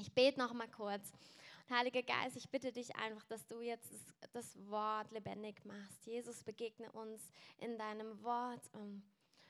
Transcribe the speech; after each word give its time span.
Ich 0.00 0.12
bete 0.12 0.38
noch 0.38 0.52
mal 0.52 0.68
kurz. 0.68 1.10
Heiliger 1.68 2.04
Geist, 2.04 2.36
ich 2.36 2.48
bitte 2.48 2.70
dich 2.70 2.94
einfach, 2.94 3.24
dass 3.24 3.44
du 3.48 3.60
jetzt 3.60 3.92
das 4.32 4.56
Wort 4.70 5.10
lebendig 5.10 5.64
machst. 5.64 6.06
Jesus, 6.06 6.44
begegne 6.44 6.90
uns 6.92 7.20
in 7.58 7.76
deinem 7.76 8.22
Wort. 8.22 8.62
und 8.74 9.02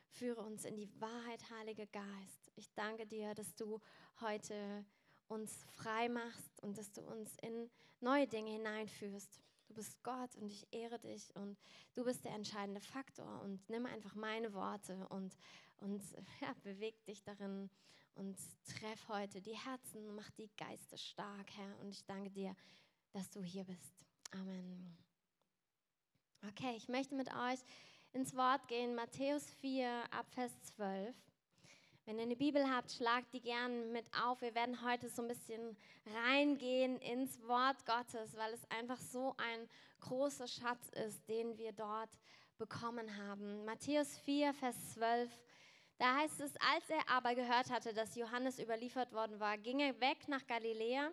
Führe 0.09 0.41
uns 0.41 0.65
in 0.65 0.75
die 0.75 0.89
Wahrheit, 1.03 1.51
Heiliger 1.51 1.85
Geist. 1.85 2.51
Ich 2.57 2.73
danke 2.73 3.07
dir, 3.07 3.35
dass 3.35 3.55
du 3.57 3.79
heute 4.23 4.87
uns 5.29 5.65
frei 5.75 6.09
machst 6.09 6.63
und 6.63 6.79
dass 6.79 6.93
du 6.93 7.03
uns 7.03 7.37
in 7.43 7.71
neue 8.01 8.27
Dinge 8.27 8.53
hineinführst. 8.53 9.43
Du 9.69 9.75
bist 9.75 10.03
Gott 10.03 10.35
und 10.37 10.51
ich 10.51 10.67
ehre 10.71 10.99
dich 10.99 11.37
und 11.37 11.59
du 11.93 12.05
bist 12.05 12.25
der 12.25 12.33
entscheidende 12.33 12.81
Faktor 12.81 13.43
und 13.43 13.69
nimm 13.69 13.85
einfach 13.85 14.15
meine 14.15 14.55
Worte 14.55 15.07
und, 15.11 15.37
und 15.77 16.03
ja, 16.41 16.55
beweg 16.63 17.05
dich 17.05 17.23
darin 17.23 17.69
und 18.19 18.37
treff 18.67 19.09
heute 19.09 19.41
die 19.41 19.57
Herzen, 19.57 20.15
mach 20.15 20.31
die 20.33 20.51
Geister 20.57 20.99
stark, 20.99 21.51
Herr. 21.57 21.79
Und 21.81 21.91
ich 21.91 22.05
danke 22.05 22.31
dir, 22.31 22.55
dass 23.13 23.31
du 23.31 23.43
hier 23.43 23.65
bist. 23.65 23.95
Amen. 24.33 24.97
Okay, 26.49 26.75
ich 26.77 26.89
möchte 26.89 27.15
mit 27.15 27.29
euch 27.29 27.61
ins 28.13 28.35
Wort 28.37 28.67
gehen, 28.69 28.95
Matthäus 28.95 29.49
4, 29.61 29.89
Abvers 30.13 30.53
12. 30.77 31.15
Wenn 32.07 32.17
ihr 32.17 32.23
eine 32.23 32.37
Bibel 32.37 32.69
habt, 32.69 32.91
schlagt 32.91 33.33
die 33.35 33.41
gern 33.41 33.93
mit 33.93 34.07
auf. 34.15 34.41
Wir 34.41 34.55
werden 34.55 34.83
heute 34.83 35.09
so 35.11 35.23
ein 35.23 35.29
bisschen 35.29 35.77
reingehen 36.07 36.99
ins 36.99 37.41
Wort 37.47 37.85
Gottes, 37.87 38.37
weil 38.37 38.53
es 38.53 38.69
einfach 38.71 38.99
so 38.99 39.35
ein 39.37 39.69
großer 40.01 40.49
Schatz 40.49 40.89
ist, 41.07 41.29
den 41.29 41.57
wir 41.59 41.73
dort 41.73 42.11
bekommen 42.57 43.17
haben. 43.17 43.65
Matthäus 43.65 44.17
4, 44.19 44.55
Vers 44.55 44.95
12. 44.95 45.31
Da 45.99 46.17
heißt 46.17 46.41
es, 46.41 46.55
als 46.57 46.89
er 46.89 47.09
aber 47.09 47.35
gehört 47.35 47.71
hatte, 47.71 47.93
dass 47.93 48.15
Johannes 48.15 48.59
überliefert 48.59 49.13
worden 49.13 49.41
war, 49.41 49.59
ging 49.59 49.81
er 49.81 50.01
weg 50.01 50.29
nach 50.29 50.47
Galiläa 50.47 51.11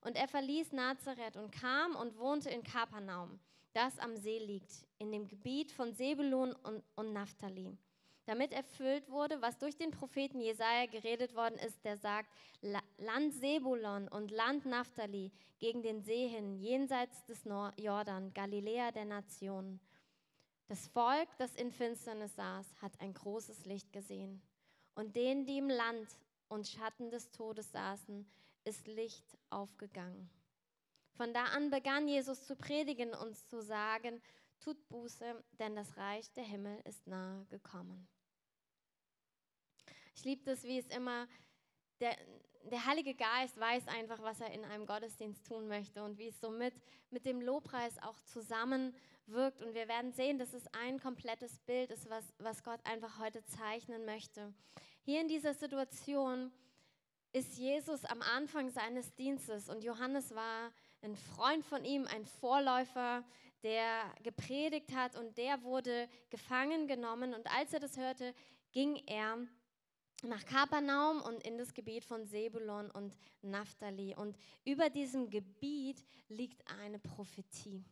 und 0.00 0.16
er 0.16 0.28
verließ 0.28 0.72
Nazareth 0.72 1.36
und 1.36 1.52
kam 1.52 1.94
und 1.96 2.18
wohnte 2.18 2.50
in 2.50 2.62
Kapernaum, 2.62 3.38
das 3.74 3.98
am 3.98 4.16
See 4.16 4.38
liegt, 4.38 4.86
in 4.98 5.12
dem 5.12 5.28
Gebiet 5.28 5.70
von 5.72 5.92
Sebulun 5.92 6.52
und, 6.52 6.82
und 6.96 7.12
Naphtali 7.12 7.76
damit 8.26 8.52
erfüllt 8.52 9.10
wurde, 9.10 9.42
was 9.42 9.58
durch 9.58 9.76
den 9.76 9.90
Propheten 9.90 10.40
Jesaja 10.40 10.86
geredet 10.86 11.34
worden 11.34 11.58
ist, 11.58 11.84
der 11.84 11.96
sagt: 11.96 12.28
Land 12.98 13.34
Sebulon 13.34 14.08
und 14.08 14.30
Land 14.30 14.64
Naphtali 14.64 15.32
gegen 15.58 15.82
den 15.82 16.02
See 16.02 16.28
hin, 16.28 16.56
jenseits 16.58 17.24
des 17.24 17.44
Jordan, 17.76 18.32
Galiläa 18.32 18.92
der 18.92 19.04
Nationen. 19.04 19.80
Das 20.66 20.86
Volk, 20.88 21.28
das 21.38 21.54
in 21.54 21.70
Finsternis 21.70 22.34
saß, 22.36 22.66
hat 22.80 23.00
ein 23.00 23.14
großes 23.14 23.64
Licht 23.66 23.92
gesehen. 23.92 24.42
Und 24.94 25.16
denen, 25.16 25.46
die 25.46 25.58
im 25.58 25.68
Land 25.68 26.08
und 26.48 26.68
Schatten 26.68 27.10
des 27.10 27.30
Todes 27.30 27.72
saßen, 27.72 28.26
ist 28.64 28.86
Licht 28.86 29.38
aufgegangen. 29.50 30.30
Von 31.14 31.34
da 31.34 31.44
an 31.44 31.70
begann 31.70 32.08
Jesus 32.08 32.46
zu 32.46 32.56
predigen 32.56 33.14
und 33.14 33.36
zu 33.36 33.60
sagen, 33.62 34.22
tut 34.60 34.88
Buße, 34.88 35.44
denn 35.58 35.74
das 35.74 35.96
Reich 35.96 36.32
der 36.32 36.44
Himmel 36.44 36.80
ist 36.84 37.06
nahe 37.06 37.44
gekommen. 37.46 38.08
Ich 40.14 40.24
liebe 40.24 40.44
das, 40.44 40.62
wie 40.62 40.78
es 40.78 40.86
immer, 40.88 41.26
der, 42.02 42.16
der 42.64 42.84
Heilige 42.84 43.14
Geist 43.14 43.58
weiß 43.58 43.86
einfach, 43.86 44.20
was 44.22 44.40
er 44.40 44.52
in 44.52 44.64
einem 44.64 44.86
Gottesdienst 44.86 45.46
tun 45.46 45.68
möchte 45.68 46.02
und 46.02 46.18
wie 46.18 46.28
es 46.28 46.40
so 46.40 46.50
mit, 46.50 46.74
mit 47.10 47.24
dem 47.24 47.40
Lobpreis 47.40 47.96
auch 48.02 48.18
zusammenwirkt. 48.24 49.62
Und 49.62 49.74
wir 49.74 49.86
werden 49.86 50.12
sehen, 50.12 50.38
dass 50.38 50.52
es 50.52 50.64
ein 50.72 50.98
komplettes 50.98 51.60
Bild 51.60 51.92
ist, 51.92 52.10
was, 52.10 52.24
was 52.38 52.64
Gott 52.64 52.80
einfach 52.84 53.20
heute 53.20 53.44
zeichnen 53.44 54.04
möchte. 54.04 54.52
Hier 55.04 55.20
in 55.20 55.28
dieser 55.28 55.54
Situation 55.54 56.52
ist 57.32 57.56
Jesus 57.56 58.04
am 58.04 58.20
Anfang 58.20 58.68
seines 58.70 59.14
Dienstes 59.14 59.68
und 59.68 59.84
Johannes 59.84 60.34
war 60.34 60.72
ein 61.02 61.16
Freund 61.16 61.64
von 61.64 61.84
ihm, 61.84 62.06
ein 62.06 62.26
Vorläufer, 62.26 63.24
der 63.62 64.12
gepredigt 64.24 64.92
hat 64.94 65.16
und 65.16 65.38
der 65.38 65.62
wurde 65.62 66.08
gefangen 66.30 66.88
genommen 66.88 67.32
und 67.32 67.46
als 67.56 67.72
er 67.72 67.80
das 67.80 67.96
hörte, 67.96 68.34
ging 68.72 68.96
er 69.06 69.38
nach 70.22 70.44
Kapernaum 70.44 71.20
und 71.22 71.42
in 71.46 71.58
das 71.58 71.74
Gebiet 71.74 72.04
von 72.04 72.26
Sebulon 72.26 72.90
und 72.90 73.16
Naphtali. 73.42 74.14
Und 74.14 74.36
über 74.64 74.90
diesem 74.90 75.30
Gebiet 75.30 76.04
liegt 76.28 76.62
eine 76.80 76.98
Prophetie. 76.98 77.84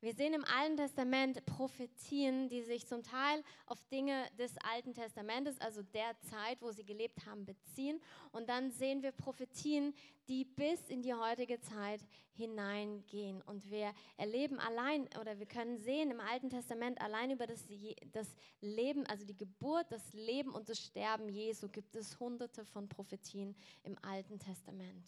Wir 0.00 0.12
sehen 0.12 0.34
im 0.34 0.44
Alten 0.44 0.76
Testament 0.76 1.44
Prophetien, 1.46 2.50
die 2.50 2.60
sich 2.62 2.86
zum 2.86 3.02
Teil 3.02 3.42
auf 3.64 3.82
Dinge 3.86 4.26
des 4.38 4.54
Alten 4.58 4.92
Testamentes, 4.92 5.58
also 5.58 5.82
der 5.82 6.20
Zeit, 6.20 6.60
wo 6.60 6.70
sie 6.70 6.84
gelebt 6.84 7.24
haben, 7.24 7.46
beziehen. 7.46 7.98
Und 8.30 8.46
dann 8.50 8.70
sehen 8.70 9.02
wir 9.02 9.12
Prophetien, 9.12 9.94
die 10.28 10.44
bis 10.44 10.88
in 10.88 11.00
die 11.00 11.14
heutige 11.14 11.60
Zeit 11.60 12.00
hineingehen. 12.32 13.40
Und 13.40 13.70
wir 13.70 13.94
erleben 14.18 14.60
allein 14.60 15.08
oder 15.18 15.38
wir 15.38 15.46
können 15.46 15.78
sehen 15.78 16.10
im 16.10 16.20
Alten 16.20 16.50
Testament 16.50 17.00
allein 17.00 17.30
über 17.30 17.46
das, 17.46 17.64
das 18.12 18.36
Leben, 18.60 19.06
also 19.06 19.24
die 19.24 19.36
Geburt, 19.36 19.90
das 19.90 20.12
Leben 20.12 20.50
und 20.50 20.68
das 20.68 20.78
Sterben 20.78 21.30
Jesu 21.30 21.68
gibt 21.68 21.96
es 21.96 22.20
hunderte 22.20 22.66
von 22.66 22.86
Prophetien 22.86 23.56
im 23.82 23.96
Alten 24.02 24.38
Testament. 24.38 25.06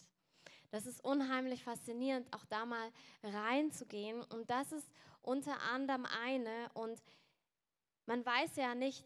Das 0.71 0.85
ist 0.85 1.03
unheimlich 1.03 1.63
faszinierend, 1.63 2.31
auch 2.33 2.45
da 2.45 2.65
mal 2.65 2.91
reinzugehen. 3.23 4.21
Und 4.23 4.49
das 4.49 4.71
ist 4.71 4.89
unter 5.21 5.59
anderem 5.61 6.05
eine. 6.05 6.69
Und 6.73 7.01
man 8.05 8.25
weiß 8.25 8.55
ja 8.55 8.75
nicht, 8.75 9.05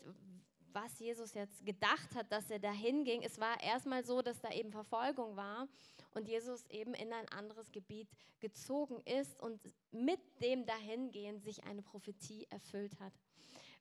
was 0.74 1.00
Jesus 1.00 1.34
jetzt 1.34 1.66
gedacht 1.66 2.16
hat, 2.16 2.31
dass 2.31 2.50
er 2.50 2.59
dahin 2.59 3.03
ging. 3.03 3.22
Es 3.24 3.40
war 3.40 3.62
erstmal 3.62 4.03
so, 4.03 4.22
dass 4.22 4.41
da 4.41 4.51
eben 4.51 4.72
Verfolgung 4.72 5.35
war 5.35 5.68
und 6.13 6.28
Jesus 6.28 6.66
eben 6.68 6.94
in 6.94 7.13
ein 7.13 7.29
anderes 7.29 7.72
Gebiet 7.72 8.09
gezogen 8.40 9.01
ist 9.06 9.40
und 9.40 9.62
mit 9.91 10.19
dem 10.41 10.66
Dahingehen 10.66 11.40
sich 11.40 11.63
eine 11.63 11.81
Prophetie 11.81 12.47
erfüllt 12.50 13.00
hat. 13.00 13.13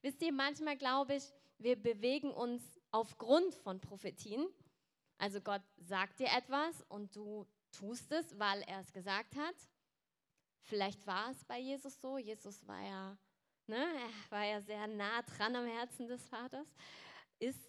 Wisst 0.03 0.23
ihr, 0.23 0.33
manchmal 0.33 0.77
glaube 0.77 1.15
ich, 1.15 1.25
wir 1.59 1.77
bewegen 1.77 2.31
uns 2.31 2.63
aufgrund 2.91 3.55
von 3.55 3.81
Prophetien. 3.81 4.47
Also 5.19 5.41
Gott 5.41 5.63
sagt 5.79 6.19
dir 6.21 6.29
etwas 6.37 6.83
und 6.89 7.15
du 7.15 7.47
tust 7.73 8.11
es, 8.13 8.39
weil 8.39 8.63
er 8.63 8.81
es 8.81 8.93
gesagt 8.93 9.37
hat. 9.37 9.55
Vielleicht 10.63 11.07
war 11.07 11.31
es 11.31 11.45
bei 11.45 11.59
Jesus 11.59 12.01
so. 12.01 12.19
Jesus 12.19 12.67
war 12.67 12.81
ja, 12.83 13.19
ne, 13.67 13.77
er 13.77 14.31
war 14.31 14.45
ja 14.45 14.61
sehr 14.61 14.87
nah 14.87 15.23
dran 15.23 15.57
am 15.57 15.67
Herzen 15.67 16.07
des 16.07 16.25
Vaters. 16.29 16.69
Ist, 17.39 17.61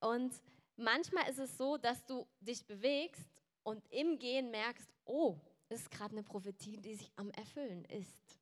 und 0.00 0.34
manchmal 0.76 1.28
ist 1.30 1.38
es 1.38 1.56
so, 1.56 1.76
dass 1.76 2.04
du 2.06 2.26
dich 2.40 2.66
bewegst 2.66 3.30
und 3.62 3.82
im 3.92 4.18
Gehen 4.18 4.50
merkst, 4.50 4.88
oh, 5.04 5.38
ist 5.68 5.90
gerade 5.90 6.12
eine 6.12 6.22
Prophetie, 6.22 6.76
die 6.76 6.94
sich 6.94 7.10
am 7.16 7.30
Erfüllen 7.30 7.84
ist. 7.86 8.38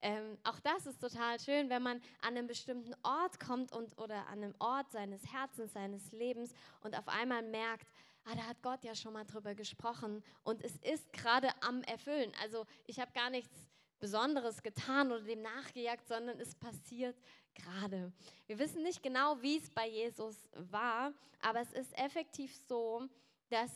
Ähm, 0.00 0.38
auch 0.44 0.60
das 0.60 0.86
ist 0.86 1.00
total 1.00 1.40
schön, 1.40 1.70
wenn 1.70 1.82
man 1.82 2.00
an 2.20 2.36
einen 2.36 2.46
bestimmten 2.46 2.94
Ort 3.02 3.40
kommt 3.40 3.72
und, 3.72 3.98
oder 3.98 4.28
an 4.28 4.44
einem 4.44 4.54
Ort 4.60 4.92
seines 4.92 5.32
Herzens, 5.32 5.72
seines 5.72 6.12
Lebens 6.12 6.52
und 6.80 6.96
auf 6.96 7.08
einmal 7.08 7.42
merkt, 7.42 7.88
ah, 8.28 8.34
da 8.34 8.42
hat 8.46 8.62
Gott 8.62 8.84
ja 8.84 8.94
schon 8.94 9.12
mal 9.12 9.24
drüber 9.24 9.54
gesprochen 9.54 10.22
und 10.42 10.62
es 10.62 10.76
ist 10.78 11.12
gerade 11.12 11.48
am 11.62 11.82
Erfüllen. 11.82 12.32
Also 12.42 12.66
ich 12.86 13.00
habe 13.00 13.10
gar 13.12 13.30
nichts 13.30 13.54
Besonderes 13.98 14.62
getan 14.62 15.10
oder 15.10 15.22
dem 15.22 15.42
nachgejagt, 15.42 16.06
sondern 16.06 16.38
es 16.38 16.54
passiert 16.54 17.16
gerade. 17.54 18.12
Wir 18.46 18.58
wissen 18.58 18.82
nicht 18.82 19.02
genau, 19.02 19.40
wie 19.42 19.56
es 19.56 19.70
bei 19.70 19.88
Jesus 19.88 20.36
war, 20.54 21.12
aber 21.40 21.60
es 21.60 21.72
ist 21.72 21.98
effektiv 21.98 22.54
so, 22.68 23.08
dass 23.48 23.72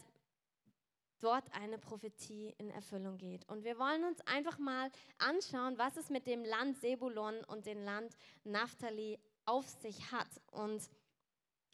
dort 1.21 1.45
eine 1.55 1.79
Prophetie 1.79 2.55
in 2.59 2.71
Erfüllung 2.71 3.17
geht. 3.17 3.49
Und 3.49 3.65
wir 3.65 3.79
wollen 3.79 4.05
uns 4.05 4.21
einfach 4.27 4.59
mal 4.59 4.91
anschauen, 5.19 5.79
was 5.79 5.97
es 5.97 6.11
mit 6.11 6.27
dem 6.27 6.45
Land 6.45 6.79
Sebulon 6.79 7.43
und 7.45 7.67
dem 7.67 7.83
Land 7.83 8.17
Naphtali 8.45 9.19
auf 9.45 9.69
sich 9.69 10.13
hat. 10.13 10.29
Und 10.51 10.89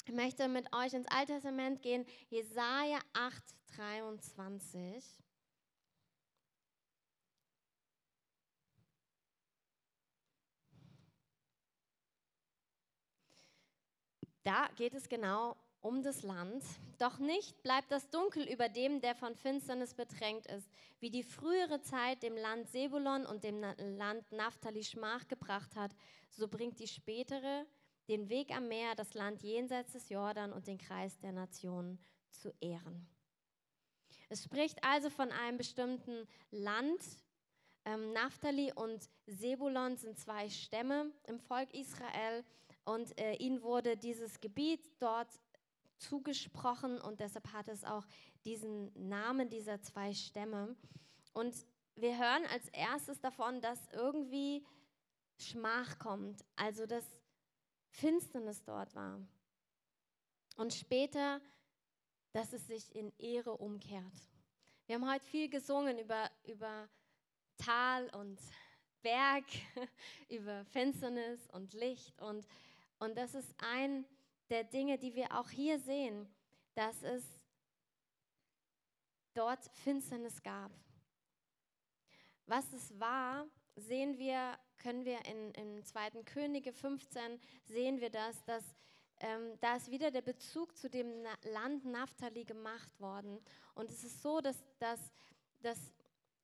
ich 0.08 0.14
möchte 0.14 0.48
mit 0.48 0.72
euch 0.74 0.94
ins 0.94 1.06
Alte 1.08 1.34
Testament 1.34 1.82
gehen, 1.82 2.06
Jesaja 2.30 2.98
8, 3.12 3.42
23. 3.76 5.04
Da 14.44 14.68
geht 14.76 14.94
es 14.94 15.10
genau 15.10 15.56
um 15.82 16.02
das 16.02 16.22
Land. 16.22 16.64
Doch 16.98 17.18
nicht 17.18 17.62
bleibt 17.62 17.92
das 17.92 18.08
Dunkel 18.08 18.50
über 18.50 18.70
dem, 18.70 19.02
der 19.02 19.14
von 19.14 19.34
Finsternis 19.34 19.92
bedrängt 19.92 20.46
ist, 20.46 20.70
wie 21.00 21.10
die 21.10 21.22
frühere 21.22 21.82
Zeit 21.82 22.22
dem 22.22 22.34
Land 22.34 22.70
Sebulon 22.70 23.26
und 23.26 23.44
dem 23.44 23.60
Land 23.60 24.32
Naphtali 24.32 24.84
Schmach 24.84 25.28
gebracht 25.28 25.76
hat, 25.76 25.94
so 26.30 26.48
bringt 26.48 26.80
die 26.80 26.88
spätere 26.88 27.66
den 28.08 28.28
Weg 28.28 28.54
am 28.54 28.68
Meer, 28.68 28.94
das 28.94 29.14
Land 29.14 29.42
jenseits 29.42 29.92
des 29.92 30.08
Jordan 30.08 30.52
und 30.52 30.66
den 30.66 30.78
Kreis 30.78 31.18
der 31.18 31.32
Nationen 31.32 31.98
zu 32.30 32.52
ehren. 32.60 33.06
Es 34.28 34.44
spricht 34.44 34.82
also 34.82 35.10
von 35.10 35.30
einem 35.30 35.58
bestimmten 35.58 36.26
Land. 36.50 37.02
Ähm, 37.84 38.12
Naphtali 38.12 38.72
und 38.74 39.08
Sebulon 39.26 39.96
sind 39.96 40.18
zwei 40.18 40.48
Stämme 40.50 41.12
im 41.26 41.38
Volk 41.38 41.72
Israel 41.72 42.44
und 42.84 43.18
äh, 43.18 43.34
ihnen 43.34 43.62
wurde 43.62 43.96
dieses 43.96 44.40
Gebiet 44.40 44.80
dort 44.98 45.28
zugesprochen 45.98 47.00
und 47.00 47.20
deshalb 47.20 47.52
hat 47.52 47.68
es 47.68 47.84
auch 47.84 48.06
diesen 48.44 48.90
Namen 49.08 49.48
dieser 49.48 49.80
zwei 49.82 50.14
Stämme. 50.14 50.76
Und 51.32 51.54
wir 51.96 52.16
hören 52.18 52.44
als 52.52 52.68
erstes 52.68 53.20
davon, 53.20 53.60
dass 53.60 53.88
irgendwie 53.92 54.64
Schmach 55.38 55.98
kommt, 55.98 56.44
also 56.56 56.86
dass 56.86 57.04
Finsternis 57.98 58.62
dort 58.64 58.94
war. 58.94 59.20
Und 60.56 60.72
später, 60.72 61.40
dass 62.32 62.52
es 62.52 62.66
sich 62.66 62.94
in 62.94 63.12
Ehre 63.18 63.56
umkehrt. 63.56 64.14
Wir 64.86 64.94
haben 64.94 65.10
heute 65.10 65.24
viel 65.24 65.48
gesungen 65.48 65.98
über, 65.98 66.30
über 66.44 66.88
Tal 67.56 68.08
und 68.10 68.40
Berg, 69.02 69.44
über 70.28 70.64
Finsternis 70.66 71.46
und 71.48 71.72
Licht. 71.74 72.20
Und, 72.22 72.46
und 72.98 73.16
das 73.16 73.34
ist 73.34 73.54
ein 73.58 74.06
der 74.48 74.64
Dinge, 74.64 74.96
die 74.98 75.14
wir 75.14 75.38
auch 75.38 75.50
hier 75.50 75.78
sehen, 75.78 76.26
dass 76.74 77.02
es 77.02 77.24
dort 79.34 79.64
Finsternis 79.74 80.42
gab. 80.42 80.72
Was 82.46 82.72
es 82.72 82.98
war, 82.98 83.46
sehen 83.76 84.18
wir, 84.18 84.58
können 84.78 85.04
wir 85.04 85.24
in, 85.26 85.52
in 85.52 85.84
2. 85.84 86.22
Könige 86.24 86.72
15, 86.72 87.40
sehen 87.66 88.00
wir 88.00 88.10
das, 88.10 88.44
dass 88.44 88.64
ähm, 89.20 89.58
da 89.60 89.76
ist 89.76 89.90
wieder 89.90 90.10
der 90.10 90.22
Bezug 90.22 90.76
zu 90.76 90.88
dem 90.88 91.24
Land 91.52 91.84
Naphtali 91.84 92.44
gemacht 92.44 92.88
worden. 93.00 93.40
Und 93.74 93.90
es 93.90 94.04
ist 94.04 94.22
so, 94.22 94.40
dass, 94.40 94.56
dass, 94.78 95.00
dass 95.60 95.92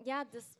ja, 0.02 0.24
das, 0.24 0.58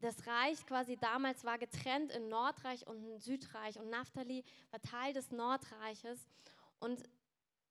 das 0.00 0.26
Reich 0.26 0.64
quasi 0.66 0.96
damals 0.96 1.44
war 1.44 1.58
getrennt 1.58 2.12
in 2.12 2.28
Nordreich 2.28 2.86
und 2.86 3.02
in 3.02 3.18
Südreich. 3.18 3.78
Und 3.78 3.88
Naphtali 3.88 4.44
war 4.70 4.80
Teil 4.82 5.14
des 5.14 5.30
Nordreiches. 5.30 6.28
Und 6.78 7.02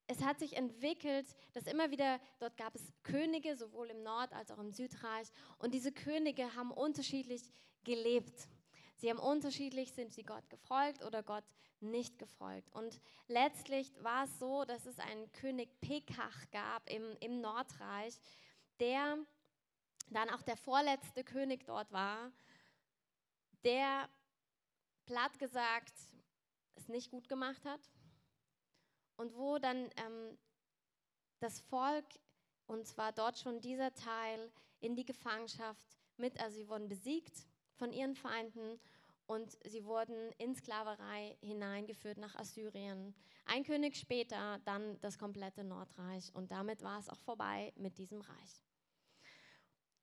es 0.08 0.24
hat 0.24 0.40
sich 0.40 0.56
entwickelt, 0.56 1.28
dass 1.54 1.68
immer 1.68 1.92
wieder, 1.92 2.20
dort 2.40 2.58
gab 2.58 2.74
es 2.74 2.82
Könige, 3.04 3.56
sowohl 3.56 3.92
im 3.92 4.02
Nord- 4.02 4.34
als 4.34 4.50
auch 4.50 4.58
im 4.58 4.72
Südreich. 4.72 5.28
Und 5.60 5.76
diese 5.76 5.92
Könige 5.92 6.56
haben 6.56 6.72
unterschiedlich 6.72 7.44
gelebt. 7.84 8.48
Sie 9.00 9.10
haben 9.10 9.20
unterschiedlich, 9.20 9.94
sind 9.94 10.14
sie 10.14 10.24
Gott 10.24 10.50
gefolgt 10.50 11.06
oder 11.06 11.24
Gott 11.24 11.46
nicht 11.80 12.20
gefolgt. 12.20 12.70
Und 12.76 13.00
letztlich 13.28 13.94
war 14.04 14.26
es 14.26 14.40
so, 14.40 14.66
dass 14.66 14.86
es 14.86 15.00
einen 15.00 15.32
König 15.32 15.80
Pekach 15.80 16.52
gab 16.52 16.90
im, 16.90 17.16
im 17.22 17.40
Nordreich, 17.40 18.20
der 18.82 19.18
dann 20.10 20.30
auch 20.30 20.42
der 20.42 20.58
vorletzte 20.58 21.24
König 21.24 21.66
dort 21.66 21.90
war, 21.94 22.34
der 23.64 24.10
platt 25.06 25.40
gesagt 25.40 25.94
es 26.76 26.90
nicht 26.90 27.10
gut 27.10 27.30
gemacht 27.30 27.64
hat 27.64 27.82
und 29.16 29.34
wo 29.36 29.60
dann 29.60 29.90
ähm, 29.96 30.38
das 31.40 31.62
Volk, 31.62 32.06
und 32.68 32.86
zwar 32.86 33.14
dort 33.14 33.40
schon 33.40 33.62
dieser 33.62 33.94
Teil, 33.94 34.52
in 34.82 34.96
die 34.96 35.06
Gefangenschaft 35.06 35.98
mit, 36.18 36.40
also 36.40 36.58
sie 36.58 36.68
wurden 36.68 36.88
besiegt 36.88 37.49
von 37.80 37.92
ihren 37.92 38.16
Feinden 38.16 38.80
und 39.26 39.58
sie 39.64 39.86
wurden 39.86 40.32
in 40.38 40.54
Sklaverei 40.54 41.38
hineingeführt 41.42 42.18
nach 42.18 42.36
Assyrien. 42.36 43.16
Ein 43.46 43.64
König 43.64 43.96
später 43.96 44.60
dann 44.66 45.00
das 45.02 45.18
komplette 45.18 45.64
Nordreich 45.64 46.34
und 46.36 46.52
damit 46.52 46.84
war 46.84 47.00
es 47.00 47.10
auch 47.10 47.20
vorbei 47.20 47.74
mit 47.76 47.98
diesem 47.98 48.22
Reich. 48.22 48.64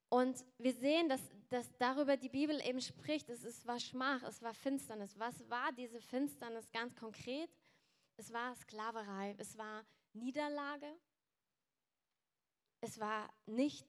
Und 0.08 0.44
wir 0.58 0.72
sehen, 0.72 1.08
dass, 1.08 1.20
dass 1.48 1.76
darüber 1.78 2.16
die 2.16 2.28
Bibel 2.28 2.60
eben 2.64 2.80
spricht, 2.80 3.28
es, 3.28 3.44
es 3.44 3.66
war 3.66 3.78
Schmach, 3.78 4.22
es 4.22 4.40
war 4.40 4.54
Finsternis. 4.54 5.18
Was 5.18 5.48
war 5.50 5.72
diese 5.72 6.00
Finsternis 6.00 6.70
ganz 6.70 6.94
konkret? 6.94 7.50
Es 8.16 8.32
war 8.32 8.54
Sklaverei, 8.54 9.34
es 9.38 9.58
war 9.58 9.84
Niederlage, 10.14 10.90
es 12.80 12.98
war 12.98 13.28
nicht 13.46 13.86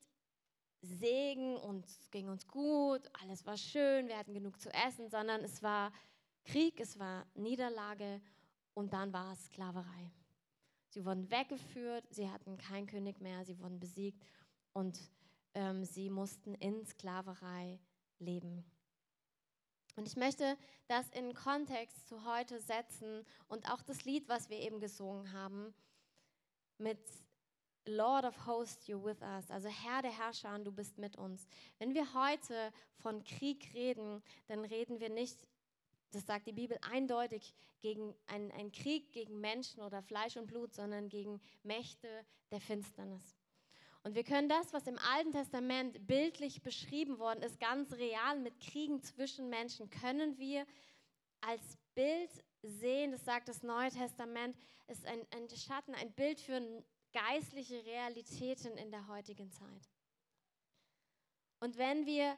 Segen 0.82 1.58
und 1.58 1.86
es 1.86 2.10
ging 2.12 2.30
uns 2.30 2.48
gut, 2.48 3.02
alles 3.22 3.46
war 3.46 3.58
schön, 3.58 4.08
wir 4.08 4.18
hatten 4.18 4.34
genug 4.34 4.60
zu 4.60 4.74
essen, 4.74 5.10
sondern 5.10 5.44
es 5.44 5.64
war 5.64 5.92
Krieg, 6.44 6.80
es 6.80 7.00
war 7.00 7.26
Niederlage 7.36 8.22
und 8.74 8.94
dann 8.94 9.12
war 9.12 9.34
es 9.34 9.46
Sklaverei. 9.46 10.12
Sie 10.90 11.04
wurden 11.06 11.30
weggeführt, 11.30 12.06
sie 12.10 12.30
hatten 12.30 12.58
keinen 12.58 12.88
König 12.88 13.20
mehr, 13.20 13.44
sie 13.46 13.60
wurden 13.60 13.80
besiegt 13.80 14.24
und 14.74 15.00
ähm, 15.54 15.84
sie 15.84 16.10
mussten 16.10 16.54
in 16.56 16.86
Sklaverei 16.86 17.80
leben. 18.20 18.64
Und 19.96 20.08
ich 20.08 20.16
möchte 20.16 20.58
das 20.88 21.10
in 21.10 21.34
Kontext 21.34 22.08
zu 22.08 22.24
heute 22.24 22.60
setzen 22.60 23.26
und 23.48 23.70
auch 23.72 23.82
das 23.82 24.06
Lied, 24.06 24.30
was 24.30 24.50
wir 24.50 24.60
eben 24.60 24.80
gesungen 24.80 25.34
haben, 25.34 25.74
mit 26.78 27.00
Lord 27.88 28.26
of 28.26 28.46
Hosts, 28.46 28.88
you're 28.88 29.04
with 29.04 29.22
us. 29.22 29.50
Also 29.50 29.70
Herr 29.70 30.02
der 30.02 30.12
Herrscher, 30.12 30.58
du 30.60 30.72
bist 30.72 30.98
mit 30.98 31.16
uns. 31.16 31.48
Wenn 31.80 31.94
wir 31.94 32.14
heute 32.14 32.72
von 32.98 33.24
Krieg 33.24 33.74
reden, 33.74 34.22
dann 34.48 34.66
reden 34.66 35.00
wir 35.00 35.10
nicht, 35.10 35.48
das 36.12 36.26
sagt 36.26 36.48
die 36.48 36.54
Bibel 36.54 36.78
eindeutig, 36.92 37.54
gegen 37.82 38.14
einen 38.28 38.72
Krieg 38.72 39.12
gegen 39.12 39.40
Menschen 39.40 39.82
oder 39.82 40.02
Fleisch 40.02 40.36
und 40.38 40.48
Blut, 40.48 40.74
sondern 40.74 41.10
gegen 41.10 41.40
Mächte 41.64 42.26
der 42.52 42.60
Finsternis. 42.60 43.36
Und 44.04 44.16
wir 44.16 44.24
können 44.24 44.48
das, 44.48 44.74
was 44.74 44.88
im 44.88 44.98
Alten 45.00 45.32
Testament 45.32 46.08
bildlich 46.08 46.62
beschrieben 46.62 47.20
worden 47.20 47.42
ist, 47.42 47.60
ganz 47.60 47.94
real 47.94 48.40
mit 48.40 48.60
Kriegen 48.60 49.02
zwischen 49.02 49.50
Menschen, 49.50 49.90
können 49.90 50.38
wir 50.38 50.66
als 51.42 51.78
Bild 51.94 52.32
sehen, 52.64 53.12
das 53.12 53.26
sagt 53.26 53.50
das 53.50 53.64
Neue 53.64 53.92
Testament, 53.92 54.58
ist 54.88 55.06
ein, 55.06 55.26
ein 55.32 55.50
Schatten, 55.50 55.94
ein 55.96 56.12
Bild 56.14 56.40
für 56.40 56.62
geistliche 57.18 57.84
Realitäten 57.84 58.78
in 58.78 58.92
der 58.92 59.08
heutigen 59.08 59.52
Zeit. 59.52 59.90
Und 61.60 61.78
wenn 61.78 62.06
wir 62.06 62.38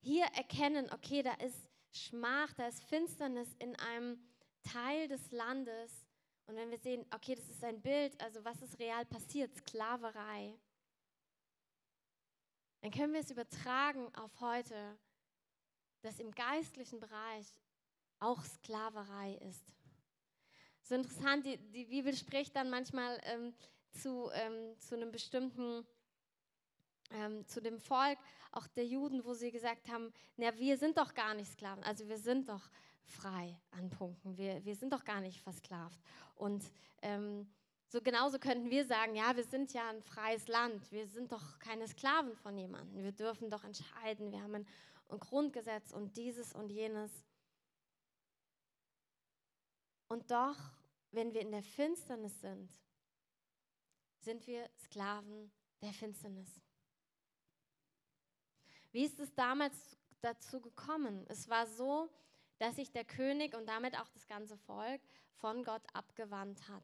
hier 0.00 0.24
erkennen, 0.34 0.90
okay, 0.90 1.22
da 1.22 1.34
ist 1.34 1.68
Schmach, 1.92 2.52
da 2.54 2.66
ist 2.66 2.82
Finsternis 2.84 3.54
in 3.58 3.76
einem 3.76 4.18
Teil 4.62 5.08
des 5.08 5.30
Landes, 5.32 6.06
und 6.46 6.56
wenn 6.56 6.70
wir 6.70 6.78
sehen, 6.78 7.04
okay, 7.12 7.34
das 7.34 7.48
ist 7.48 7.62
ein 7.64 7.82
Bild, 7.82 8.18
also 8.22 8.42
was 8.44 8.62
ist 8.62 8.78
real 8.78 9.04
passiert, 9.04 9.54
Sklaverei, 9.54 10.58
dann 12.80 12.90
können 12.92 13.12
wir 13.12 13.20
es 13.20 13.30
übertragen 13.30 14.14
auf 14.14 14.40
heute, 14.40 14.98
dass 16.02 16.20
im 16.20 16.30
geistlichen 16.30 17.00
Bereich 17.00 17.46
auch 18.20 18.42
Sklaverei 18.44 19.34
ist. 19.48 19.74
So 20.82 20.94
interessant, 20.94 21.44
die, 21.44 21.58
die 21.58 21.86
Bibel 21.86 22.14
spricht 22.14 22.54
dann 22.54 22.70
manchmal 22.70 23.20
ähm, 23.24 23.52
zu, 23.92 24.30
ähm, 24.32 24.78
zu 24.78 24.94
einem 24.94 25.10
bestimmten, 25.10 25.86
ähm, 27.10 27.46
zu 27.46 27.60
dem 27.60 27.78
Volk, 27.78 28.18
auch 28.52 28.66
der 28.68 28.86
Juden, 28.86 29.24
wo 29.24 29.34
sie 29.34 29.50
gesagt 29.50 29.88
haben, 29.88 30.12
na, 30.36 30.56
wir 30.56 30.76
sind 30.76 30.96
doch 30.96 31.14
gar 31.14 31.34
nicht 31.34 31.50
Sklaven, 31.52 31.84
also 31.84 32.08
wir 32.08 32.18
sind 32.18 32.48
doch 32.48 32.68
frei 33.04 33.60
an 33.70 33.90
Punkten, 33.90 34.36
wir, 34.36 34.64
wir 34.64 34.74
sind 34.74 34.92
doch 34.92 35.04
gar 35.04 35.20
nicht 35.20 35.40
versklavt. 35.40 36.00
Und 36.34 36.64
ähm, 37.02 37.48
so 37.88 38.00
genauso 38.00 38.38
könnten 38.38 38.68
wir 38.70 38.84
sagen, 38.84 39.14
ja, 39.14 39.36
wir 39.36 39.44
sind 39.44 39.72
ja 39.72 39.88
ein 39.90 40.02
freies 40.02 40.48
Land, 40.48 40.90
wir 40.90 41.06
sind 41.06 41.30
doch 41.30 41.58
keine 41.58 41.86
Sklaven 41.86 42.34
von 42.34 42.58
jemandem, 42.58 43.02
wir 43.02 43.12
dürfen 43.12 43.48
doch 43.48 43.64
entscheiden, 43.64 44.32
wir 44.32 44.42
haben 44.42 44.56
ein, 44.56 44.66
ein 45.08 45.20
Grundgesetz 45.20 45.92
und 45.92 46.16
dieses 46.16 46.52
und 46.52 46.70
jenes. 46.70 47.12
Und 50.08 50.30
doch, 50.30 50.56
wenn 51.12 51.32
wir 51.32 51.40
in 51.40 51.52
der 51.52 51.62
Finsternis 51.62 52.40
sind, 52.40 52.70
sind 54.26 54.44
wir 54.48 54.68
Sklaven 54.76 55.52
der 55.80 55.92
Finsternis. 55.92 56.60
Wie 58.90 59.04
ist 59.04 59.20
es 59.20 59.32
damals 59.34 59.96
dazu 60.20 60.60
gekommen? 60.60 61.24
Es 61.28 61.48
war 61.48 61.64
so, 61.68 62.10
dass 62.58 62.74
sich 62.74 62.90
der 62.90 63.04
König 63.04 63.56
und 63.56 63.68
damit 63.68 63.96
auch 63.96 64.08
das 64.08 64.26
ganze 64.26 64.56
Volk 64.56 65.00
von 65.36 65.62
Gott 65.62 65.82
abgewandt 65.92 66.68
hat. 66.68 66.82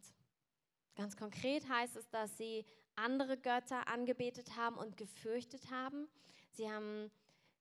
Ganz 0.95 1.17
konkret 1.17 1.69
heißt 1.69 1.97
es, 1.97 2.09
dass 2.11 2.37
sie 2.39 2.65
andere 2.95 3.37
Götter 3.37 3.89
angebetet 3.89 4.57
haben 4.57 4.77
und 4.77 4.97
gefürchtet 4.97 5.69
haben. 5.69 6.07
Sie 6.53 6.71
haben 6.71 7.11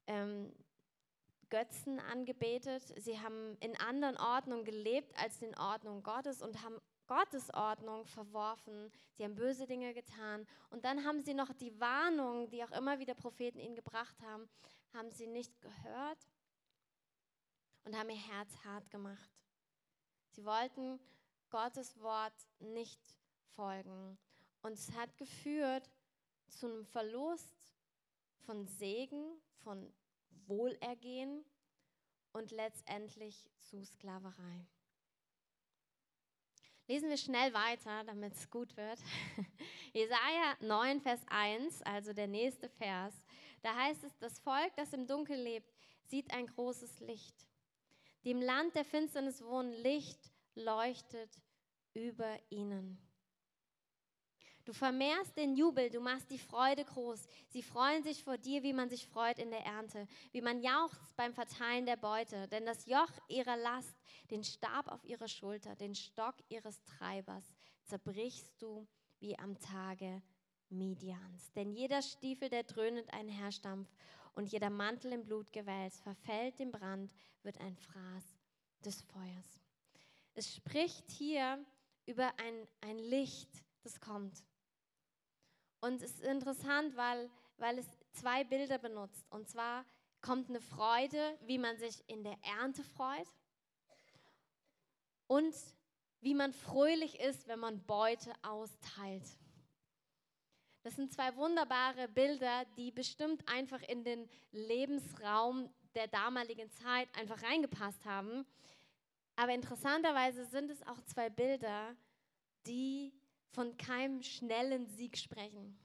ähm, 0.06 0.54
Götzen 1.50 2.00
angebetet. 2.00 2.94
Sie 2.98 3.20
haben 3.20 3.58
in 3.62 3.76
anderen 3.80 4.18
Ordnungen 4.18 4.64
gelebt 4.64 5.18
als 5.18 5.42
in 5.42 5.58
Ordnung 5.58 6.04
Gottes 6.04 6.44
und 6.44 6.62
haben 6.62 6.80
Gottes 7.12 7.54
Ordnung 7.54 8.06
verworfen. 8.06 8.90
Sie 9.18 9.26
haben 9.26 9.36
böse 9.36 9.68
Dinge 9.68 9.94
getan. 9.94 10.48
Und 10.70 10.86
dann 10.86 11.04
haben 11.04 11.22
sie 11.22 11.34
noch 11.34 11.52
die 11.52 11.78
Warnung, 11.78 12.50
die 12.50 12.64
auch 12.64 12.72
immer 12.72 13.00
wieder 13.00 13.16
Propheten 13.16 13.60
ihnen 13.60 13.76
gebracht 13.76 14.16
haben, 14.22 14.48
haben 14.94 15.12
sie 15.12 15.28
nicht 15.28 15.60
gehört 15.60 16.30
und 17.84 17.98
haben 17.98 18.10
ihr 18.10 18.16
Herz 18.16 18.56
hart 18.64 18.90
gemacht. 18.90 19.30
Sie 20.30 20.46
wollten 20.46 21.02
Gottes 21.50 22.00
Wort 22.00 22.48
nicht 22.60 23.02
folgen. 23.56 24.18
Und 24.62 24.74
es 24.76 24.94
hat 24.94 25.18
geführt 25.18 25.92
zu 26.48 26.68
einem 26.68 26.86
Verlust 26.86 27.74
von 28.46 28.66
Segen, 28.68 29.42
von 29.66 29.94
Wohlergehen 30.48 31.44
und 32.32 32.52
letztendlich 32.52 33.52
zu 33.60 33.84
Sklaverei. 33.84 34.66
Lesen 36.92 37.08
wir 37.08 37.16
schnell 37.16 37.54
weiter, 37.54 38.04
damit 38.04 38.34
es 38.34 38.50
gut 38.50 38.76
wird. 38.76 39.00
Jesaja 39.94 40.58
9, 40.60 41.00
Vers 41.00 41.22
1, 41.30 41.82
also 41.84 42.12
der 42.12 42.28
nächste 42.28 42.68
Vers. 42.68 43.14
Da 43.62 43.74
heißt 43.74 44.04
es: 44.04 44.18
Das 44.18 44.40
Volk, 44.40 44.76
das 44.76 44.92
im 44.92 45.08
Dunkel 45.08 45.42
lebt, 45.42 45.72
sieht 46.08 46.34
ein 46.34 46.48
großes 46.48 47.00
Licht. 47.00 47.48
Die 48.26 48.32
im 48.32 48.42
Land 48.42 48.76
der 48.76 48.84
Finsternis 48.84 49.42
wohnen, 49.42 49.72
Licht 49.72 50.20
leuchtet 50.54 51.30
über 51.94 52.38
ihnen. 52.50 52.98
Du 54.66 54.74
vermehrst 54.74 55.36
den 55.38 55.56
Jubel, 55.56 55.90
du 55.90 56.00
machst 56.00 56.30
die 56.30 56.38
Freude 56.38 56.86
groß. 56.86 57.28
Sie 57.50 57.64
freuen 57.64 58.04
sich 58.04 58.24
vor 58.24 58.38
dir, 58.38 58.62
wie 58.64 58.74
man 58.74 58.90
sich 58.90 59.08
freut 59.08 59.40
in 59.40 59.50
der 59.50 59.66
Ernte, 59.66 60.08
wie 60.32 60.42
man 60.42 60.62
jauchzt 60.62 61.16
beim 61.16 61.34
Verteilen 61.34 61.86
der 61.86 61.98
Beute. 61.98 62.48
Denn 62.50 62.66
das 62.66 62.86
Joch 62.86 63.12
ihrer 63.28 63.58
Last, 63.58 63.98
den 64.30 64.44
Stab 64.44 64.88
auf 64.88 65.04
ihrer 65.04 65.28
Schulter, 65.28 65.76
den 65.76 65.96
Stock 65.96 66.36
ihres 66.50 66.84
Treibers, 66.84 67.44
zerbrichst 67.84 68.62
du 68.62 68.88
wie 69.20 69.38
am 69.40 69.60
Tage 69.60 70.22
Midians. 70.70 71.52
Denn 71.54 71.72
jeder 71.72 72.02
Stiefel, 72.02 72.50
der 72.50 72.64
dröhnet, 72.64 73.12
ein 73.14 73.28
Herstampf 73.28 73.90
und 74.34 74.52
jeder 74.52 74.70
Mantel 74.70 75.12
im 75.12 75.24
Blut 75.24 75.52
gewälzt, 75.52 76.02
verfällt 76.02 76.60
dem 76.60 76.72
Brand, 76.72 77.12
wird 77.44 77.60
ein 77.60 77.76
Fraß 77.76 78.24
des 78.86 79.02
Feuers. 79.02 79.62
Es 80.34 80.56
spricht 80.56 81.10
hier 81.12 81.64
über 82.06 82.32
ein, 82.40 82.68
ein 82.82 82.98
Licht, 82.98 83.50
das 83.84 84.00
kommt. 84.00 84.44
Und 85.82 86.02
es 86.02 86.12
ist 86.12 86.22
interessant, 86.22 86.96
weil, 86.96 87.30
weil 87.58 87.80
es 87.80 87.88
zwei 88.14 88.44
Bilder 88.44 88.78
benutzt. 88.78 89.26
Und 89.32 89.50
zwar 89.50 89.84
kommt 90.22 90.50
eine 90.50 90.62
Freude, 90.62 91.38
wie 91.46 91.58
man 91.58 91.78
sich 91.78 92.08
in 92.08 92.24
der 92.24 92.38
Ernte 92.60 92.84
freut 92.84 93.28
und 95.28 95.56
wie 96.22 96.36
man 96.36 96.54
fröhlich 96.54 97.20
ist, 97.20 97.48
wenn 97.48 97.60
man 97.60 97.84
Beute 97.86 98.32
austeilt. 98.44 99.26
Das 100.84 100.96
sind 100.96 101.12
zwei 101.14 101.36
wunderbare 101.36 102.08
Bilder, 102.08 102.66
die 102.78 102.92
bestimmt 102.92 103.48
einfach 103.48 103.82
in 103.84 104.04
den 104.04 104.30
Lebensraum 104.52 105.70
der 105.96 106.08
damaligen 106.08 106.72
Zeit 106.72 107.08
einfach 107.16 107.42
reingepasst 107.44 108.06
haben. 108.06 108.46
Aber 109.36 109.54
interessanterweise 109.54 110.46
sind 110.46 110.70
es 110.70 110.86
auch 110.88 111.02
zwei 111.02 111.30
Bilder, 111.30 111.96
die 112.66 113.14
von 113.52 113.78
keinem 113.78 114.22
schnellen 114.24 114.88
Sieg 114.88 115.18
sprechen. 115.18 115.78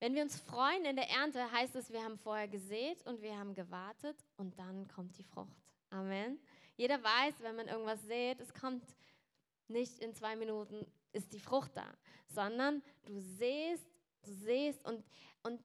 Wenn 0.00 0.14
wir 0.14 0.22
uns 0.22 0.40
freuen 0.40 0.84
in 0.84 0.96
der 0.96 1.10
Ernte, 1.10 1.50
heißt 1.50 1.74
es, 1.74 1.92
wir 1.92 2.04
haben 2.04 2.18
vorher 2.18 2.46
gesät 2.46 3.04
und 3.06 3.20
wir 3.20 3.36
haben 3.36 3.54
gewartet 3.54 4.16
und 4.36 4.56
dann 4.58 4.86
kommt 4.88 5.18
die 5.18 5.24
Frucht. 5.24 5.56
Amen. 5.90 6.38
Jeder 6.76 7.02
weiß, 7.02 7.34
wenn 7.40 7.56
man 7.56 7.66
irgendwas 7.66 8.02
sät, 8.04 8.40
es 8.40 8.54
kommt 8.54 8.84
nicht 9.66 9.98
in 9.98 10.14
zwei 10.14 10.36
Minuten, 10.36 10.86
ist 11.12 11.32
die 11.32 11.40
Frucht 11.40 11.72
da, 11.76 11.86
sondern 12.28 12.82
du 13.06 13.18
sähst, 13.18 13.86
du 14.22 14.32
sähst 14.32 14.84
und, 14.84 15.04
und 15.42 15.60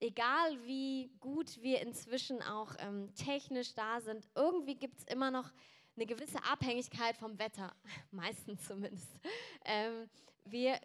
egal 0.00 0.62
wie 0.66 1.10
gut 1.20 1.62
wir 1.62 1.80
inzwischen 1.80 2.42
auch 2.42 2.74
ähm, 2.78 3.14
technisch 3.14 3.74
da 3.74 4.00
sind, 4.00 4.28
irgendwie 4.34 4.74
gibt 4.74 4.98
es 4.98 5.04
immer 5.04 5.30
noch 5.30 5.50
eine 5.96 6.06
gewisse 6.06 6.42
Abhängigkeit 6.44 7.16
vom 7.16 7.38
Wetter, 7.38 7.74
meistens 8.10 8.66
zumindest. 8.66 9.18
Ähm, 9.64 10.08
wir, 10.44 10.80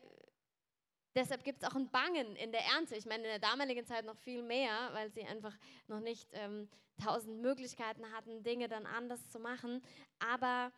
deshalb 1.16 1.44
gibt 1.44 1.64
es 1.64 1.70
auch 1.70 1.76
ein 1.76 1.90
Bangen 1.90 2.36
in 2.36 2.52
der 2.52 2.66
Ernte. 2.66 2.96
Ich 2.96 3.06
meine, 3.06 3.24
in 3.24 3.30
der 3.30 3.40
damaligen 3.40 3.86
Zeit 3.86 4.06
noch 4.06 4.18
viel 4.18 4.44
mehr, 4.44 4.90
weil 4.94 5.12
sie 5.12 5.24
einfach 5.24 5.58
noch 5.88 6.00
nicht 6.00 6.30
ähm, 6.34 6.70
tausend 6.98 7.42
Möglichkeiten 7.42 8.12
hatten, 8.12 8.44
Dinge 8.44 8.68
dann 8.68 8.86
anders 8.86 9.30
zu 9.30 9.40
machen. 9.40 9.82
Aber 10.20 10.72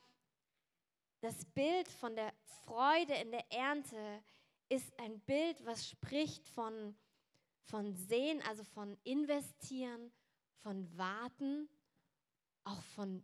das 1.22 1.46
Bild 1.46 1.88
von 1.88 2.16
der 2.16 2.34
Freude 2.66 3.14
in 3.16 3.32
der 3.32 3.52
Ernte 3.52 4.24
ist 4.70 4.98
ein 5.00 5.20
Bild, 5.22 5.66
was 5.66 5.90
spricht 5.90 6.48
von, 6.48 6.96
von 7.64 7.94
Sehen, 7.94 8.42
also 8.48 8.64
von 8.64 8.98
Investieren, 9.04 10.12
von 10.64 10.98
Warten, 10.98 11.70
auch 12.64 12.82
von 12.96 13.24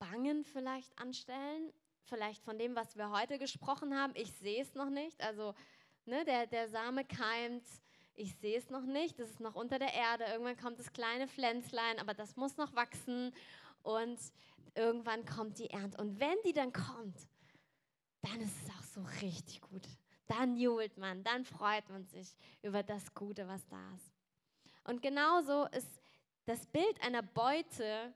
Bangen 0.00 0.44
vielleicht 0.44 0.98
anstellen, 0.98 1.72
vielleicht 2.02 2.42
von 2.42 2.58
dem, 2.58 2.74
was 2.74 2.96
wir 2.96 3.10
heute 3.10 3.38
gesprochen 3.38 3.94
haben. 3.94 4.12
Ich 4.16 4.32
sehe 4.32 4.60
es 4.60 4.74
noch 4.74 4.90
nicht, 4.90 5.22
also 5.22 5.54
ne, 6.06 6.24
der, 6.24 6.48
der 6.48 6.68
Same 6.68 7.04
keimt, 7.04 7.64
ich 8.14 8.34
sehe 8.36 8.58
es 8.58 8.68
noch 8.70 8.84
nicht, 8.84 9.20
das 9.20 9.30
ist 9.30 9.40
noch 9.40 9.54
unter 9.54 9.78
der 9.78 9.94
Erde, 9.94 10.24
irgendwann 10.24 10.56
kommt 10.56 10.78
das 10.78 10.92
kleine 10.92 11.28
Pflänzlein, 11.28 12.00
aber 12.00 12.14
das 12.14 12.36
muss 12.36 12.56
noch 12.56 12.74
wachsen 12.74 13.32
und 13.82 14.18
irgendwann 14.74 15.24
kommt 15.24 15.58
die 15.58 15.70
Ernte. 15.70 15.98
Und 15.98 16.18
wenn 16.18 16.36
die 16.44 16.52
dann 16.52 16.72
kommt, 16.72 17.28
dann 18.22 18.40
ist 18.40 18.54
es 18.62 18.70
auch 18.70 18.82
so 18.82 19.02
richtig 19.22 19.60
gut. 19.60 19.86
Dann 20.26 20.56
jubelt 20.56 20.96
man, 20.96 21.22
dann 21.24 21.44
freut 21.44 21.88
man 21.88 22.06
sich 22.06 22.36
über 22.62 22.82
das 22.82 23.14
Gute, 23.14 23.46
was 23.48 23.66
da 23.68 23.94
ist. 23.94 24.12
Und 24.84 25.02
genauso 25.02 25.66
ist 25.66 26.00
das 26.46 26.66
Bild 26.66 27.02
einer 27.02 27.22
Beute 27.22 28.12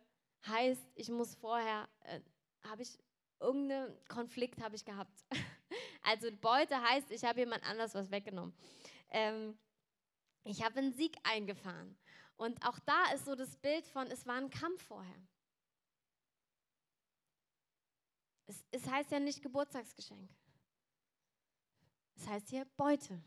heißt, 0.47 0.83
ich 0.95 1.09
muss 1.09 1.35
vorher, 1.35 1.89
äh, 2.01 2.21
habe 2.69 2.83
ich 2.83 2.99
irgendeinen 3.41 3.97
Konflikt 4.09 4.61
habe 4.63 4.77
ich 4.77 4.85
gehabt. 4.85 5.25
Also 6.07 6.31
Beute 6.37 6.81
heißt, 6.83 7.11
ich 7.11 7.25
habe 7.25 7.41
jemand 7.41 7.65
anders 7.65 7.95
was 7.95 8.11
weggenommen. 8.11 8.55
Ähm, 9.09 9.59
ich 10.45 10.63
habe 10.63 10.79
einen 10.79 10.93
Sieg 10.93 11.17
eingefahren. 11.23 11.97
Und 12.37 12.63
auch 12.65 12.79
da 12.81 13.11
ist 13.15 13.25
so 13.25 13.35
das 13.35 13.57
Bild 13.57 13.87
von, 13.87 14.07
es 14.09 14.27
war 14.27 14.37
ein 14.37 14.51
Kampf 14.51 14.83
vorher. 14.83 15.27
Es, 18.47 18.63
es 18.71 18.87
heißt 18.87 19.11
ja 19.13 19.19
nicht 19.19 19.43
Geburtstagsgeschenk. 19.43 20.29
Es 22.17 22.27
heißt 22.27 22.51
hier 22.51 22.67
Beute. 22.77 23.23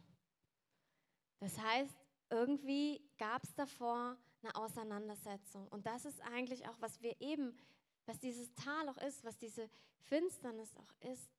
Das 1.40 1.58
heißt, 1.58 1.98
irgendwie 2.30 3.02
gab 3.18 3.44
es 3.44 3.54
davor 3.56 4.18
eine 4.42 4.56
Auseinandersetzung. 4.56 5.68
Und 5.70 5.86
das 5.86 6.06
ist 6.06 6.22
eigentlich 6.22 6.68
auch, 6.68 6.80
was 6.80 7.02
wir 7.02 7.20
eben, 7.22 7.58
was 8.06 8.20
dieses 8.20 8.54
Tal 8.56 8.90
auch 8.90 8.98
ist, 8.98 9.24
was 9.24 9.38
diese 9.38 9.70
Finsternis 10.00 10.76
auch 10.76 11.10
ist. 11.12 11.30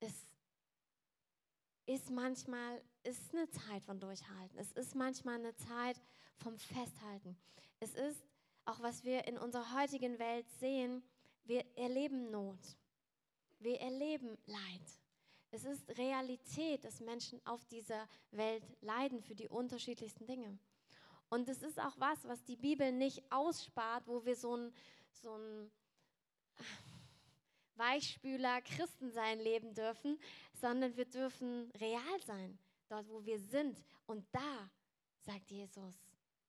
Es 0.00 0.26
ist 1.86 2.10
manchmal, 2.10 2.82
ist 3.02 3.34
eine 3.34 3.50
Zeit 3.50 3.82
von 3.84 3.98
Durchhalten. 3.98 4.58
Es 4.58 4.72
ist 4.72 4.94
manchmal 4.94 5.36
eine 5.36 5.54
Zeit 5.56 6.00
vom 6.36 6.56
Festhalten. 6.58 7.36
Es 7.80 7.94
ist 7.94 8.24
auch, 8.64 8.80
was 8.80 9.04
wir 9.04 9.26
in 9.26 9.38
unserer 9.38 9.80
heutigen 9.80 10.18
Welt 10.18 10.48
sehen, 10.58 11.02
wir 11.44 11.64
erleben 11.76 12.30
Not. 12.30 12.76
Wir 13.58 13.80
erleben 13.80 14.38
Leid. 14.46 15.00
Es 15.50 15.64
ist 15.64 15.98
Realität, 15.98 16.84
dass 16.84 17.00
Menschen 17.00 17.44
auf 17.44 17.64
dieser 17.66 18.08
Welt 18.30 18.62
leiden 18.80 19.20
für 19.20 19.34
die 19.34 19.48
unterschiedlichsten 19.48 20.26
Dinge. 20.26 20.58
Und 21.30 21.48
es 21.48 21.62
ist 21.62 21.78
auch 21.78 21.94
was, 21.96 22.24
was 22.24 22.44
die 22.44 22.56
Bibel 22.56 22.92
nicht 22.92 23.22
ausspart, 23.30 24.06
wo 24.06 24.24
wir 24.24 24.34
so 24.36 24.56
ein, 24.56 24.72
so 25.12 25.36
ein 25.36 25.70
Weichspüler 27.76 28.60
Christensein 28.62 29.38
leben 29.38 29.72
dürfen, 29.72 30.18
sondern 30.52 30.96
wir 30.96 31.06
dürfen 31.06 31.70
real 31.80 32.20
sein, 32.26 32.58
dort 32.88 33.08
wo 33.08 33.24
wir 33.24 33.38
sind. 33.38 33.82
Und 34.06 34.26
da, 34.32 34.70
sagt 35.20 35.50
Jesus, 35.50 35.94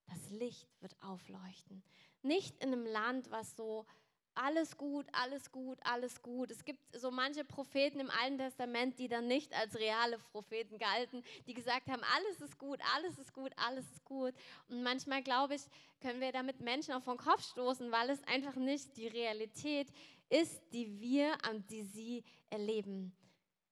das 0.08 0.30
Licht 0.32 0.68
wird 0.82 0.96
aufleuchten. 1.02 1.84
Nicht 2.24 2.62
in 2.62 2.74
einem 2.74 2.86
Land, 2.86 3.30
was 3.30 3.56
so 3.56 3.86
alles 4.34 4.78
gut, 4.78 5.06
alles 5.12 5.52
gut, 5.52 5.78
alles 5.84 6.22
gut. 6.22 6.52
Es 6.52 6.64
gibt 6.64 6.80
so 6.96 7.12
manche 7.12 7.44
Propheten 7.44 8.00
im 8.00 8.10
Alten 8.10 8.38
Testament, 8.38 8.98
die 8.98 9.08
dann 9.08 9.28
nicht 9.28 9.54
als 9.54 9.76
reale 9.76 10.18
Propheten 10.32 10.78
galten, 10.78 11.24
die 11.48 11.54
gesagt 11.54 11.88
haben, 11.90 12.02
alles 12.16 12.42
ist 12.42 12.58
gut, 12.58 12.80
alles 12.96 13.18
ist 13.18 13.34
gut, 13.34 13.52
alles 13.58 13.86
ist 13.92 14.06
gut. 14.06 14.34
Und 14.70 14.84
manchmal, 14.84 15.22
glaube 15.22 15.56
ich, 15.56 15.62
können 16.02 16.22
wir 16.22 16.32
damit 16.32 16.62
Menschen 16.62 16.94
auf 16.94 17.06
den 17.06 17.18
Kopf 17.18 17.44
stoßen, 17.44 17.92
weil 17.92 18.10
es 18.10 18.24
einfach 18.24 18.56
nicht 18.56 18.96
die 18.98 19.08
Realität 19.08 19.88
ist, 20.30 20.62
die 20.72 21.00
wir 21.00 21.38
und 21.52 21.70
die 21.70 21.84
sie 21.84 22.24
erleben. 22.50 23.14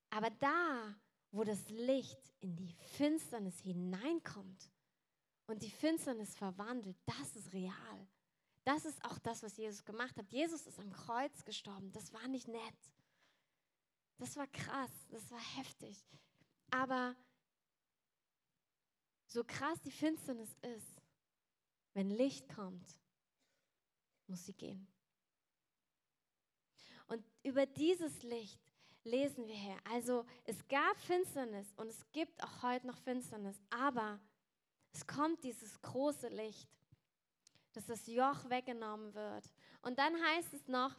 Aber 0.10 0.30
da, 0.39 0.96
wo 1.32 1.44
das 1.44 1.70
Licht 1.70 2.20
in 2.42 2.56
die 2.56 2.74
Finsternis 2.98 3.60
hineinkommt 3.62 4.70
und 5.48 5.62
die 5.63 5.70
Finsternis 5.70 6.36
verwandelt, 6.36 6.98
das 7.06 7.36
ist 7.36 7.54
real. 7.54 8.08
Das 8.70 8.86
ist 8.86 9.04
auch 9.04 9.18
das, 9.18 9.42
was 9.42 9.58
Jesus 9.58 9.84
gemacht 9.84 10.16
hat. 10.16 10.30
Jesus 10.30 10.68
ist 10.68 10.78
am 10.78 10.94
Kreuz 10.94 11.44
gestorben. 11.44 11.92
Das 11.92 12.14
war 12.14 12.28
nicht 12.28 12.48
nett. 12.48 12.92
Das 14.20 14.38
war 14.38 14.46
krass, 14.46 14.92
das 15.10 15.32
war 15.32 15.40
heftig. 15.58 16.06
Aber 16.70 17.16
so 19.26 19.44
krass 19.44 19.82
die 19.82 19.90
Finsternis 19.90 20.56
ist, 20.62 21.02
wenn 21.96 22.12
Licht 22.12 22.48
kommt, 22.48 22.88
muss 24.28 24.46
sie 24.46 24.54
gehen. 24.54 24.88
Und 27.08 27.26
über 27.42 27.66
dieses 27.66 28.22
Licht 28.22 28.62
lesen 29.04 29.48
wir 29.48 29.56
her. 29.56 29.80
Also 29.86 30.28
es 30.44 30.68
gab 30.68 30.96
Finsternis 31.00 31.74
und 31.76 31.88
es 31.88 32.06
gibt 32.12 32.44
auch 32.44 32.62
heute 32.62 32.86
noch 32.86 33.00
Finsternis, 33.00 33.60
aber 33.72 34.20
es 34.92 35.08
kommt 35.08 35.44
dieses 35.44 35.82
große 35.82 36.28
Licht 36.28 36.70
dass 37.74 37.86
das 37.86 38.08
Joch 38.08 38.50
weggenommen 38.50 39.14
wird. 39.14 39.46
Und 39.82 40.00
dann 40.00 40.14
heißt 40.22 40.54
es 40.54 40.68
noch, 40.68 40.96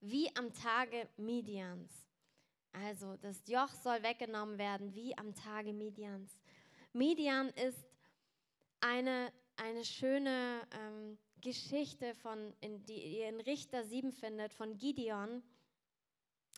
wie 0.00 0.34
am 0.36 0.52
Tage 0.52 1.08
Midians. 1.16 1.90
Also 2.72 3.16
das 3.16 3.42
Joch 3.46 3.70
soll 3.82 4.02
weggenommen 4.02 4.58
werden, 4.58 4.94
wie 4.94 5.16
am 5.16 5.34
Tage 5.34 5.72
Midians. 5.72 6.38
Midian 6.92 7.48
ist 7.50 7.88
eine, 8.80 9.32
eine 9.56 9.84
schöne 9.84 10.66
ähm, 10.72 11.18
Geschichte, 11.40 12.14
von, 12.14 12.52
in, 12.60 12.84
die 12.84 13.18
ihr 13.18 13.28
in 13.28 13.40
Richter 13.40 13.84
7 13.84 14.12
findet, 14.12 14.54
von 14.54 14.76
Gideon. 14.76 15.42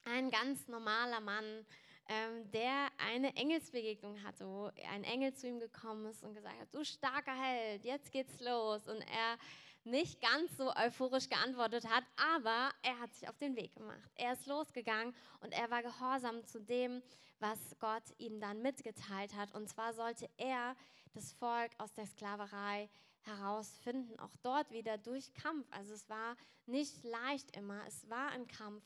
Ein 0.05 0.31
ganz 0.31 0.67
normaler 0.69 1.21
Mann, 1.21 1.67
ähm, 2.11 2.51
der 2.51 2.89
eine 2.99 3.35
Engelsbegegnung 3.37 4.21
hatte, 4.25 4.45
wo 4.45 4.69
ein 4.91 5.05
Engel 5.05 5.33
zu 5.33 5.47
ihm 5.47 5.61
gekommen 5.61 6.07
ist 6.07 6.25
und 6.25 6.35
gesagt 6.35 6.59
hat, 6.61 6.75
du 6.75 6.85
starker 6.85 7.41
Held, 7.41 7.85
jetzt 7.85 8.11
geht's 8.11 8.41
los. 8.41 8.89
Und 8.89 9.01
er 9.03 9.39
nicht 9.85 10.21
ganz 10.21 10.57
so 10.57 10.75
euphorisch 10.75 11.29
geantwortet 11.29 11.89
hat, 11.89 12.03
aber 12.17 12.71
er 12.83 12.99
hat 12.99 13.15
sich 13.15 13.29
auf 13.29 13.39
den 13.39 13.55
Weg 13.55 13.75
gemacht. 13.75 14.11
Er 14.17 14.33
ist 14.33 14.47
losgegangen 14.47 15.15
und 15.41 15.53
er 15.53 15.71
war 15.71 15.83
gehorsam 15.83 16.45
zu 16.45 16.61
dem, 16.61 17.01
was 17.39 17.59
Gott 17.79 18.03
ihm 18.19 18.41
dann 18.41 18.61
mitgeteilt 18.61 19.35
hat. 19.35 19.55
Und 19.55 19.69
zwar 19.69 19.95
sollte 19.95 20.29
er 20.37 20.75
das 21.15 21.33
Volk 21.33 21.71
aus 21.79 21.93
der 21.95 22.07
Sklaverei 22.07 22.91
herausfinden, 23.21 24.19
auch 24.19 24.37
dort 24.43 24.73
wieder 24.73 24.99
durch 24.99 25.33
Kampf. 25.33 25.67
Also 25.71 25.95
es 25.95 26.09
war 26.09 26.37
nicht 26.67 27.05
leicht 27.05 27.57
immer, 27.57 27.87
es 27.87 28.11
war 28.11 28.31
ein 28.31 28.49
Kampf, 28.49 28.83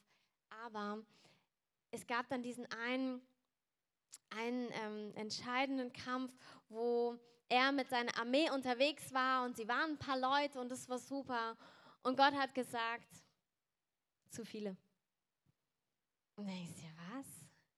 aber 0.64 1.02
es 1.95 2.07
gab 2.07 2.29
dann 2.29 2.43
diesen 2.43 2.67
einen, 2.73 3.23
einen 4.31 4.69
ähm, 4.73 5.13
entscheidenden 5.15 5.93
Kampf, 5.93 6.35
wo 6.69 7.17
er 7.49 7.73
mit 7.73 7.89
seiner 7.89 8.17
Armee 8.19 8.51
unterwegs 8.51 9.13
war 9.13 9.45
und 9.45 9.57
sie 9.57 9.69
waren 9.69 9.93
ein 9.93 9.99
paar 9.99 10.19
Leute 10.19 10.61
und 10.61 10.73
es 10.73 10.89
war 10.89 10.99
super. 10.99 11.57
Und 12.03 12.17
Gott 12.17 12.35
hat 12.35 12.55
gesagt, 12.55 13.09
zu 14.29 14.45
viele. 14.45 14.77
Und 16.37 16.49
dann 16.49 16.65
ist 16.65 16.83
ja 16.83 16.91
was? 17.17 17.27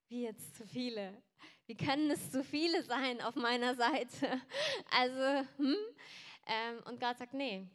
Wie 0.08 0.22
jetzt 0.22 0.56
zu 0.56 0.66
viele? 0.66 1.22
Wie 1.66 1.76
können 1.76 2.10
es 2.10 2.30
zu 2.30 2.42
viele 2.42 2.82
sein 2.84 3.20
auf 3.20 3.34
meiner 3.34 3.74
Seite? 3.74 4.40
Also, 4.90 5.46
hm? 5.58 5.76
Ähm, 6.46 6.82
und 6.86 7.00
Gott 7.00 7.18
sagt, 7.18 7.34
nee, 7.34 7.68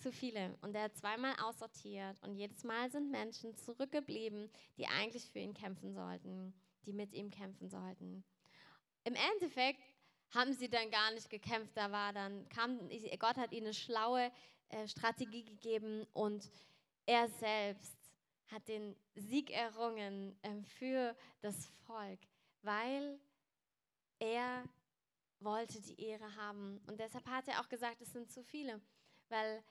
zu 0.00 0.12
viele. 0.12 0.56
Und 0.62 0.74
er 0.74 0.84
hat 0.84 0.96
zweimal 0.96 1.34
aussortiert 1.42 2.20
und 2.22 2.34
jedes 2.34 2.64
Mal 2.64 2.90
sind 2.90 3.10
Menschen 3.10 3.54
zurückgeblieben, 3.56 4.50
die 4.76 4.86
eigentlich 4.86 5.30
für 5.30 5.38
ihn 5.38 5.54
kämpfen 5.54 5.92
sollten, 5.92 6.54
die 6.86 6.92
mit 6.92 7.12
ihm 7.12 7.30
kämpfen 7.30 7.68
sollten. 7.68 8.24
Im 9.04 9.14
Endeffekt 9.14 9.80
haben 10.30 10.52
sie 10.52 10.68
dann 10.68 10.90
gar 10.90 11.12
nicht 11.12 11.30
gekämpft. 11.30 11.76
Da 11.76 11.90
war 11.90 12.12
dann, 12.12 12.48
kam, 12.48 12.78
Gott 13.18 13.36
hat 13.36 13.52
ihnen 13.52 13.66
eine 13.66 13.74
schlaue 13.74 14.30
äh, 14.68 14.86
Strategie 14.86 15.44
gegeben 15.44 16.06
und 16.12 16.50
er 17.06 17.28
selbst 17.28 17.96
hat 18.48 18.66
den 18.68 18.96
Sieg 19.14 19.50
errungen 19.50 20.36
äh, 20.42 20.62
für 20.62 21.16
das 21.40 21.66
Volk, 21.86 22.20
weil 22.62 23.18
er 24.18 24.64
wollte 25.40 25.80
die 25.80 26.00
Ehre 26.00 26.36
haben. 26.36 26.80
Und 26.86 27.00
deshalb 27.00 27.26
hat 27.26 27.48
er 27.48 27.60
auch 27.60 27.68
gesagt, 27.68 28.00
es 28.00 28.12
sind 28.12 28.30
zu 28.30 28.42
viele, 28.42 28.80
weil 29.28 29.62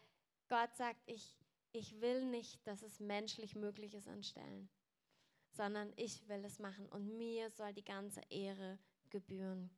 Gott 0.49 0.75
sagt, 0.75 1.01
ich, 1.05 1.35
ich 1.71 2.01
will 2.01 2.25
nicht, 2.25 2.65
dass 2.67 2.81
es 2.81 2.99
menschlich 2.99 3.55
möglich 3.55 3.93
ist 3.93 4.07
anstellen, 4.07 4.69
sondern 5.51 5.93
ich 5.95 6.27
will 6.27 6.43
es 6.43 6.59
machen 6.59 6.87
und 6.89 7.17
mir 7.17 7.49
soll 7.51 7.73
die 7.73 7.85
ganze 7.85 8.21
Ehre 8.29 8.77
gebühren. 9.09 9.69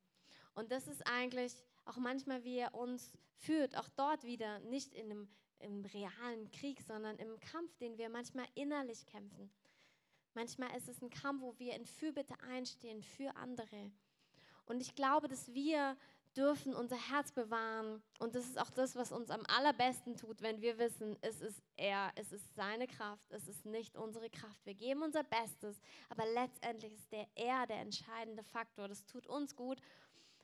Und 0.54 0.72
das 0.72 0.88
ist 0.88 1.06
eigentlich 1.08 1.54
auch 1.86 1.98
manchmal, 1.98 2.44
wie 2.44 2.58
er 2.58 2.74
uns 2.74 3.12
führt, 3.36 3.78
auch 3.78 3.90
dort 3.90 4.24
wieder, 4.24 4.60
nicht 4.60 4.94
in 4.94 5.12
einem 5.12 5.30
im 5.62 5.86
realen 5.86 6.50
Krieg, 6.52 6.82
sondern 6.82 7.18
im 7.18 7.40
Kampf, 7.40 7.76
den 7.78 7.98
wir 7.98 8.10
manchmal 8.10 8.48
innerlich 8.56 9.06
kämpfen. 9.06 9.52
Manchmal 10.34 10.76
ist 10.78 10.88
es 10.88 11.02
ein 11.02 11.10
Kampf, 11.10 11.42
wo 11.42 11.58
wir 11.60 11.76
in 11.76 11.86
Fürbitte 11.86 12.36
einstehen 12.42 13.04
für 13.04 13.36
andere. 13.36 13.92
Und 14.66 14.82
ich 14.82 14.96
glaube, 14.96 15.28
dass 15.28 15.54
wir 15.54 15.98
dürfen 16.36 16.74
unser 16.74 16.96
Herz 16.96 17.32
bewahren. 17.32 18.02
Und 18.20 18.36
das 18.36 18.46
ist 18.46 18.60
auch 18.60 18.70
das, 18.70 18.96
was 18.96 19.12
uns 19.12 19.30
am 19.30 19.44
allerbesten 19.48 20.16
tut, 20.16 20.42
wenn 20.42 20.62
wir 20.62 20.78
wissen, 20.78 21.18
es 21.22 21.42
ist 21.42 21.62
er, 21.76 22.12
es 22.16 22.32
ist 22.32 22.56
seine 22.56 22.88
Kraft, 22.88 23.32
es 23.32 23.48
ist 23.48 23.66
nicht 23.66 23.98
unsere 23.98 24.30
Kraft. 24.30 24.66
Wir 24.66 24.76
geben 24.76 25.04
unser 25.04 25.24
Bestes, 25.24 25.82
aber 26.10 26.26
letztendlich 26.26 26.94
ist 26.94 27.12
der 27.12 27.28
er 27.36 27.68
der 27.68 27.82
entscheidende 27.82 28.44
Faktor. 28.44 28.88
Das 28.88 29.06
tut 29.06 29.28
uns 29.28 29.56
gut 29.56 29.82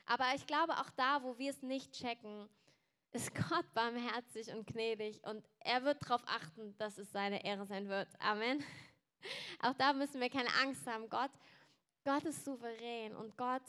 aber 0.08 0.34
ich 0.36 0.48
glaube, 0.48 0.74
auch 0.80 0.90
da, 0.92 1.22
wo 1.22 1.38
wir 1.38 1.52
es 1.52 1.62
nicht 1.62 1.92
checken, 1.92 2.50
ist 3.12 3.36
Gott 3.50 3.66
barmherzig 3.74 4.52
und 4.54 4.66
gnädig 4.66 5.22
und 5.24 5.46
er 5.60 5.84
wird 5.84 6.02
darauf 6.04 6.24
achten, 6.26 6.76
dass 6.78 6.98
es 6.98 7.12
seine 7.12 7.46
Ehre 7.46 7.66
sein 7.66 7.88
wird. 7.88 8.08
Amen. 8.20 8.64
Auch 9.62 9.74
da 9.74 9.94
müssen 9.94 10.22
wir 10.22 10.30
keine 10.30 10.54
Angst 10.62 10.88
haben. 10.88 11.10
Gott, 11.10 11.32
Gott 12.06 12.24
ist 12.24 12.46
souverän 12.46 13.16
und 13.16 13.38
Gott 13.38 13.64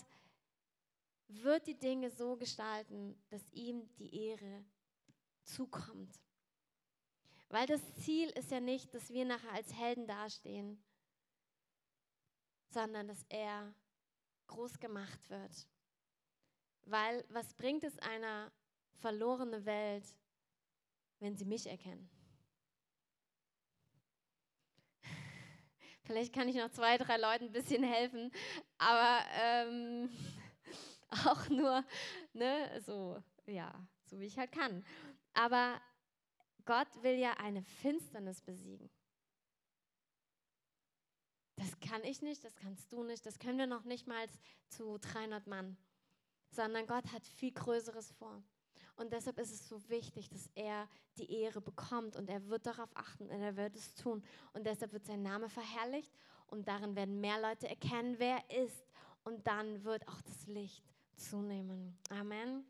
wird 1.28 1.66
die 1.66 1.78
Dinge 1.78 2.10
so 2.10 2.36
gestalten, 2.36 3.20
dass 3.28 3.52
ihm 3.52 3.88
die 3.96 4.28
Ehre 4.28 4.64
zukommt. 5.44 6.18
Weil 7.50 7.66
das 7.66 7.80
Ziel 7.96 8.28
ist 8.30 8.50
ja 8.50 8.60
nicht, 8.60 8.92
dass 8.94 9.10
wir 9.10 9.24
nachher 9.24 9.52
als 9.52 9.72
Helden 9.74 10.06
dastehen, 10.06 10.82
sondern 12.70 13.08
dass 13.08 13.24
er 13.28 13.74
groß 14.46 14.78
gemacht 14.78 15.30
wird. 15.30 15.68
Weil 16.82 17.24
was 17.28 17.54
bringt 17.54 17.84
es 17.84 17.98
einer 17.98 18.52
verlorenen 18.96 19.64
Welt, 19.64 20.04
wenn 21.20 21.36
sie 21.36 21.44
mich 21.44 21.66
erkennen? 21.66 22.10
Vielleicht 26.04 26.34
kann 26.34 26.48
ich 26.48 26.56
noch 26.56 26.70
zwei, 26.70 26.98
drei 26.98 27.16
Leuten 27.16 27.46
ein 27.46 27.52
bisschen 27.52 27.82
helfen, 27.82 28.30
aber 28.78 29.24
ähm, 29.40 30.10
auch 31.26 31.48
nur, 31.48 31.84
ne, 32.32 32.80
so, 32.84 33.22
ja, 33.46 33.72
so 34.04 34.18
wie 34.20 34.26
ich 34.26 34.38
halt 34.38 34.52
kann. 34.52 34.84
Aber 35.34 35.80
Gott 36.64 36.88
will 37.02 37.18
ja 37.18 37.32
eine 37.34 37.62
Finsternis 37.62 38.40
besiegen. 38.40 38.90
Das 41.56 41.78
kann 41.80 42.04
ich 42.04 42.22
nicht, 42.22 42.44
das 42.44 42.54
kannst 42.56 42.92
du 42.92 43.02
nicht, 43.02 43.26
das 43.26 43.38
können 43.38 43.58
wir 43.58 43.66
noch 43.66 43.84
nicht 43.84 44.06
mal 44.06 44.26
zu 44.68 44.98
300 44.98 45.46
Mann 45.46 45.76
sondern 46.50 46.86
Gott 46.86 47.12
hat 47.12 47.26
viel 47.26 47.52
Größeres 47.52 48.10
vor. 48.12 48.42
Und 48.96 49.12
deshalb 49.12 49.38
ist 49.38 49.52
es 49.52 49.68
so 49.68 49.88
wichtig, 49.88 50.28
dass 50.28 50.50
er 50.54 50.88
die 51.18 51.30
Ehre 51.30 51.60
bekommt 51.60 52.16
und 52.16 52.28
er 52.28 52.48
wird 52.48 52.66
darauf 52.66 52.90
achten 52.94 53.24
und 53.24 53.40
er 53.40 53.56
wird 53.56 53.76
es 53.76 53.94
tun. 53.94 54.24
Und 54.52 54.66
deshalb 54.66 54.92
wird 54.92 55.06
sein 55.06 55.22
Name 55.22 55.48
verherrlicht 55.48 56.12
und 56.48 56.66
darin 56.66 56.96
werden 56.96 57.20
mehr 57.20 57.40
Leute 57.40 57.68
erkennen, 57.68 58.16
wer 58.18 58.42
er 58.48 58.64
ist. 58.64 58.84
Und 59.22 59.46
dann 59.46 59.84
wird 59.84 60.06
auch 60.08 60.20
das 60.22 60.46
Licht 60.46 60.84
zunehmen. 61.18 61.98
Amen. 62.10 62.64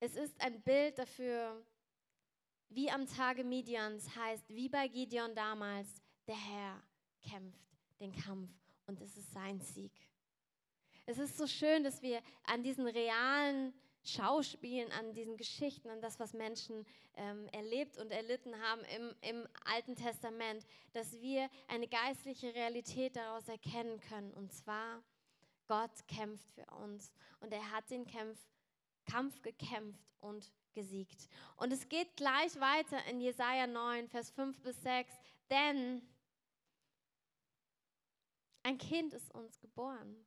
Es 0.00 0.16
ist 0.16 0.40
ein 0.40 0.60
Bild 0.62 0.98
dafür, 0.98 1.64
wie 2.68 2.90
am 2.90 3.06
Tage 3.06 3.44
Midians 3.44 4.14
heißt, 4.16 4.48
wie 4.48 4.68
bei 4.68 4.88
Gideon 4.88 5.34
damals, 5.34 6.02
der 6.26 6.36
Herr 6.36 6.82
kämpft 7.22 7.66
den 8.00 8.14
Kampf 8.14 8.50
und 8.86 9.00
es 9.00 9.16
ist 9.16 9.32
sein 9.32 9.60
Sieg. 9.60 9.92
Es 11.06 11.18
ist 11.18 11.38
so 11.38 11.46
schön, 11.46 11.84
dass 11.84 12.02
wir 12.02 12.20
an 12.44 12.62
diesen 12.62 12.86
realen 12.86 13.72
Schauspielen, 14.02 14.90
an 14.92 15.14
diesen 15.14 15.36
Geschichten, 15.36 15.88
an 15.88 16.00
das, 16.00 16.20
was 16.20 16.32
Menschen 16.32 16.84
ähm, 17.14 17.48
erlebt 17.52 17.98
und 17.98 18.10
erlitten 18.10 18.60
haben 18.60 18.82
im, 18.96 19.14
im 19.20 19.48
Alten 19.64 19.96
Testament, 19.96 20.64
dass 20.92 21.12
wir 21.20 21.48
eine 21.68 21.88
geistliche 21.88 22.54
Realität 22.54 23.16
daraus 23.16 23.48
erkennen 23.48 24.00
können. 24.00 24.32
Und 24.34 24.52
zwar, 24.52 25.02
Gott 25.66 26.06
kämpft 26.08 26.48
für 26.52 26.66
uns. 26.76 27.12
Und 27.40 27.52
er 27.52 27.70
hat 27.72 27.90
den 27.90 28.06
Kampf, 28.06 28.38
Kampf 29.04 29.40
gekämpft 29.42 30.14
und 30.20 30.50
gesiegt. 30.74 31.28
Und 31.56 31.72
es 31.72 31.88
geht 31.88 32.16
gleich 32.16 32.58
weiter 32.60 33.04
in 33.06 33.20
Jesaja 33.20 33.66
9, 33.66 34.08
Vers 34.08 34.30
5 34.30 34.60
bis 34.62 34.82
6, 34.82 35.12
denn 35.50 36.02
ein 38.62 38.78
Kind 38.78 39.14
ist 39.14 39.32
uns 39.34 39.60
geboren 39.60 40.26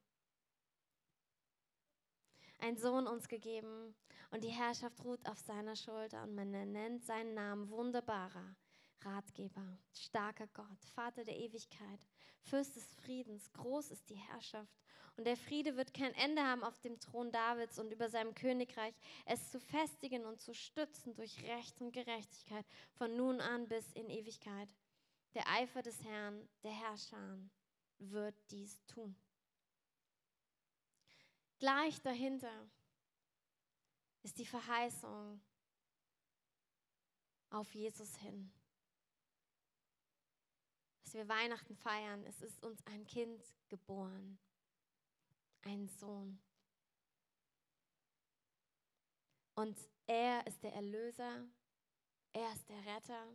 ein 2.59 2.77
Sohn 2.77 3.07
uns 3.07 3.27
gegeben. 3.27 3.95
Und 4.31 4.43
die 4.43 4.49
Herrschaft 4.49 5.03
ruht 5.03 5.25
auf 5.27 5.39
seiner 5.39 5.75
Schulter. 5.75 6.23
Und 6.23 6.35
man 6.35 6.51
nennt 6.51 7.03
seinen 7.03 7.33
Namen 7.33 7.69
wunderbarer 7.69 8.55
Ratgeber, 9.01 9.77
starker 9.93 10.47
Gott, 10.47 10.85
Vater 10.93 11.23
der 11.23 11.37
Ewigkeit, 11.37 12.01
Fürst 12.41 12.75
des 12.75 12.93
Friedens, 12.95 13.49
groß 13.53 13.91
ist 13.91 14.09
die 14.09 14.17
Herrschaft 14.17 14.77
und 15.19 15.25
der 15.25 15.35
Friede 15.35 15.75
wird 15.75 15.93
kein 15.93 16.13
Ende 16.13 16.41
haben 16.41 16.63
auf 16.63 16.79
dem 16.79 16.97
Thron 16.97 17.29
Davids 17.29 17.77
und 17.77 17.91
über 17.91 18.07
seinem 18.07 18.33
Königreich, 18.33 18.95
es 19.25 19.51
zu 19.51 19.59
festigen 19.59 20.23
und 20.23 20.39
zu 20.39 20.53
stützen 20.53 21.13
durch 21.13 21.43
Recht 21.43 21.81
und 21.81 21.91
Gerechtigkeit 21.91 22.65
von 22.93 23.17
nun 23.17 23.41
an 23.41 23.67
bis 23.67 23.91
in 23.91 24.09
Ewigkeit. 24.09 24.69
Der 25.33 25.45
Eifer 25.49 25.81
des 25.81 26.01
Herrn, 26.05 26.47
der 26.63 26.71
Herrscher, 26.71 27.37
wird 27.97 28.33
dies 28.49 28.81
tun. 28.85 29.13
Gleich 31.59 32.01
dahinter 32.01 32.69
ist 34.23 34.37
die 34.37 34.45
Verheißung 34.45 35.41
auf 37.49 37.69
Jesus 37.75 38.15
hin. 38.15 38.53
dass 41.03 41.13
wir 41.15 41.27
Weihnachten 41.27 41.75
feiern. 41.75 42.23
Es 42.25 42.39
ist 42.39 42.63
uns 42.63 42.85
ein 42.85 43.03
Kind 43.03 43.43
geboren, 43.67 44.37
ein 45.63 45.87
Sohn. 45.87 46.39
Und 49.55 49.77
er 50.07 50.45
ist 50.47 50.63
der 50.63 50.73
Erlöser, 50.73 51.45
er 52.33 52.53
ist 52.53 52.69
der 52.69 52.85
Retter, 52.85 53.27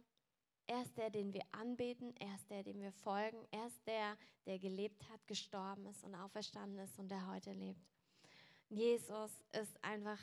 er 0.67 0.83
ist 0.83 0.97
der, 0.97 1.11
den 1.11 1.33
wir 1.35 1.43
anbeten, 1.53 2.17
er 2.17 2.35
ist 2.35 2.49
der, 2.49 2.63
dem 2.63 2.81
wir 2.81 2.93
folgen, 2.93 3.47
er 3.51 3.67
ist 3.67 3.87
der, 3.87 4.17
der 4.47 4.59
gelebt 4.59 5.07
hat, 5.11 5.27
gestorben 5.27 5.87
ist 5.87 6.03
und 6.05 6.15
auferstanden 6.15 6.79
ist 6.79 6.99
und 6.99 7.09
der 7.11 7.27
heute 7.27 7.53
lebt. 7.53 7.85
Jesus 8.71 9.43
ist 9.53 9.83
einfach 9.85 10.21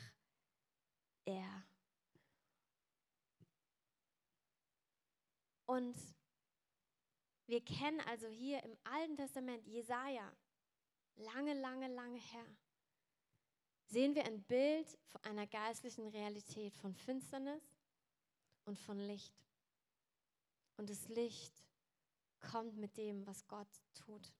er. 1.24 1.64
Und 5.66 5.96
wir 7.46 7.64
kennen 7.64 8.00
also 8.00 8.26
hier 8.26 8.62
im 8.64 8.76
Alten 8.84 9.16
Testament 9.16 9.66
Jesaja, 9.66 10.32
lange, 11.16 11.54
lange, 11.54 11.88
lange 11.88 12.18
her, 12.18 12.46
sehen 13.86 14.14
wir 14.14 14.24
ein 14.24 14.42
Bild 14.42 14.98
von 15.06 15.22
einer 15.24 15.46
geistlichen 15.46 16.08
Realität 16.08 16.74
von 16.76 16.94
Finsternis 16.94 17.62
und 18.64 18.78
von 18.78 18.98
Licht. 18.98 19.34
Und 20.76 20.88
das 20.88 21.08
Licht 21.08 21.52
kommt 22.40 22.76
mit 22.76 22.96
dem, 22.96 23.26
was 23.26 23.46
Gott 23.46 23.68
tut. 23.94 24.32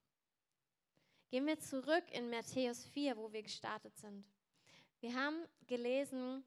Gehen 1.30 1.46
wir 1.46 1.58
zurück 1.60 2.04
in 2.10 2.30
Matthäus 2.30 2.84
4, 2.86 3.16
wo 3.16 3.32
wir 3.32 3.42
gestartet 3.42 3.96
sind. 3.96 4.26
Wir 5.00 5.14
haben 5.14 5.46
gelesen, 5.66 6.44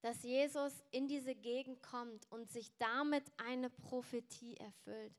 dass 0.00 0.22
Jesus 0.22 0.72
in 0.90 1.08
diese 1.08 1.34
Gegend 1.34 1.82
kommt 1.82 2.30
und 2.30 2.50
sich 2.50 2.70
damit 2.78 3.24
eine 3.38 3.70
Prophetie 3.70 4.56
erfüllt. 4.56 5.14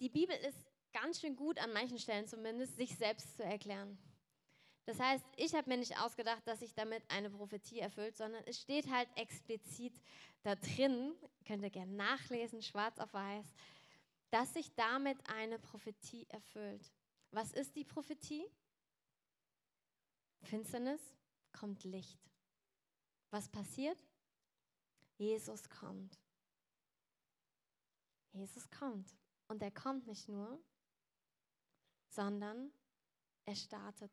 Die 0.00 0.08
Bibel 0.08 0.34
ist 0.36 0.69
ganz 0.92 1.20
schön 1.20 1.36
gut, 1.36 1.58
an 1.58 1.72
manchen 1.72 1.98
Stellen 1.98 2.26
zumindest, 2.26 2.76
sich 2.76 2.96
selbst 2.96 3.36
zu 3.36 3.44
erklären. 3.44 3.98
Das 4.86 4.98
heißt, 4.98 5.24
ich 5.36 5.54
habe 5.54 5.68
mir 5.68 5.76
nicht 5.76 5.98
ausgedacht, 6.00 6.46
dass 6.46 6.60
sich 6.60 6.74
damit 6.74 7.02
eine 7.08 7.30
Prophetie 7.30 7.78
erfüllt, 7.78 8.16
sondern 8.16 8.42
es 8.44 8.60
steht 8.60 8.90
halt 8.90 9.08
explizit 9.16 9.94
da 10.42 10.56
drin, 10.56 11.14
könnt 11.46 11.62
ihr 11.62 11.70
gerne 11.70 11.92
nachlesen, 11.92 12.62
schwarz 12.62 12.98
auf 12.98 13.12
weiß, 13.12 13.46
dass 14.30 14.54
sich 14.54 14.74
damit 14.74 15.18
eine 15.28 15.58
Prophetie 15.58 16.26
erfüllt. 16.28 16.90
Was 17.30 17.52
ist 17.52 17.76
die 17.76 17.84
Prophetie? 17.84 18.44
Finsternis 20.42 21.00
kommt 21.52 21.84
Licht. 21.84 22.18
Was 23.30 23.48
passiert? 23.48 23.98
Jesus 25.18 25.68
kommt. 25.68 26.18
Jesus 28.32 28.68
kommt. 28.70 29.14
Und 29.48 29.62
er 29.62 29.70
kommt 29.70 30.06
nicht 30.06 30.28
nur, 30.28 30.60
sondern 32.10 32.72
er 33.46 33.56
startet. 33.56 34.12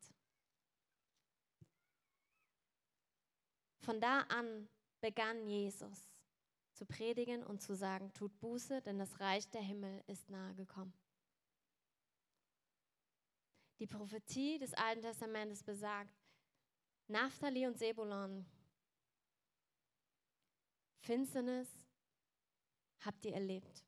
Von 3.80 4.00
da 4.00 4.22
an 4.22 4.70
begann 5.02 5.46
Jesus 5.48 6.10
zu 6.74 6.86
predigen 6.86 7.44
und 7.44 7.62
zu 7.62 7.76
sagen, 7.76 8.14
tut 8.14 8.40
Buße, 8.40 8.82
denn 8.84 9.00
das 9.00 9.20
Reich 9.20 9.50
der 9.50 9.62
Himmel 9.62 10.04
ist 10.08 10.30
nahe 10.30 10.54
gekommen. 10.56 10.94
Die 13.80 13.88
Prophetie 13.88 14.58
des 14.60 14.74
Alten 14.74 15.02
Testamentes 15.02 15.64
besagt, 15.64 16.14
Naphtali 17.08 17.66
und 17.66 17.78
Sebulon, 17.78 18.46
Finsternis 21.00 21.70
habt 23.00 23.26
ihr 23.26 23.34
erlebt. 23.34 23.84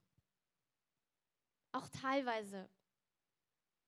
Auch 1.72 1.88
teilweise 1.89 2.69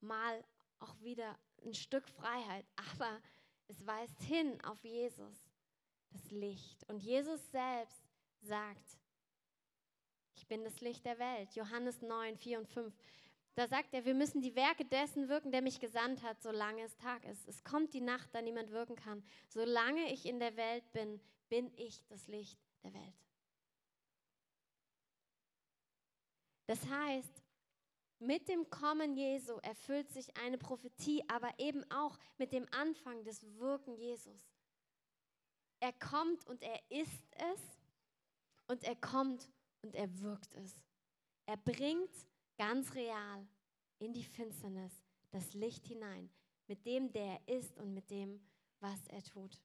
mal 0.01 0.43
auch 0.79 0.99
wieder 1.01 1.37
ein 1.63 1.73
Stück 1.73 2.07
Freiheit, 2.09 2.65
aber 2.75 3.21
es 3.67 3.85
weist 3.85 4.21
hin 4.23 4.59
auf 4.63 4.83
Jesus, 4.83 5.49
das 6.11 6.31
Licht. 6.31 6.83
Und 6.89 6.99
Jesus 6.99 7.51
selbst 7.51 8.03
sagt, 8.41 8.97
ich 10.35 10.47
bin 10.47 10.63
das 10.63 10.81
Licht 10.81 11.05
der 11.05 11.19
Welt. 11.19 11.53
Johannes 11.55 12.01
9, 12.01 12.37
4 12.37 12.59
und 12.59 12.67
5. 12.67 12.93
Da 13.53 13.67
sagt 13.67 13.93
er, 13.93 14.05
wir 14.05 14.13
müssen 14.13 14.41
die 14.41 14.55
Werke 14.55 14.85
dessen 14.85 15.27
wirken, 15.27 15.51
der 15.51 15.61
mich 15.61 15.79
gesandt 15.79 16.23
hat, 16.23 16.41
solange 16.41 16.83
es 16.83 16.95
Tag 16.97 17.25
ist. 17.25 17.47
Es 17.47 17.63
kommt 17.63 17.93
die 17.93 18.01
Nacht, 18.01 18.33
da 18.33 18.41
niemand 18.41 18.71
wirken 18.71 18.95
kann. 18.95 19.23
Solange 19.47 20.11
ich 20.11 20.25
in 20.25 20.39
der 20.39 20.55
Welt 20.55 20.89
bin, 20.93 21.21
bin 21.49 21.71
ich 21.75 22.01
das 22.07 22.27
Licht 22.27 22.57
der 22.83 22.93
Welt. 22.93 23.13
Das 26.65 26.87
heißt, 26.87 27.40
mit 28.21 28.47
dem 28.47 28.69
Kommen 28.69 29.15
Jesu 29.15 29.53
erfüllt 29.63 30.12
sich 30.12 30.38
eine 30.38 30.57
Prophetie, 30.57 31.23
aber 31.27 31.51
eben 31.57 31.84
auch 31.91 32.17
mit 32.38 32.53
dem 32.53 32.67
Anfang 32.71 33.23
des 33.23 33.43
Wirken 33.57 33.95
Jesus. 33.95 34.47
Er 35.79 35.93
kommt 35.93 36.45
und 36.45 36.62
er 36.62 36.79
ist 36.89 37.25
es 37.31 37.60
und 38.67 38.84
er 38.84 38.95
kommt 38.95 39.49
und 39.81 39.95
er 39.95 40.21
wirkt 40.21 40.53
es. 40.53 40.75
Er 41.47 41.57
bringt 41.57 42.12
ganz 42.57 42.93
real 42.93 43.47
in 43.97 44.13
die 44.13 44.23
Finsternis 44.23 45.03
das 45.31 45.53
Licht 45.53 45.88
hinein, 45.88 46.29
mit 46.67 46.86
dem, 46.86 47.12
der 47.12 47.39
er 47.45 47.57
ist 47.57 47.75
und 47.79 47.93
mit 47.93 48.12
dem, 48.12 48.39
was 48.79 49.07
er 49.07 49.23
tut. 49.23 49.60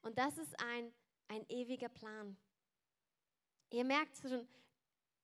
Und 0.00 0.16
das 0.16 0.38
ist 0.38 0.58
ein, 0.60 0.92
ein 1.28 1.44
ewiger 1.50 1.90
Plan. 1.90 2.38
Ihr 3.70 3.84
merkt 3.84 4.16
schon, 4.16 4.48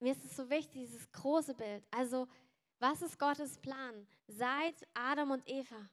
mir 0.00 0.12
ist 0.12 0.24
es 0.24 0.37
so 0.37 0.48
wichtig, 0.50 0.83
dieses 0.83 1.11
große 1.11 1.54
Bild. 1.54 1.85
Also, 1.90 2.28
was 2.79 3.03
ist 3.03 3.19
Gottes 3.19 3.59
Plan? 3.59 4.07
Seit 4.27 4.87
Adam 4.95 5.33
und 5.33 5.49
Eva, 5.49 5.88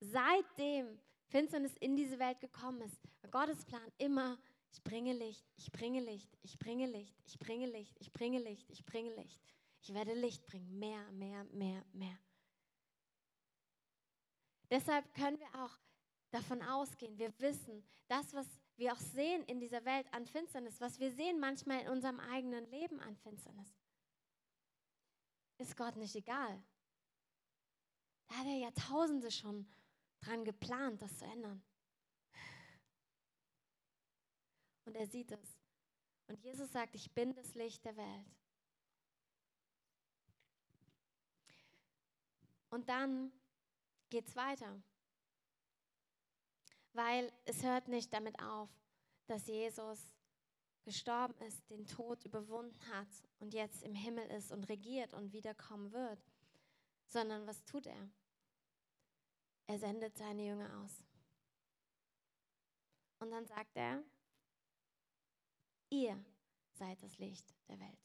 seitdem 0.00 0.98
Finsternis 1.28 1.76
in 1.78 1.96
diese 1.96 2.18
Welt 2.18 2.40
gekommen 2.40 2.80
ist, 2.82 3.00
Gottes 3.30 3.64
Plan 3.64 3.90
immer, 3.98 4.38
ich 4.72 4.82
bringe 4.82 5.12
Licht, 5.12 5.46
ich 5.56 5.70
bringe 5.72 6.00
Licht, 6.00 6.36
ich 6.42 6.58
bringe 6.58 6.86
Licht, 6.86 7.16
ich 7.26 7.38
bringe 7.38 7.66
Licht, 7.66 7.96
ich 8.00 8.12
bringe 8.12 8.38
Licht, 8.40 8.70
ich 8.70 8.84
bringe 8.84 9.14
Licht. 9.14 9.40
Ich 9.86 9.92
werde 9.92 10.14
Licht 10.14 10.46
bringen. 10.46 10.78
Mehr, 10.78 11.10
mehr, 11.12 11.44
mehr, 11.52 11.84
mehr. 11.92 12.18
Deshalb 14.70 15.12
können 15.14 15.38
wir 15.38 15.62
auch 15.62 15.78
davon 16.30 16.62
ausgehen, 16.62 17.18
wir 17.18 17.38
wissen, 17.38 17.84
das, 18.08 18.32
was 18.32 18.46
wir 18.76 18.92
auch 18.92 18.98
sehen 18.98 19.44
in 19.44 19.60
dieser 19.60 19.84
Welt 19.84 20.06
an 20.12 20.26
Finsternis, 20.26 20.80
was 20.80 20.98
wir 20.98 21.12
sehen 21.12 21.38
manchmal 21.38 21.82
in 21.82 21.88
unserem 21.88 22.18
eigenen 22.18 22.68
Leben 22.70 22.98
an 23.00 23.14
Finsternis, 23.16 23.68
ist 25.58 25.76
Gott 25.76 25.96
nicht 25.96 26.14
egal. 26.14 26.62
Da 28.28 28.36
hat 28.36 28.46
er 28.46 28.56
Jahrtausende 28.58 29.30
schon 29.30 29.68
dran 30.20 30.44
geplant, 30.44 31.02
das 31.02 31.18
zu 31.18 31.24
ändern. 31.24 31.62
Und 34.84 34.96
er 34.96 35.06
sieht 35.06 35.30
es. 35.32 35.58
Und 36.26 36.42
Jesus 36.42 36.72
sagt, 36.72 36.94
ich 36.94 37.12
bin 37.12 37.34
das 37.34 37.54
Licht 37.54 37.84
der 37.84 37.96
Welt. 37.96 38.34
Und 42.70 42.88
dann 42.88 43.32
geht 44.10 44.26
es 44.26 44.36
weiter. 44.36 44.82
Weil 46.92 47.32
es 47.44 47.62
hört 47.62 47.88
nicht 47.88 48.12
damit 48.12 48.40
auf, 48.42 48.70
dass 49.26 49.46
Jesus 49.46 50.13
gestorben 50.84 51.34
ist, 51.46 51.70
den 51.70 51.86
Tod 51.86 52.24
überwunden 52.24 52.78
hat 52.92 53.08
und 53.38 53.54
jetzt 53.54 53.82
im 53.82 53.94
Himmel 53.94 54.26
ist 54.30 54.52
und 54.52 54.68
regiert 54.68 55.14
und 55.14 55.32
wiederkommen 55.32 55.92
wird, 55.92 56.22
sondern 57.06 57.46
was 57.46 57.64
tut 57.64 57.86
er? 57.86 58.10
Er 59.66 59.78
sendet 59.78 60.16
seine 60.16 60.46
Jünger 60.46 60.82
aus. 60.82 61.02
Und 63.18 63.30
dann 63.30 63.46
sagt 63.46 63.76
er, 63.76 64.02
ihr 65.88 66.22
seid 66.72 67.02
das 67.02 67.18
Licht 67.18 67.54
der 67.68 67.80
Welt. 67.80 68.04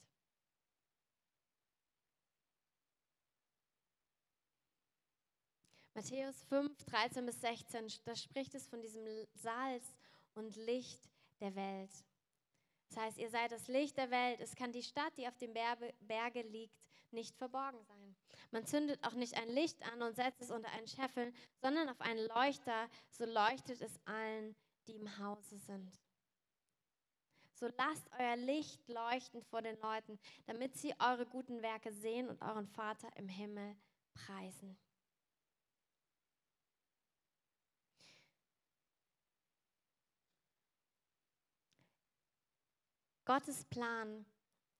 Matthäus 5.92 6.42
5, 6.44 6.84
13 6.84 7.26
bis 7.26 7.40
16, 7.42 7.92
da 8.04 8.16
spricht 8.16 8.54
es 8.54 8.66
von 8.68 8.80
diesem 8.80 9.04
Salz 9.34 9.94
und 10.34 10.56
Licht 10.56 11.10
der 11.40 11.54
Welt. 11.54 11.90
Das 12.90 13.04
heißt, 13.04 13.18
ihr 13.18 13.30
seid 13.30 13.52
das 13.52 13.68
Licht 13.68 13.96
der 13.96 14.10
Welt. 14.10 14.40
Es 14.40 14.56
kann 14.56 14.72
die 14.72 14.82
Stadt, 14.82 15.16
die 15.16 15.28
auf 15.28 15.36
dem 15.38 15.52
Berge 15.52 16.42
liegt, 16.42 16.76
nicht 17.12 17.36
verborgen 17.36 17.82
sein. 17.84 18.16
Man 18.50 18.66
zündet 18.66 19.02
auch 19.04 19.14
nicht 19.14 19.36
ein 19.36 19.48
Licht 19.48 19.80
an 19.92 20.02
und 20.02 20.14
setzt 20.14 20.42
es 20.42 20.50
unter 20.50 20.70
einen 20.72 20.88
Scheffel, 20.88 21.32
sondern 21.60 21.88
auf 21.88 22.00
einen 22.00 22.26
Leuchter, 22.26 22.88
so 23.10 23.24
leuchtet 23.24 23.80
es 23.80 24.00
allen, 24.06 24.56
die 24.86 24.96
im 24.96 25.18
Hause 25.18 25.58
sind. 25.58 26.00
So 27.54 27.68
lasst 27.76 28.10
euer 28.18 28.36
Licht 28.36 28.88
leuchten 28.88 29.42
vor 29.42 29.62
den 29.62 29.78
Leuten, 29.80 30.18
damit 30.46 30.76
sie 30.76 30.94
eure 30.98 31.26
guten 31.26 31.62
Werke 31.62 31.92
sehen 31.92 32.28
und 32.28 32.42
euren 32.42 32.66
Vater 32.66 33.08
im 33.16 33.28
Himmel 33.28 33.76
preisen. 34.14 34.76
Gottes 43.30 43.64
Plan 43.66 44.26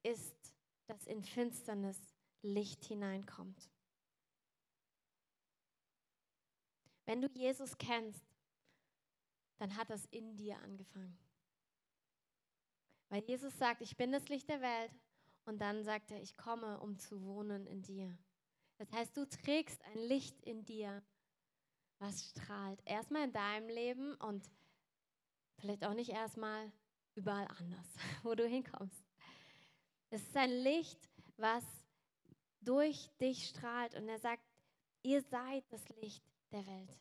ist, 0.03 0.57
dass 0.89 1.07
in 1.07 1.23
Finsternis 1.23 2.01
Licht 2.43 2.85
hineinkommt. 2.85 3.71
Wenn 7.05 7.21
du 7.23 7.29
Jesus 7.29 7.79
kennst, 7.79 8.25
dann 9.59 9.77
hat 9.77 9.89
das 9.89 10.05
in 10.07 10.37
dir 10.37 10.59
angefangen. 10.63 11.17
Weil 13.09 13.23
Jesus 13.23 13.57
sagt, 13.57 13.83
ich 13.83 13.97
bin 13.97 14.11
das 14.11 14.29
Licht 14.29 14.49
der 14.49 14.61
Welt 14.61 14.99
und 15.45 15.61
dann 15.61 15.85
sagt 15.85 16.11
er, 16.11 16.21
ich 16.21 16.37
komme, 16.37 16.81
um 16.81 16.99
zu 16.99 17.23
wohnen 17.23 17.69
in 17.69 17.83
dir. 17.83 18.19
Das 18.79 18.91
heißt, 18.91 19.17
du 19.17 19.29
trägst 19.29 19.81
ein 19.85 19.99
Licht 19.99 20.43
in 20.43 20.65
dir, 20.65 21.05
was 22.01 22.25
strahlt. 22.31 22.83
Erstmal 22.85 23.23
in 23.23 23.33
deinem 23.33 23.69
Leben 23.69 24.17
und 24.17 24.51
vielleicht 25.57 25.85
auch 25.85 25.95
nicht 25.95 26.11
erstmal 26.11 26.73
überall 27.15 27.47
anders, 27.59 27.87
wo 28.23 28.35
du 28.35 28.47
hinkommst. 28.47 29.05
Es 30.11 30.23
ist 30.23 30.37
ein 30.37 30.51
Licht, 30.51 31.09
was 31.37 31.65
durch 32.61 33.11
dich 33.21 33.49
strahlt 33.49 33.95
und 33.95 34.09
er 34.09 34.19
sagt, 34.19 34.43
ihr 35.03 35.23
seid 35.23 35.65
das 35.71 35.89
Licht 36.01 36.25
der 36.51 36.67
Welt. 36.67 36.99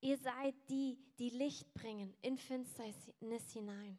Ihr 0.00 0.18
seid 0.18 0.54
die, 0.68 0.98
die 1.18 1.30
Licht 1.30 1.72
bringen 1.72 2.14
in 2.20 2.36
Finsternis 2.36 3.52
hinein. 3.52 3.98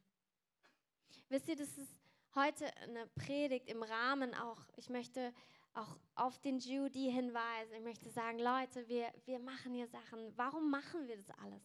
Wisst 1.30 1.48
ihr, 1.48 1.56
das 1.56 1.78
ist 1.78 1.96
heute 2.36 2.66
eine 2.78 3.08
Predigt 3.08 3.68
im 3.68 3.82
Rahmen 3.82 4.34
auch, 4.36 4.62
ich 4.76 4.90
möchte 4.90 5.34
auch 5.78 5.98
auf 6.16 6.40
den 6.40 6.60
Judy 6.60 7.12
hinweisen. 7.12 7.74
Ich 7.74 7.84
möchte 7.84 8.10
sagen, 8.10 8.40
Leute, 8.40 8.88
wir, 8.88 9.14
wir 9.26 9.40
machen 9.40 9.74
hier 9.74 9.88
Sachen. 9.88 10.36
Warum 10.36 10.72
machen 10.72 11.08
wir 11.08 11.18
das 11.18 11.30
alles? 11.40 11.62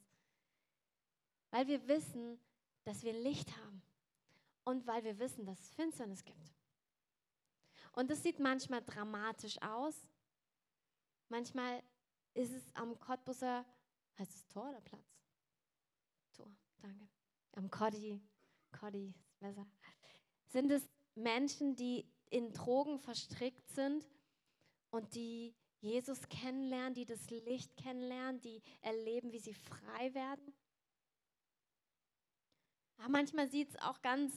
Weil 1.50 1.66
wir 1.66 1.88
wissen, 1.88 2.38
dass 2.84 3.02
wir 3.02 3.12
Licht 3.12 3.56
haben 3.56 3.82
und 4.64 4.86
weil 4.86 5.04
wir 5.04 5.18
wissen, 5.18 5.44
dass 5.44 5.60
es 5.60 5.70
Finsternis 5.70 6.24
gibt. 6.24 6.52
Und 7.92 8.10
das 8.10 8.22
sieht 8.22 8.38
manchmal 8.38 8.82
dramatisch 8.82 9.60
aus. 9.60 9.94
Manchmal 11.28 11.82
ist 12.34 12.52
es 12.52 12.74
am 12.74 12.98
Cottbusser, 12.98 13.64
heißt 14.18 14.34
es 14.34 14.46
Tor 14.48 14.70
oder 14.70 14.80
Platz? 14.80 15.04
Tor, 16.32 16.50
danke. 16.80 17.08
Am 17.52 17.70
Coddy, 17.70 18.20
Coddy 18.72 19.08
ist 19.08 19.38
besser. 19.38 19.66
Sind 20.46 20.70
es 20.70 20.88
Menschen, 21.14 21.76
die 21.76 22.06
in 22.30 22.52
Drogen 22.52 22.98
verstrickt 22.98 23.68
sind 23.68 24.08
und 24.90 25.14
die 25.14 25.54
Jesus 25.80 26.28
kennenlernen, 26.28 26.94
die 26.94 27.04
das 27.04 27.28
Licht 27.28 27.76
kennenlernen, 27.76 28.40
die 28.40 28.62
erleben, 28.80 29.32
wie 29.32 29.38
sie 29.38 29.52
frei 29.52 30.14
werden? 30.14 30.54
Aber 33.02 33.10
manchmal 33.10 33.48
sieht 33.48 33.70
es 33.70 33.76
auch 33.80 34.00
ganz 34.00 34.32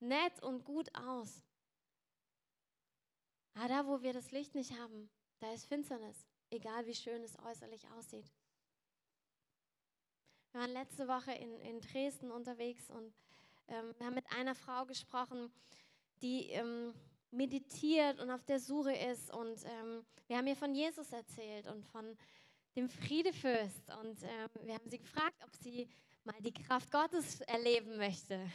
nett 0.00 0.42
und 0.42 0.64
gut 0.64 0.92
aus. 0.96 1.40
Aber 3.54 3.68
da, 3.68 3.86
wo 3.86 4.02
wir 4.02 4.12
das 4.12 4.32
Licht 4.32 4.56
nicht 4.56 4.76
haben, 4.78 5.08
da 5.38 5.52
ist 5.52 5.66
Finsternis, 5.66 6.26
egal 6.50 6.84
wie 6.86 6.94
schön 6.94 7.22
es 7.22 7.38
äußerlich 7.38 7.88
aussieht. 7.90 8.28
Wir 10.50 10.60
waren 10.62 10.72
letzte 10.72 11.06
Woche 11.06 11.32
in, 11.32 11.60
in 11.60 11.80
Dresden 11.80 12.32
unterwegs 12.32 12.90
und 12.90 13.14
ähm, 13.68 13.94
wir 13.98 14.06
haben 14.06 14.14
mit 14.14 14.30
einer 14.32 14.56
Frau 14.56 14.84
gesprochen, 14.84 15.52
die 16.22 16.50
ähm, 16.50 16.92
meditiert 17.30 18.18
und 18.20 18.30
auf 18.30 18.44
der 18.44 18.58
Suche 18.58 18.94
ist. 18.94 19.32
Und 19.32 19.64
ähm, 19.64 20.04
wir 20.26 20.36
haben 20.38 20.46
ihr 20.48 20.56
von 20.56 20.74
Jesus 20.74 21.12
erzählt 21.12 21.68
und 21.68 21.84
von 21.86 22.16
dem 22.74 22.88
Friedefürst. 22.88 23.90
Und 24.02 24.22
ähm, 24.24 24.48
wir 24.64 24.74
haben 24.74 24.90
sie 24.90 24.98
gefragt, 24.98 25.42
ob 25.44 25.54
sie 25.54 25.88
mal 26.24 26.40
die 26.40 26.52
Kraft 26.52 26.90
Gottes 26.90 27.40
erleben 27.42 27.96
möchte. 27.96 28.50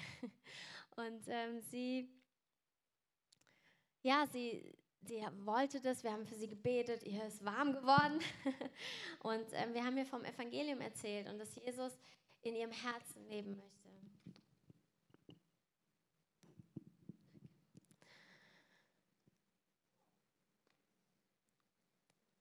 Und 0.95 1.27
ähm, 1.27 1.61
sie, 1.61 2.09
ja, 4.01 4.25
sie, 4.31 4.75
sie 5.01 5.21
wollte 5.43 5.79
das, 5.81 6.03
wir 6.03 6.11
haben 6.11 6.25
für 6.25 6.35
sie 6.35 6.47
gebetet, 6.47 7.03
ihr 7.03 7.23
ist 7.25 7.43
warm 7.45 7.73
geworden. 7.73 8.19
Und 9.19 9.45
ähm, 9.53 9.73
wir 9.73 9.83
haben 9.83 9.97
ihr 9.97 10.05
vom 10.05 10.23
Evangelium 10.23 10.81
erzählt 10.81 11.29
und 11.29 11.39
dass 11.39 11.55
Jesus 11.55 11.97
in 12.41 12.55
ihrem 12.55 12.71
Herzen 12.71 13.27
leben 13.27 13.57
möchte. 13.57 13.77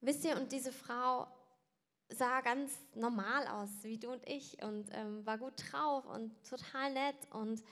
Wisst 0.01 0.25
ihr, 0.25 0.37
und 0.37 0.53
diese 0.53 0.71
Frau 0.71 1.27
sah 2.09 2.41
ganz 2.41 2.73
normal 2.95 3.47
aus, 3.49 3.71
wie 3.83 3.99
du 3.99 4.11
und 4.13 4.27
ich, 4.29 4.63
und 4.63 4.89
ähm, 4.93 5.25
war 5.27 5.39
gut 5.39 5.55
drauf 5.71 6.07
und 6.07 6.33
total 6.49 6.93
nett. 6.93 7.17
Und, 7.31 7.63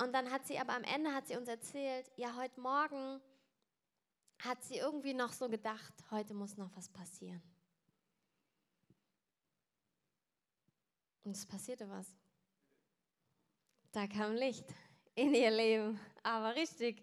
und 0.00 0.12
dann 0.12 0.30
hat 0.30 0.46
sie 0.46 0.58
aber 0.58 0.74
am 0.74 0.84
Ende 0.84 1.12
hat 1.12 1.26
sie 1.26 1.36
uns 1.36 1.48
erzählt, 1.48 2.10
ja, 2.16 2.36
heute 2.36 2.60
Morgen 2.60 3.20
hat 4.40 4.62
sie 4.64 4.76
irgendwie 4.76 5.14
noch 5.14 5.32
so 5.32 5.48
gedacht, 5.48 5.94
heute 6.10 6.34
muss 6.34 6.56
noch 6.56 6.74
was 6.76 6.88
passieren. 6.88 7.42
Und 11.24 11.36
es 11.36 11.46
passierte 11.46 11.88
was. 11.88 12.14
Da 13.92 14.06
kam 14.06 14.34
Licht 14.34 14.66
in 15.14 15.34
ihr 15.34 15.50
Leben, 15.50 15.98
aber 16.22 16.54
richtig. 16.54 17.02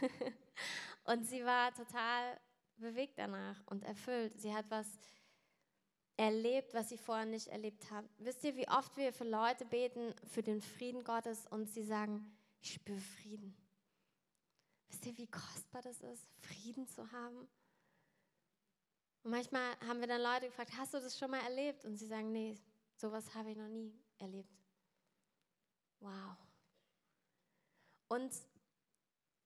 Und 1.04 1.24
sie 1.24 1.44
war 1.44 1.72
total 1.72 2.40
bewegt 2.76 3.18
danach 3.18 3.62
und 3.66 3.84
erfüllt. 3.84 4.38
Sie 4.40 4.54
hat 4.54 4.70
was 4.70 4.86
erlebt, 6.16 6.72
was 6.74 6.88
sie 6.88 6.98
vorher 6.98 7.26
nicht 7.26 7.48
erlebt 7.48 7.90
hat. 7.90 8.04
Wisst 8.18 8.42
ihr, 8.44 8.56
wie 8.56 8.68
oft 8.68 8.96
wir 8.96 9.12
für 9.12 9.24
Leute 9.24 9.64
beten, 9.66 10.14
für 10.26 10.42
den 10.42 10.62
Frieden 10.62 11.04
Gottes 11.04 11.46
und 11.46 11.68
sie 11.68 11.84
sagen, 11.84 12.36
ich 12.60 12.74
spüre 12.74 12.98
Frieden. 12.98 13.56
Wisst 14.88 15.04
ihr, 15.06 15.16
wie 15.18 15.26
kostbar 15.26 15.82
das 15.82 16.00
ist, 16.00 16.26
Frieden 16.38 16.86
zu 16.86 17.10
haben? 17.12 17.48
Und 19.22 19.30
manchmal 19.30 19.78
haben 19.86 20.00
wir 20.00 20.06
dann 20.06 20.22
Leute 20.22 20.46
gefragt, 20.46 20.72
hast 20.76 20.94
du 20.94 21.00
das 21.00 21.18
schon 21.18 21.30
mal 21.30 21.40
erlebt? 21.40 21.84
Und 21.84 21.96
sie 21.96 22.06
sagen, 22.06 22.32
nee, 22.32 22.56
sowas 22.96 23.34
habe 23.34 23.50
ich 23.50 23.56
noch 23.56 23.68
nie 23.68 23.92
erlebt. 24.18 24.54
Wow. 26.00 26.36
Und 28.08 28.32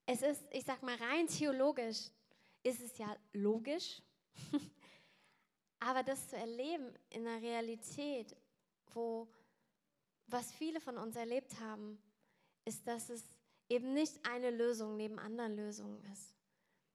es 0.05 0.21
ist, 0.21 0.43
ich 0.51 0.63
sag 0.63 0.83
mal, 0.83 0.95
rein 0.95 1.27
theologisch 1.27 2.11
ist 2.63 2.81
es 2.81 2.97
ja 2.97 3.15
logisch. 3.33 4.01
Aber 5.79 6.03
das 6.03 6.29
zu 6.29 6.37
erleben 6.37 6.93
in 7.09 7.25
einer 7.25 7.41
Realität, 7.41 8.35
wo 8.93 9.27
was 10.27 10.51
viele 10.51 10.79
von 10.79 10.97
uns 10.97 11.15
erlebt 11.15 11.59
haben, 11.59 12.01
ist, 12.65 12.87
dass 12.87 13.09
es 13.09 13.23
eben 13.69 13.93
nicht 13.93 14.25
eine 14.27 14.51
Lösung 14.51 14.95
neben 14.95 15.19
anderen 15.19 15.55
Lösungen 15.55 16.03
ist. 16.11 16.33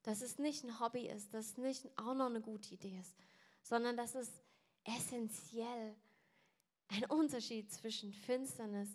Dass 0.03 0.23
es 0.23 0.39
nicht 0.39 0.65
ein 0.65 0.79
Hobby 0.79 1.09
ist, 1.09 1.35
dass 1.35 1.47
es 1.47 1.57
nicht 1.59 1.87
auch 1.99 2.15
noch 2.15 2.27
eine 2.27 2.41
gute 2.41 2.75
Idee 2.75 2.99
ist, 2.99 3.15
sondern 3.63 3.97
dass 3.97 4.15
es 4.15 4.31
essentiell 4.85 5.97
ein 6.89 7.05
Unterschied 7.07 7.71
zwischen 7.73 8.13
Finsternis 8.13 8.89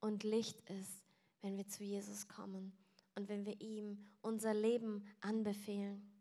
und 0.00 0.22
Licht 0.22 0.60
ist, 0.68 1.02
wenn 1.40 1.56
wir 1.56 1.66
zu 1.66 1.84
Jesus 1.84 2.28
kommen 2.28 2.76
und 3.14 3.28
wenn 3.28 3.46
wir 3.46 3.60
ihm 3.60 4.04
unser 4.20 4.52
Leben 4.52 5.06
anbefehlen. 5.20 6.17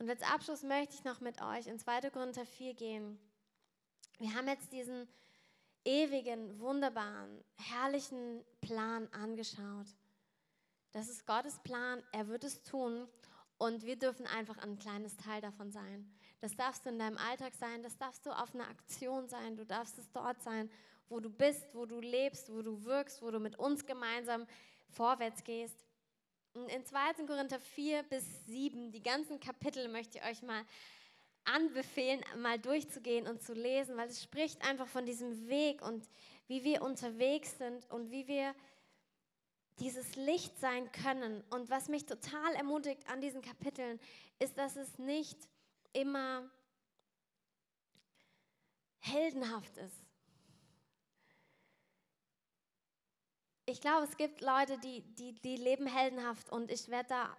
Und 0.00 0.08
als 0.08 0.22
Abschluss 0.22 0.62
möchte 0.62 0.94
ich 0.94 1.04
noch 1.04 1.20
mit 1.20 1.42
euch 1.42 1.66
in 1.66 1.78
2. 1.78 2.08
Korinther 2.08 2.46
4 2.46 2.72
gehen. 2.72 3.20
Wir 4.18 4.34
haben 4.34 4.48
jetzt 4.48 4.72
diesen 4.72 5.06
ewigen, 5.84 6.58
wunderbaren, 6.58 7.44
herrlichen 7.56 8.42
Plan 8.62 9.12
angeschaut. 9.12 9.88
Das 10.92 11.10
ist 11.10 11.26
Gottes 11.26 11.58
Plan, 11.58 12.02
er 12.12 12.28
wird 12.28 12.44
es 12.44 12.62
tun 12.62 13.08
und 13.58 13.84
wir 13.84 13.96
dürfen 13.96 14.26
einfach 14.26 14.56
ein 14.56 14.78
kleines 14.78 15.18
Teil 15.18 15.42
davon 15.42 15.70
sein. 15.70 16.10
Das 16.40 16.56
darfst 16.56 16.86
du 16.86 16.88
in 16.88 16.98
deinem 16.98 17.18
Alltag 17.18 17.52
sein, 17.54 17.82
das 17.82 17.98
darfst 17.98 18.24
du 18.24 18.30
auf 18.30 18.54
einer 18.54 18.70
Aktion 18.70 19.28
sein, 19.28 19.58
du 19.58 19.66
darfst 19.66 19.98
es 19.98 20.10
dort 20.12 20.42
sein, 20.42 20.70
wo 21.10 21.20
du 21.20 21.28
bist, 21.28 21.74
wo 21.74 21.84
du 21.84 22.00
lebst, 22.00 22.50
wo 22.50 22.62
du 22.62 22.84
wirkst, 22.84 23.20
wo 23.20 23.30
du 23.30 23.38
mit 23.38 23.58
uns 23.58 23.84
gemeinsam 23.84 24.46
vorwärts 24.88 25.44
gehst. 25.44 25.84
In 26.54 26.84
2. 26.84 27.26
Korinther 27.26 27.60
4 27.60 28.02
bis 28.02 28.44
7, 28.46 28.90
die 28.90 29.02
ganzen 29.02 29.38
Kapitel 29.38 29.86
möchte 29.86 30.18
ich 30.18 30.24
euch 30.24 30.42
mal 30.42 30.64
anbefehlen, 31.44 32.24
mal 32.38 32.58
durchzugehen 32.58 33.28
und 33.28 33.40
zu 33.40 33.52
lesen, 33.54 33.96
weil 33.96 34.08
es 34.08 34.20
spricht 34.20 34.60
einfach 34.66 34.88
von 34.88 35.06
diesem 35.06 35.48
Weg 35.48 35.80
und 35.80 36.08
wie 36.48 36.64
wir 36.64 36.82
unterwegs 36.82 37.56
sind 37.56 37.88
und 37.90 38.10
wie 38.10 38.26
wir 38.26 38.52
dieses 39.78 40.16
Licht 40.16 40.58
sein 40.58 40.90
können. 40.90 41.44
Und 41.50 41.70
was 41.70 41.88
mich 41.88 42.04
total 42.04 42.54
ermutigt 42.54 43.08
an 43.08 43.20
diesen 43.20 43.42
Kapiteln, 43.42 44.00
ist, 44.40 44.58
dass 44.58 44.74
es 44.74 44.98
nicht 44.98 45.38
immer 45.92 46.50
heldenhaft 48.98 49.76
ist. 49.78 50.09
Ich 53.70 53.80
glaube, 53.80 54.04
es 54.04 54.16
gibt 54.16 54.40
Leute, 54.40 54.78
die, 54.78 55.02
die, 55.14 55.32
die 55.34 55.56
leben 55.56 55.86
heldenhaft 55.86 56.50
und 56.50 56.70
ich 56.70 56.88
werde 56.88 57.08
da 57.10 57.36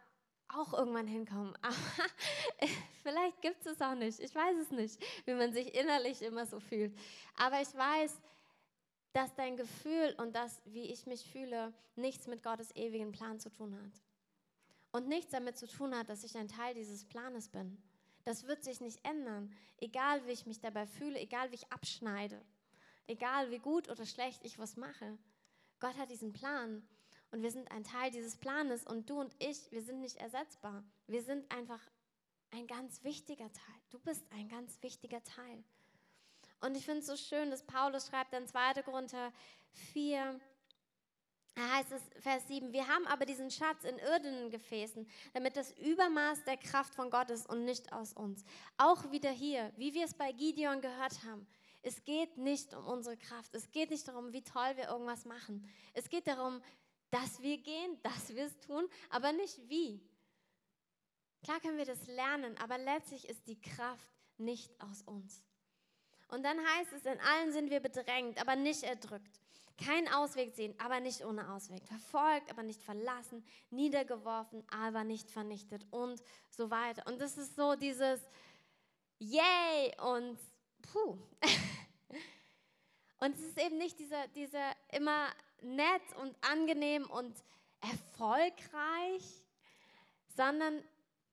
auch 0.49 0.73
irgendwann 0.73 1.07
hinkommen. 1.07 1.55
Aber 1.61 1.75
vielleicht 3.03 3.41
gibt 3.41 3.65
es 3.65 3.73
es 3.73 3.81
auch 3.81 3.95
nicht. 3.95 4.19
Ich 4.19 4.33
weiß 4.33 4.57
es 4.57 4.71
nicht, 4.71 5.01
wie 5.25 5.33
man 5.33 5.53
sich 5.53 5.73
innerlich 5.75 6.21
immer 6.21 6.45
so 6.45 6.59
fühlt. 6.59 6.97
Aber 7.37 7.61
ich 7.61 7.73
weiß, 7.73 8.19
dass 9.13 9.33
dein 9.35 9.57
Gefühl 9.57 10.15
und 10.17 10.35
das, 10.35 10.61
wie 10.65 10.91
ich 10.91 11.05
mich 11.05 11.23
fühle, 11.29 11.73
nichts 11.95 12.27
mit 12.27 12.43
Gottes 12.43 12.73
ewigen 12.75 13.11
Plan 13.11 13.39
zu 13.39 13.49
tun 13.49 13.75
hat. 13.75 14.01
und 14.91 15.07
nichts 15.07 15.31
damit 15.31 15.57
zu 15.57 15.67
tun 15.67 15.95
hat, 15.95 16.09
dass 16.09 16.23
ich 16.23 16.37
ein 16.37 16.47
Teil 16.47 16.73
dieses 16.73 17.05
Planes 17.05 17.47
bin. 17.49 17.81
Das 18.23 18.45
wird 18.47 18.63
sich 18.63 18.81
nicht 18.81 19.03
ändern, 19.05 19.53
egal 19.77 20.25
wie 20.27 20.31
ich 20.31 20.45
mich 20.45 20.59
dabei 20.59 20.85
fühle, 20.85 21.19
egal 21.19 21.49
wie 21.51 21.55
ich 21.55 21.71
abschneide, 21.71 22.41
egal 23.07 23.51
wie 23.51 23.59
gut 23.59 23.89
oder 23.89 24.05
schlecht 24.05 24.43
ich 24.43 24.59
was 24.59 24.77
mache. 24.77 25.17
Gott 25.81 25.97
hat 25.97 26.09
diesen 26.09 26.31
Plan 26.31 26.87
und 27.31 27.41
wir 27.41 27.51
sind 27.51 27.69
ein 27.71 27.83
Teil 27.83 28.11
dieses 28.11 28.37
Planes 28.37 28.85
und 28.85 29.09
du 29.09 29.19
und 29.19 29.35
ich, 29.39 29.71
wir 29.71 29.81
sind 29.81 29.99
nicht 29.99 30.17
ersetzbar. 30.17 30.83
Wir 31.07 31.23
sind 31.23 31.51
einfach 31.51 31.81
ein 32.51 32.67
ganz 32.67 33.03
wichtiger 33.03 33.51
Teil. 33.51 33.81
Du 33.89 33.99
bist 33.99 34.23
ein 34.31 34.47
ganz 34.47 34.81
wichtiger 34.81 35.23
Teil. 35.23 35.63
Und 36.61 36.77
ich 36.77 36.85
finde 36.85 36.99
es 36.99 37.07
so 37.07 37.17
schön, 37.17 37.49
dass 37.49 37.63
Paulus 37.63 38.07
schreibt 38.07 38.33
in 38.33 38.47
2. 38.47 38.83
Korinther 38.83 39.33
4, 39.93 40.39
da 41.55 41.71
heißt 41.73 41.91
es, 41.91 42.01
Vers 42.21 42.47
7, 42.47 42.71
wir 42.71 42.87
haben 42.87 43.07
aber 43.07 43.25
diesen 43.25 43.49
Schatz 43.49 43.83
in 43.83 43.97
irdenen 43.97 44.51
Gefäßen, 44.51 45.09
damit 45.33 45.57
das 45.57 45.71
Übermaß 45.79 46.43
der 46.45 46.57
Kraft 46.57 46.93
von 46.93 47.09
Gott 47.09 47.31
ist 47.31 47.49
und 47.49 47.65
nicht 47.65 47.91
aus 47.91 48.13
uns. 48.13 48.43
Auch 48.77 49.11
wieder 49.11 49.31
hier, 49.31 49.71
wie 49.77 49.93
wir 49.93 50.05
es 50.05 50.13
bei 50.13 50.31
Gideon 50.31 50.81
gehört 50.81 51.23
haben, 51.23 51.47
es 51.83 52.03
geht 52.03 52.37
nicht 52.37 52.73
um 52.73 52.85
unsere 52.85 53.17
Kraft, 53.17 53.53
es 53.55 53.71
geht 53.71 53.89
nicht 53.89 54.07
darum, 54.07 54.33
wie 54.33 54.43
toll 54.43 54.75
wir 54.75 54.89
irgendwas 54.89 55.25
machen. 55.25 55.67
Es 55.93 56.09
geht 56.09 56.27
darum, 56.27 56.61
dass 57.09 57.41
wir 57.41 57.57
gehen, 57.57 58.01
dass 58.03 58.33
wir 58.35 58.45
es 58.45 58.59
tun, 58.59 58.87
aber 59.09 59.31
nicht 59.31 59.57
wie. 59.69 60.01
Klar 61.43 61.59
können 61.59 61.77
wir 61.77 61.85
das 61.85 62.05
lernen, 62.07 62.57
aber 62.57 62.77
letztlich 62.77 63.27
ist 63.27 63.47
die 63.47 63.59
Kraft 63.59 64.07
nicht 64.37 64.71
aus 64.79 65.01
uns. 65.01 65.43
Und 66.27 66.43
dann 66.43 66.57
heißt 66.59 66.93
es, 66.93 67.05
in 67.05 67.19
allen 67.19 67.51
sind 67.51 67.69
wir 67.69 67.79
bedrängt, 67.79 68.39
aber 68.39 68.55
nicht 68.55 68.83
erdrückt. 68.83 69.41
Keinen 69.77 70.07
Ausweg 70.09 70.53
sehen, 70.55 70.75
aber 70.77 70.99
nicht 70.99 71.25
ohne 71.25 71.51
Ausweg. 71.51 71.85
Verfolgt, 71.87 72.51
aber 72.51 72.61
nicht 72.61 72.83
verlassen. 72.83 73.43
Niedergeworfen, 73.71 74.63
aber 74.69 75.03
nicht 75.03 75.31
vernichtet 75.31 75.85
und 75.89 76.21
so 76.49 76.69
weiter. 76.69 77.03
Und 77.07 77.19
das 77.19 77.37
ist 77.37 77.55
so 77.55 77.75
dieses 77.75 78.21
Yay 79.17 79.91
und 79.99 80.37
puh. 80.81 81.17
Und 83.23 83.35
es 83.35 83.41
ist 83.41 83.59
eben 83.59 83.77
nicht 83.77 83.99
dieser, 83.99 84.27
dieser 84.29 84.75
immer 84.91 85.27
nett 85.61 86.01
und 86.19 86.35
angenehm 86.41 87.07
und 87.11 87.35
erfolgreich, 87.79 89.43
sondern 90.35 90.83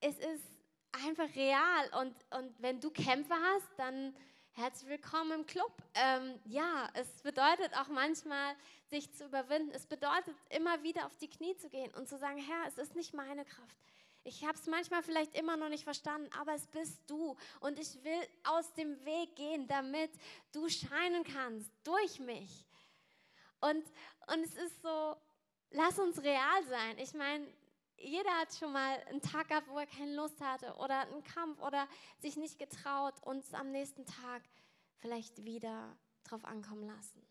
es 0.01 0.19
ist 0.19 0.45
einfach 0.93 1.35
real. 1.35 1.89
Und, 1.99 2.15
und 2.39 2.61
wenn 2.61 2.79
du 2.79 2.91
Kämpfe 2.91 3.33
hast, 3.33 3.69
dann 3.79 4.15
herzlich 4.53 4.91
willkommen 4.91 5.33
im 5.33 5.47
Club. 5.47 5.73
Ähm, 5.95 6.39
ja, 6.45 6.91
es 6.93 7.23
bedeutet 7.23 7.75
auch 7.79 7.89
manchmal, 7.89 8.55
sich 8.91 9.11
zu 9.15 9.25
überwinden. 9.25 9.71
Es 9.73 9.87
bedeutet 9.87 10.37
immer 10.51 10.83
wieder 10.83 11.07
auf 11.07 11.17
die 11.17 11.29
Knie 11.29 11.57
zu 11.57 11.71
gehen 11.71 11.91
und 11.95 12.07
zu 12.07 12.19
sagen, 12.19 12.37
Herr, 12.37 12.67
es 12.67 12.77
ist 12.77 12.97
nicht 12.97 13.15
meine 13.15 13.47
Kraft. 13.47 13.77
Ich 14.29 14.45
habe 14.45 14.59
es 14.59 14.67
manchmal 14.67 15.03
vielleicht 15.03 15.35
immer 15.35 15.57
noch 15.57 15.71
nicht 15.71 15.85
verstanden, 15.85 16.29
aber 16.39 16.53
es 16.53 16.67
bist 16.67 17.01
du. 17.07 17.35
Und 17.61 17.79
ich 17.79 18.05
will 18.05 18.29
aus 18.45 18.71
dem 18.75 19.03
Weg 19.07 19.35
gehen, 19.37 19.67
damit 19.67 20.11
du 20.53 20.69
scheinen 20.69 21.25
kannst 21.25 21.71
durch 21.83 22.21
mich. 22.21 22.67
Und, 23.61 23.83
und 24.27 24.45
es 24.45 24.55
ist 24.55 24.83
so, 24.83 25.17
lass 25.71 25.99
uns 25.99 26.23
real 26.23 26.63
sein. 26.69 26.99
Ich 26.99 27.15
meine, 27.15 27.47
jeder 27.97 28.31
hat 28.39 28.55
schon 28.55 28.71
mal 28.71 29.03
einen 29.09 29.23
Tag 29.23 29.49
gehabt, 29.49 29.69
wo 29.69 29.79
er 29.79 29.87
keine 29.87 30.15
Lust 30.15 30.39
hatte 30.43 30.75
oder 30.75 31.01
einen 31.01 31.25
Kampf 31.25 31.59
oder 31.63 31.89
sich 32.21 32.37
nicht 32.37 32.59
getraut 32.59 33.15
und 33.23 33.39
es 33.39 33.55
am 33.55 33.71
nächsten 33.71 34.05
Tag 34.05 34.43
vielleicht 34.99 35.43
wieder 35.43 35.97
drauf 36.25 36.45
ankommen 36.45 36.87
lassen. 36.87 37.28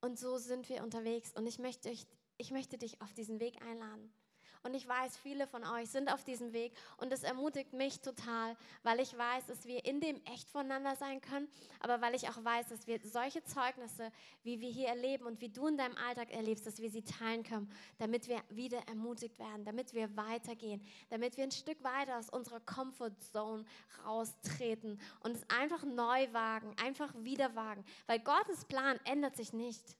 Und 0.00 0.18
so 0.18 0.38
sind 0.38 0.68
wir 0.68 0.82
unterwegs 0.82 1.32
und 1.34 1.46
ich 1.46 1.58
möchte, 1.58 1.90
ich 2.36 2.50
möchte 2.50 2.78
dich 2.78 3.00
auf 3.02 3.12
diesen 3.14 3.40
Weg 3.40 3.60
einladen. 3.62 4.12
Und 4.62 4.74
ich 4.74 4.86
weiß, 4.86 5.16
viele 5.16 5.46
von 5.46 5.64
euch 5.64 5.90
sind 5.90 6.12
auf 6.12 6.24
diesem 6.24 6.52
Weg 6.52 6.72
und 6.98 7.12
es 7.12 7.22
ermutigt 7.22 7.72
mich 7.72 8.00
total, 8.00 8.56
weil 8.82 9.00
ich 9.00 9.16
weiß, 9.16 9.46
dass 9.46 9.66
wir 9.66 9.84
in 9.84 10.00
dem 10.00 10.20
echt 10.24 10.48
voneinander 10.50 10.96
sein 10.96 11.20
können, 11.20 11.48
aber 11.80 12.00
weil 12.00 12.14
ich 12.14 12.28
auch 12.28 12.42
weiß, 12.42 12.68
dass 12.68 12.86
wir 12.86 13.00
solche 13.02 13.44
Zeugnisse, 13.44 14.10
wie 14.42 14.60
wir 14.60 14.70
hier 14.70 14.88
erleben 14.88 15.26
und 15.26 15.40
wie 15.40 15.48
du 15.48 15.66
in 15.66 15.76
deinem 15.76 15.96
Alltag 15.96 16.30
erlebst, 16.32 16.66
dass 16.66 16.78
wir 16.78 16.90
sie 16.90 17.02
teilen 17.02 17.42
können, 17.42 17.70
damit 17.98 18.28
wir 18.28 18.42
wieder 18.50 18.78
ermutigt 18.88 19.38
werden, 19.38 19.64
damit 19.64 19.94
wir 19.94 20.16
weitergehen, 20.16 20.84
damit 21.10 21.36
wir 21.36 21.44
ein 21.44 21.50
Stück 21.50 21.82
weiter 21.82 22.18
aus 22.18 22.30
unserer 22.30 22.60
Comfortzone 22.60 23.64
raustreten 24.04 25.00
und 25.20 25.36
es 25.36 25.48
einfach 25.50 25.84
neu 25.84 26.32
wagen, 26.32 26.74
einfach 26.82 27.12
wieder 27.16 27.54
wagen, 27.54 27.84
weil 28.06 28.20
Gottes 28.20 28.64
Plan 28.64 28.98
ändert 29.04 29.36
sich 29.36 29.52
nicht. 29.52 29.97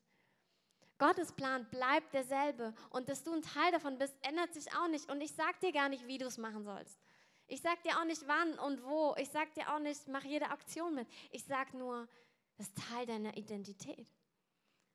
Gottes 0.98 1.32
Plan 1.32 1.64
bleibt 1.70 2.12
derselbe 2.12 2.74
und 2.90 3.08
dass 3.08 3.22
du 3.22 3.32
ein 3.32 3.42
Teil 3.42 3.70
davon 3.72 3.98
bist, 3.98 4.14
ändert 4.22 4.52
sich 4.52 4.74
auch 4.74 4.88
nicht. 4.88 5.08
Und 5.10 5.20
ich 5.20 5.32
sag 5.32 5.60
dir 5.60 5.72
gar 5.72 5.88
nicht, 5.88 6.06
wie 6.06 6.18
du 6.18 6.26
es 6.26 6.38
machen 6.38 6.64
sollst. 6.64 6.98
Ich 7.46 7.62
sag 7.62 7.82
dir 7.82 7.98
auch 7.98 8.04
nicht, 8.04 8.26
wann 8.26 8.58
und 8.58 8.84
wo. 8.84 9.14
Ich 9.16 9.30
sag 9.30 9.54
dir 9.54 9.74
auch 9.74 9.78
nicht, 9.78 10.06
mach 10.08 10.24
jede 10.24 10.50
Aktion 10.50 10.94
mit. 10.94 11.08
Ich 11.30 11.44
sag 11.44 11.72
nur, 11.72 12.08
das 12.56 12.68
ist 12.68 12.78
Teil 12.90 13.06
deiner 13.06 13.36
Identität. 13.36 14.06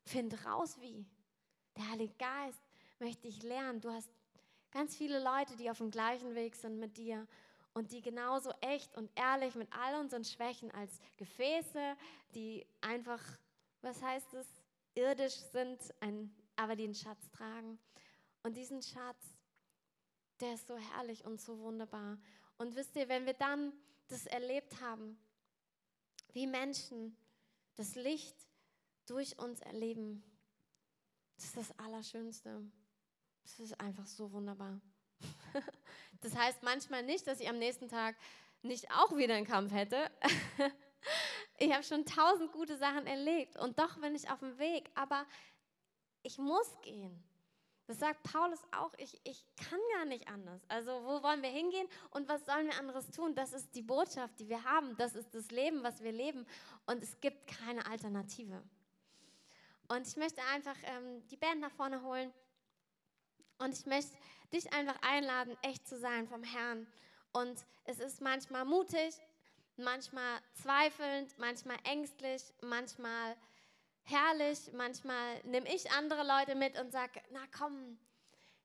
Find 0.06 0.46
raus, 0.46 0.78
wie. 0.80 1.06
Der 1.78 1.90
Heilige 1.90 2.14
Geist 2.16 2.62
möchte 3.00 3.28
ich 3.28 3.42
lernen. 3.42 3.82
Du 3.82 3.90
hast 3.90 4.10
ganz 4.72 4.96
viele 4.96 5.24
Leute, 5.24 5.56
die 5.56 5.72
auf 5.72 5.78
dem 5.78 5.90
gleichen 5.90 6.36
Weg 6.36 6.56
sind 6.56 6.80
mit 6.80 6.98
dir 6.98 7.26
und 7.74 7.92
die 7.92 8.02
genauso 8.02 8.52
echt 8.62 8.96
und 8.96 9.10
ehrlich 9.16 9.56
mit 9.56 9.70
all 9.74 10.00
unseren 10.00 10.24
Schwächen 10.24 10.70
als 10.72 11.00
Gefäße, 11.18 11.96
die 12.36 12.68
einfach, 12.82 13.22
was 13.82 14.02
heißt 14.02 14.34
es, 14.36 14.48
irdisch 14.96 15.36
sind, 15.36 15.80
ein, 16.00 16.36
aber 16.56 16.74
einen 16.74 16.96
Schatz 16.96 17.30
tragen. 17.32 17.80
Und 18.44 18.58
diesen 18.58 18.82
Schatz, 18.82 19.38
der 20.40 20.54
ist 20.54 20.68
so 20.68 20.78
herrlich 20.78 21.26
und 21.26 21.40
so 21.40 21.60
wunderbar. 21.60 22.18
Und 22.58 22.76
wisst 22.76 22.96
ihr, 22.96 23.10
wenn 23.10 23.26
wir 23.26 23.34
dann 23.34 23.74
das 24.08 24.26
erlebt 24.26 24.82
haben, 24.82 25.18
wie 26.34 26.48
Menschen 26.48 27.18
das 27.76 27.96
Licht 27.96 28.36
durch 29.06 29.38
uns 29.40 29.62
erleben, 29.62 30.24
das 31.36 31.46
ist 31.46 31.58
das 31.58 31.80
Allerschönste. 31.80 32.62
Das 33.44 33.60
ist 33.60 33.80
einfach 33.80 34.08
so 34.08 34.32
wunderbar. 34.32 34.80
Das 36.22 36.38
heißt 36.38 36.64
manchmal 36.64 37.04
nicht, 37.04 37.28
dass 37.28 37.42
ich 37.42 37.50
am 37.50 37.60
nächsten 37.60 37.90
Tag 37.90 38.16
nicht 38.62 38.90
auch 38.92 39.18
wieder 39.18 39.36
einen 39.36 39.46
Kampf 39.46 39.74
hätte. 39.74 40.10
Ich 41.64 41.72
habe 41.72 41.84
schon 41.84 42.06
tausend 42.06 42.52
gute 42.52 42.76
Sachen 42.76 43.08
erlebt 43.08 43.56
und 43.56 43.80
doch 43.80 43.98
bin 44.00 44.14
ich 44.16 44.30
auf 44.30 44.40
dem 44.40 44.58
Weg, 44.60 44.92
aber 44.96 45.26
ich 46.22 46.38
muss 46.38 46.70
gehen. 46.82 47.24
Das 47.88 48.00
sagt 48.00 48.22
Paulus 48.24 48.60
auch, 48.78 48.94
ich, 48.98 49.18
ich 49.24 49.46
kann 49.56 49.80
gar 49.96 50.04
nicht 50.04 50.28
anders. 50.28 50.62
Also 50.68 50.92
wo 51.06 51.24
wollen 51.24 51.42
wir 51.42 51.50
hingehen 51.50 51.88
und 52.10 52.28
was 52.28 52.46
sollen 52.46 52.68
wir 52.68 52.78
anderes 52.78 53.10
tun? 53.12 53.34
Das 53.34 53.54
ist 53.54 53.74
die 53.76 53.82
Botschaft, 53.82 54.38
die 54.40 54.50
wir 54.50 54.62
haben. 54.66 54.98
Das 54.98 55.16
ist 55.16 55.34
das 55.34 55.52
Leben, 55.52 55.84
was 55.84 56.04
wir 56.04 56.12
leben 56.12 56.46
und 56.86 57.02
es 57.02 57.18
gibt 57.22 57.48
keine 57.48 57.86
Alternative. 57.86 58.62
Und 59.88 60.06
ich 60.06 60.18
möchte 60.18 60.42
einfach 60.54 60.76
ähm, 60.84 61.26
die 61.30 61.38
Band 61.38 61.62
nach 61.62 61.72
vorne 61.72 62.04
holen 62.04 62.34
und 63.60 63.74
ich 63.74 63.86
möchte 63.86 64.12
dich 64.52 64.74
einfach 64.74 65.02
einladen, 65.02 65.56
echt 65.62 65.88
zu 65.88 65.98
sein 65.98 66.28
vom 66.28 66.44
Herrn. 66.44 66.88
Und 67.32 67.66
es 67.86 68.00
ist 68.00 68.20
manchmal 68.20 68.66
mutig, 68.66 69.16
manchmal 69.78 70.40
zweifelnd, 70.62 71.38
manchmal 71.38 71.78
ängstlich, 71.84 72.42
manchmal 72.62 73.36
herrlich, 74.04 74.72
manchmal 74.74 75.42
nehme 75.44 75.74
ich 75.74 75.92
andere 75.92 76.24
Leute 76.26 76.56
mit 76.56 76.80
und 76.80 76.92
sage, 76.92 77.22
na 77.32 77.42
komm, 77.58 77.98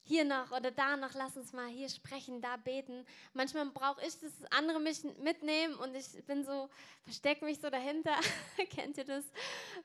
hier 0.09 0.25
noch 0.25 0.53
oder 0.53 0.71
da 0.71 0.97
noch, 0.97 1.13
lass 1.15 1.37
uns 1.37 1.53
mal 1.53 1.69
hier 1.69 1.89
sprechen, 1.91 2.41
da 2.41 2.57
beten. 2.57 3.05
Manchmal 3.35 3.67
brauche 3.67 4.01
ich, 4.05 4.19
dass 4.19 4.33
andere 4.51 4.81
mich 4.81 5.05
mitnehmen 5.19 5.75
und 5.75 5.95
ich 5.95 6.25
bin 6.25 6.45
so, 6.45 6.71
verstecke 7.05 7.45
mich 7.45 7.61
so 7.61 7.69
dahinter. 7.69 8.17
Kennt 8.71 8.97
ihr 8.97 9.05
das? 9.05 9.25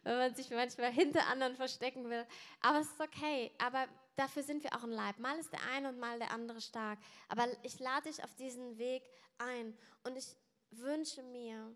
Wenn 0.03 0.17
man 0.17 0.33
sich 0.33 0.49
manchmal 0.49 0.93
hinter 0.93 1.27
anderen 1.27 1.57
verstecken 1.57 2.09
will. 2.09 2.25
Aber 2.61 2.79
es 2.79 2.87
ist 2.87 3.01
okay. 3.01 3.51
Aber 3.57 3.85
dafür 4.15 4.43
sind 4.43 4.63
wir 4.63 4.73
auch 4.73 4.83
ein 4.83 4.91
Leib. 4.91 5.19
Mal 5.19 5.37
ist 5.39 5.51
der 5.51 5.59
eine 5.73 5.89
und 5.89 5.99
mal 5.99 6.17
der 6.17 6.31
andere 6.31 6.61
stark. 6.61 6.99
Aber 7.27 7.45
ich 7.61 7.79
lade 7.79 8.09
dich 8.09 8.23
auf 8.23 8.33
diesen 8.35 8.77
Weg 8.77 9.03
ein 9.39 9.77
und 10.05 10.15
ich 10.15 10.37
wünsche 10.79 11.23
mir 11.23 11.75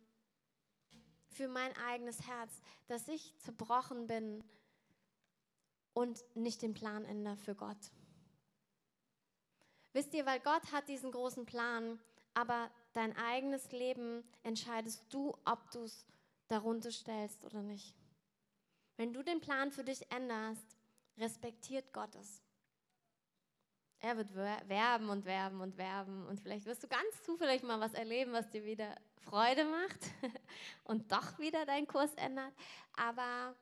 für 1.29 1.47
mein 1.47 1.75
eigenes 1.77 2.27
Herz, 2.27 2.61
dass 2.87 3.07
ich 3.07 3.37
zerbrochen 3.39 4.07
bin 4.07 4.43
und 5.93 6.23
nicht 6.35 6.61
den 6.61 6.73
Plan 6.73 7.05
ändere 7.05 7.37
für 7.37 7.55
Gott. 7.55 7.91
Wisst 9.93 10.13
ihr, 10.13 10.25
weil 10.25 10.39
Gott 10.39 10.71
hat 10.71 10.87
diesen 10.89 11.11
großen 11.11 11.45
Plan, 11.45 11.99
aber 12.33 12.69
dein 12.93 13.15
eigenes 13.17 13.71
Leben 13.71 14.23
entscheidest 14.43 15.03
du, 15.09 15.35
ob 15.45 15.71
du 15.71 15.83
es 15.83 16.05
darunter 16.47 16.91
stellst 16.91 17.43
oder 17.43 17.61
nicht. 17.61 17.95
Wenn 18.95 19.13
du 19.13 19.23
den 19.23 19.41
Plan 19.41 19.71
für 19.71 19.83
dich 19.83 20.11
änderst, 20.11 20.77
respektiert 21.17 21.93
Gott 21.93 22.13
es. 22.15 22.43
Er 23.99 24.15
wird 24.15 24.33
werben 24.35 25.09
und 25.09 25.25
werben 25.25 25.59
und 25.59 25.77
werben 25.77 26.27
und 26.27 26.39
vielleicht 26.39 26.65
wirst 26.65 26.83
du 26.83 26.87
ganz 26.87 27.23
zufällig 27.23 27.63
mal 27.63 27.79
was 27.79 27.93
erleben, 27.93 28.31
was 28.31 28.49
dir 28.49 28.63
wieder 28.63 28.95
Freude 29.21 29.65
macht 29.65 30.11
und 30.83 31.11
doch 31.11 31.39
wieder 31.39 31.65
deinen 31.65 31.87
Kurs 31.87 32.13
ändert. 32.13 32.53
Aber 32.95 33.55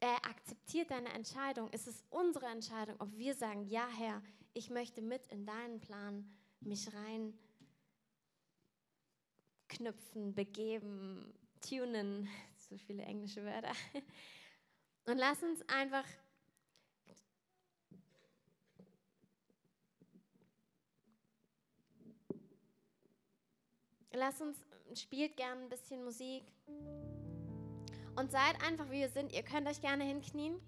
er 0.00 0.14
akzeptiert 0.24 0.90
deine 0.92 1.12
Entscheidung. 1.12 1.68
Es 1.72 1.88
ist 1.88 2.04
unsere 2.10 2.46
Entscheidung, 2.46 2.96
ob 3.00 3.16
wir 3.16 3.34
sagen, 3.34 3.66
ja 3.66 3.88
Herr, 3.88 4.22
ich 4.52 4.70
möchte 4.70 5.02
mit 5.02 5.26
in 5.26 5.44
deinen 5.44 5.80
Plan 5.80 6.30
mich 6.60 6.92
rein 6.94 7.36
knüpfen, 9.68 10.34
begeben, 10.34 11.34
tunen, 11.60 12.28
so 12.56 12.76
viele 12.76 13.02
englische 13.02 13.44
Wörter. 13.44 13.72
Und 15.04 15.18
lass 15.18 15.42
uns 15.42 15.68
einfach 15.68 16.04
Lass 24.12 24.40
uns, 24.40 24.56
spielt 24.94 25.36
gerne 25.36 25.62
ein 25.62 25.68
bisschen 25.68 26.04
Musik. 26.04 26.44
Und 28.16 28.32
seid 28.32 28.62
einfach, 28.64 28.90
wie 28.90 29.00
ihr 29.00 29.08
sind. 29.08 29.32
Ihr 29.32 29.42
könnt 29.42 29.68
euch 29.68 29.80
gerne 29.80 30.04
hinknien. 30.04 30.60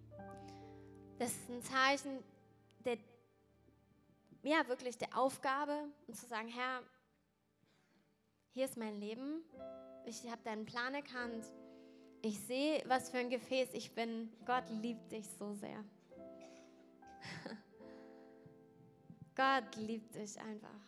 Das 1.19 1.31
ist 1.31 1.49
ein 1.51 1.63
Zeichen 1.63 2.23
der, 2.85 2.97
ja, 4.43 4.67
wirklich 4.69 4.97
der 4.99 5.17
Aufgabe 5.19 5.89
und 6.07 6.17
zu 6.17 6.27
sagen, 6.27 6.49
Herr, 6.49 6.83
hier 8.53 8.65
ist 8.65 8.77
mein 8.77 8.97
Leben. 8.97 9.43
Ich 10.07 10.31
habe 10.31 10.43
deinen 10.45 10.65
Plan 10.65 10.95
erkannt. 10.95 11.45
Ich 12.23 12.39
sehe, 12.41 12.83
was 12.87 13.11
für 13.11 13.19
ein 13.19 13.31
Gefäß 13.31 13.71
ich 13.73 13.95
bin. 13.95 14.33
Gott 14.45 14.69
liebt 14.71 15.11
dich 15.13 15.27
so 15.39 15.55
sehr. 15.55 15.85
Gott 19.35 19.77
liebt 19.77 20.15
dich 20.15 20.39
einfach. 20.41 20.81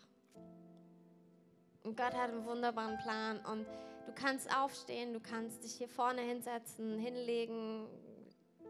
Und 1.93 1.99
Gott 1.99 2.15
hat 2.15 2.31
einen 2.31 2.47
wunderbaren 2.47 2.97
Plan. 2.97 3.39
Und 3.45 3.67
du 4.07 4.13
kannst 4.15 4.49
aufstehen, 4.57 5.13
du 5.13 5.21
kannst 5.21 5.63
dich 5.63 5.75
hier 5.75 5.91
vorne 5.91 6.23
hinsetzen, 6.23 6.99
hinlegen, 6.99 7.87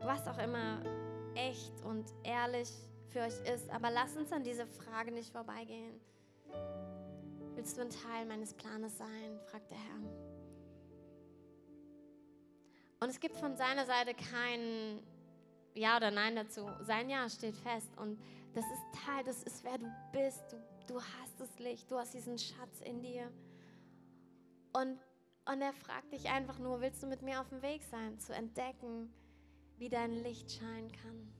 was 0.00 0.26
auch 0.26 0.38
immer 0.38 0.82
echt 1.36 1.80
und 1.84 2.04
ehrlich 2.24 2.68
für 3.10 3.20
euch 3.20 3.40
ist. 3.54 3.70
Aber 3.70 3.92
lass 3.92 4.16
uns 4.16 4.32
an 4.32 4.42
diese 4.42 4.66
Frage 4.66 5.12
nicht 5.12 5.30
vorbeigehen. 5.30 6.00
Willst 7.54 7.78
du 7.78 7.82
ein 7.82 7.90
Teil 7.90 8.26
meines 8.26 8.54
Planes 8.54 8.98
sein? 8.98 9.38
fragt 9.52 9.70
der 9.70 9.78
Herr. 9.78 10.00
Und 12.98 13.08
es 13.08 13.20
gibt 13.20 13.36
von 13.36 13.56
seiner 13.56 13.86
Seite 13.86 14.14
kein 14.14 14.98
Ja 15.74 15.96
oder 15.96 16.10
Nein 16.10 16.34
dazu. 16.34 16.68
Sein 16.80 17.08
Ja 17.08 17.30
steht 17.30 17.54
fest. 17.54 17.96
Und 17.98 18.20
das 18.52 18.64
ist 18.64 19.04
Teil, 19.06 19.22
das 19.22 19.44
ist 19.44 19.62
wer 19.62 19.78
du 19.78 19.86
bist. 20.10 20.42
Du 20.50 20.71
Du 20.86 21.00
hast 21.00 21.38
das 21.38 21.58
Licht, 21.58 21.90
du 21.90 21.96
hast 21.96 22.14
diesen 22.14 22.38
Schatz 22.38 22.80
in 22.84 23.02
dir. 23.02 23.30
Und, 24.72 24.98
und 25.44 25.60
er 25.60 25.72
fragt 25.72 26.12
dich 26.12 26.28
einfach 26.28 26.58
nur, 26.58 26.80
willst 26.80 27.02
du 27.02 27.06
mit 27.06 27.22
mir 27.22 27.40
auf 27.40 27.48
dem 27.48 27.62
Weg 27.62 27.82
sein, 27.84 28.18
zu 28.18 28.34
entdecken, 28.34 29.12
wie 29.78 29.88
dein 29.88 30.12
Licht 30.22 30.52
scheinen 30.52 30.92
kann? 30.92 31.32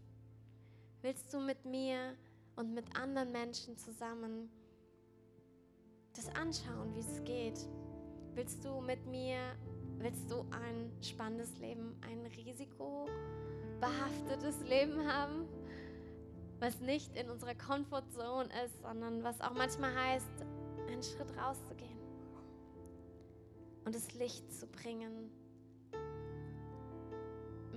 Willst 1.01 1.35
du 1.35 1.41
mit 1.41 1.65
mir 1.65 2.17
und 2.57 2.75
mit 2.75 2.97
anderen 2.97 3.31
Menschen 3.33 3.77
zusammen 3.77 4.51
das 6.15 6.29
anschauen, 6.37 6.95
wie 6.95 7.01
es 7.01 7.25
geht? 7.25 7.67
Willst 8.35 8.65
du 8.65 8.81
mit 8.81 9.05
mir, 9.07 9.57
willst 9.99 10.31
du 10.31 10.47
ein 10.51 10.93
spannendes 11.03 11.59
Leben, 11.59 12.01
ein 12.03 12.25
risikobehaftetes 12.27 14.61
Leben 14.69 15.05
haben? 15.07 15.49
Was 16.63 16.79
nicht 16.79 17.17
in 17.17 17.29
unserer 17.29 17.57
Comfortzone 17.57 18.49
ist, 18.65 18.81
sondern 18.83 19.25
was 19.25 19.41
auch 19.41 19.53
manchmal 19.53 19.93
heißt, 19.93 20.31
einen 20.87 21.03
Schritt 21.03 21.37
rauszugehen 21.37 21.99
und 23.85 23.93
das 23.93 24.15
Licht 24.15 24.53
zu 24.53 24.69
bringen. 24.69 25.29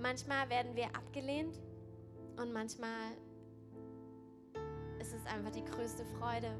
Manchmal 0.00 0.48
werden 0.50 0.76
wir 0.76 0.86
abgelehnt 0.94 1.58
und 2.36 2.52
manchmal 2.52 3.10
ist 5.00 5.12
es 5.12 5.26
einfach 5.26 5.50
die 5.50 5.64
größte 5.64 6.04
Freude 6.20 6.56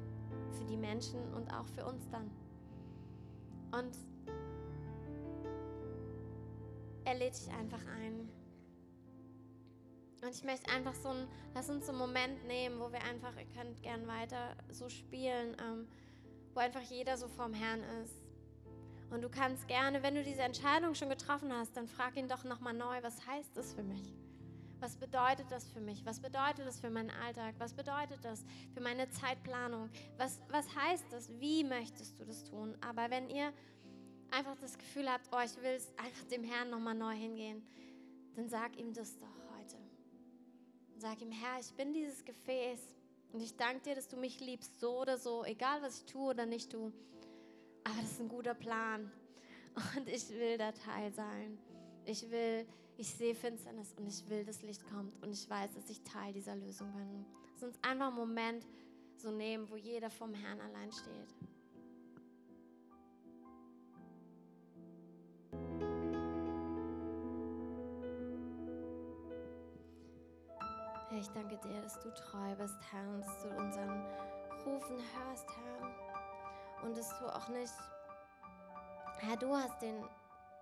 für 0.51 0.65
die 0.65 0.77
Menschen 0.77 1.33
und 1.35 1.49
auch 1.55 1.67
für 1.77 1.87
uns 1.87 2.09
dann. 2.11 2.29
Und 3.71 3.97
er 7.05 7.15
lädt 7.15 7.37
dich 7.37 7.55
einfach 7.55 7.87
ein, 8.03 8.29
und 10.23 10.31
ich 10.31 10.45
möchte 10.45 10.71
einfach 10.71 10.95
so 10.95 11.09
ein, 11.09 11.29
lass 11.55 11.69
uns 11.69 11.87
so 11.87 11.93
einen 11.93 11.99
Moment 11.99 12.45
nehmen, 12.47 12.81
wo 12.81 12.91
wir 12.91 13.03
einfach, 13.05 13.35
ihr 13.37 13.47
könnt 13.55 13.83
gern 13.83 14.07
weiter 14.07 14.57
so 14.71 14.89
spielen, 14.89 15.57
ähm, 15.61 15.89
wo 16.55 16.61
einfach 16.61 16.83
jeder 16.83 17.17
so 17.17 17.29
vorm 17.29 17.53
Herrn 17.53 17.83
ist. 18.03 18.15
Und 19.11 19.23
du 19.23 19.29
kannst 19.29 19.69
gerne, 19.69 20.03
wenn 20.03 20.15
du 20.15 20.25
diese 20.25 20.43
Entscheidung 20.43 20.95
schon 20.95 21.11
getroffen 21.11 21.53
hast, 21.53 21.77
dann 21.77 21.87
frag 21.87 22.17
ihn 22.17 22.29
doch 22.29 22.45
nochmal 22.45 22.75
neu, 22.75 23.03
was 23.03 23.27
heißt 23.27 23.57
das 23.57 23.73
für 23.73 23.83
mich? 23.83 24.15
Was 24.81 24.97
bedeutet 24.97 25.47
das 25.51 25.67
für 25.69 25.81
mich? 25.81 26.05
Was 26.05 26.21
bedeutet 26.21 26.67
das 26.67 26.81
für 26.81 26.91
meinen 26.91 27.11
Alltag? 27.25 27.55
Was 27.59 27.73
bedeutet 27.73 28.19
das 28.23 28.45
für 28.75 28.81
meine 28.81 29.09
Zeitplanung? 29.09 29.89
Was, 30.19 30.41
was 30.51 30.67
heißt 30.75 31.07
das? 31.11 31.31
Wie 31.41 31.65
möchtest 31.65 32.19
du 32.19 32.25
das 32.25 32.45
tun? 32.45 32.77
Aber 32.81 33.11
wenn 33.11 33.31
ihr 33.31 33.53
einfach 34.31 34.57
das 34.57 34.77
Gefühl 34.77 35.11
habt, 35.11 35.29
oh, 35.33 35.41
ich 35.43 35.57
will 35.63 35.77
es 35.77 35.91
einfach 35.97 36.25
dem 36.25 36.45
Herrn 36.45 36.71
nochmal 36.71 36.95
neu 36.95 37.15
hingehen, 37.15 37.67
dann 38.35 38.49
sag 38.49 38.77
ihm 38.77 38.93
das 38.93 39.19
doch. 39.19 39.46
Und 40.97 41.03
sag 41.03 41.21
ihm, 41.21 41.31
Herr, 41.31 41.61
ich 41.61 41.75
bin 41.75 41.93
dieses 41.93 42.25
Gefäß 42.25 42.81
und 43.35 43.43
ich 43.43 43.55
danke 43.55 43.83
dir, 43.83 43.95
dass 43.95 44.09
du 44.09 44.17
mich 44.17 44.41
liebst, 44.41 44.81
so 44.81 45.03
oder 45.03 45.19
so, 45.19 45.45
egal 45.45 45.83
was 45.83 45.99
ich 45.99 46.05
tue 46.07 46.31
oder 46.31 46.47
nicht 46.47 46.73
tue. 46.73 46.91
Aber 47.85 47.97
das 48.01 48.13
ist 48.13 48.21
ein 48.23 48.31
guter 48.31 48.55
Plan 48.55 49.13
und 49.95 50.09
ich 50.09 50.31
will 50.31 50.57
da 50.57 50.73
Teil 50.73 51.13
sein. 51.13 51.59
Ich 52.07 52.31
will, 52.31 52.67
ich 52.97 53.11
sehe 53.11 53.35
Finsternis 53.35 53.93
und 53.99 54.07
ich 54.07 54.27
will, 54.31 54.47
dass 54.47 54.63
Licht 54.63 54.89
kommt 54.89 55.23
und 55.23 55.35
ich 55.35 55.51
weiß, 55.51 55.75
dass 55.75 55.91
ich 55.91 56.01
Teil 56.01 56.33
dieser 56.33 56.57
Lösung 56.57 56.91
bin. 56.95 57.27
Uns 57.61 57.79
einfach 57.83 58.07
einen 58.07 58.17
Moment 58.17 58.67
so 59.19 59.31
nehmen, 59.31 59.69
wo 59.69 59.77
jeder 59.77 60.09
vom 60.09 60.33
Herrn 60.33 60.63
allein 60.63 60.91
steht. 60.93 61.35
Herr, 71.17 71.23
ich 71.23 71.31
danke 71.31 71.57
dir, 71.57 71.81
dass 71.81 71.99
du 72.01 72.11
treu 72.11 72.55
bist, 72.59 72.77
Herr, 72.91 73.09
und 73.09 73.23
dass 73.23 73.43
du 73.43 73.49
unseren 73.49 74.05
Rufen 74.67 74.99
hörst, 74.99 75.47
Herr. 75.49 76.85
Und 76.85 76.95
dass 76.95 77.19
du 77.19 77.25
auch 77.35 77.49
nicht, 77.49 77.73
Herr, 79.21 79.37
du 79.39 79.57
hast 79.57 79.81
den, 79.81 80.05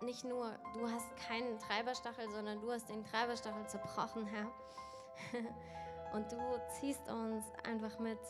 nicht 0.03 0.23
nur, 0.23 0.53
du 0.75 0.89
hast 0.89 1.17
keinen 1.17 1.59
Treiberstachel, 1.59 2.31
sondern 2.31 2.61
du 2.61 2.71
hast 2.71 2.89
den 2.89 3.03
Treiberstachel 3.03 3.67
zerbrochen, 3.67 4.27
Herr. 4.27 4.47
Und 6.15 6.31
du 6.31 6.39
ziehst 6.79 7.09
uns 7.09 7.45
einfach 7.65 7.99
mit, 7.99 8.21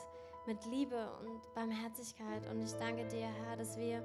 mit 0.47 0.65
Liebe 0.65 1.11
und 1.21 1.55
Barmherzigkeit. 1.55 2.47
Und 2.51 2.63
ich 2.63 2.73
danke 2.79 3.07
dir, 3.09 3.27
Herr, 3.27 3.57
dass 3.57 3.77
wir 3.77 4.03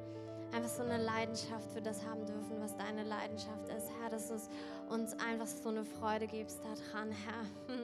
einfach 0.54 0.70
so 0.70 0.84
eine 0.84 0.98
Leidenschaft 0.98 1.72
für 1.72 1.82
das 1.82 2.06
haben 2.06 2.26
dürfen, 2.26 2.60
was 2.60 2.76
deine 2.76 3.04
Leidenschaft 3.04 3.70
ist. 3.70 3.90
Herr, 4.02 4.10
dass 4.10 4.28
du 4.28 4.94
uns 4.94 5.14
einfach 5.20 5.48
so 5.48 5.70
eine 5.70 5.86
Freude 5.86 6.28
gibst 6.28 6.60
daran, 6.64 7.12
Herr. 7.12 7.78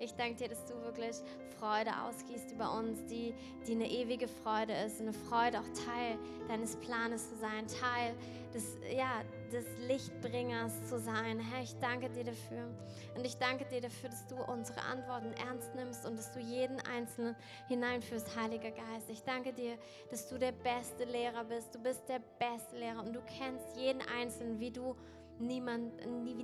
Ich 0.00 0.14
danke 0.14 0.34
dir, 0.34 0.48
dass 0.48 0.64
du 0.66 0.74
wirklich 0.82 1.16
Freude 1.58 1.90
ausgießt 2.02 2.52
über 2.52 2.72
uns, 2.76 3.04
die, 3.06 3.34
die 3.66 3.72
eine 3.72 3.88
ewige 3.88 4.28
Freude 4.28 4.72
ist. 4.84 5.00
Eine 5.00 5.12
Freude, 5.12 5.60
auch 5.60 5.84
Teil 5.86 6.18
deines 6.48 6.76
Planes 6.76 7.30
zu 7.30 7.36
sein, 7.36 7.66
Teil 7.68 8.14
des, 8.52 8.76
ja, 8.94 9.22
des 9.52 9.64
Lichtbringers 9.86 10.88
zu 10.88 10.98
sein. 10.98 11.38
Herr, 11.38 11.62
ich 11.62 11.74
danke 11.78 12.10
dir 12.10 12.24
dafür. 12.24 12.68
Und 13.16 13.24
ich 13.24 13.36
danke 13.36 13.64
dir 13.66 13.80
dafür, 13.80 14.10
dass 14.10 14.26
du 14.26 14.36
unsere 14.36 14.80
Antworten 14.82 15.32
ernst 15.48 15.74
nimmst 15.74 16.04
und 16.06 16.18
dass 16.18 16.32
du 16.32 16.40
jeden 16.40 16.80
Einzelnen 16.80 17.36
hineinführst, 17.68 18.36
Heiliger 18.36 18.72
Geist. 18.72 19.08
Ich 19.08 19.22
danke 19.22 19.52
dir, 19.52 19.78
dass 20.10 20.28
du 20.28 20.38
der 20.38 20.52
beste 20.52 21.04
Lehrer 21.04 21.44
bist. 21.44 21.74
Du 21.74 21.78
bist 21.78 22.08
der 22.08 22.20
beste 22.38 22.76
Lehrer 22.78 23.00
und 23.04 23.14
du 23.14 23.20
kennst 23.38 23.76
jeden 23.76 24.02
Einzelnen, 24.18 24.58
wie 24.58 24.70
du 24.70 24.96
niemand, 25.38 25.94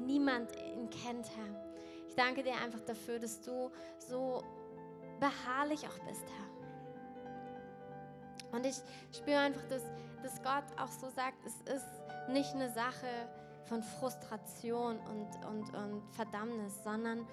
niemand 0.07 0.51
ihn 0.57 0.89
kennt, 0.91 1.29
Herr. 1.37 1.70
Danke 2.21 2.43
dir 2.43 2.53
einfach 2.63 2.81
dafür, 2.81 3.19
dass 3.19 3.41
du 3.41 3.71
so 3.99 4.45
beharrlich 5.21 5.87
auch 5.89 5.99
bist, 6.07 6.23
Herr. 6.37 6.51
Und 8.53 8.67
ich 8.67 8.77
spüre 9.17 9.39
einfach, 9.39 9.67
dass, 9.71 9.83
dass 10.23 10.43
Gott 10.43 10.65
auch 10.79 10.91
so 10.91 11.09
sagt, 11.09 11.39
es 11.47 11.55
ist 11.75 11.87
nicht 12.29 12.55
eine 12.55 12.71
Sache 12.75 13.07
von 13.65 13.83
Frustration 13.83 14.99
und, 14.99 15.29
und, 15.47 15.75
und 15.75 16.03
Verdammnis, 16.13 16.85
sondern 16.85 17.27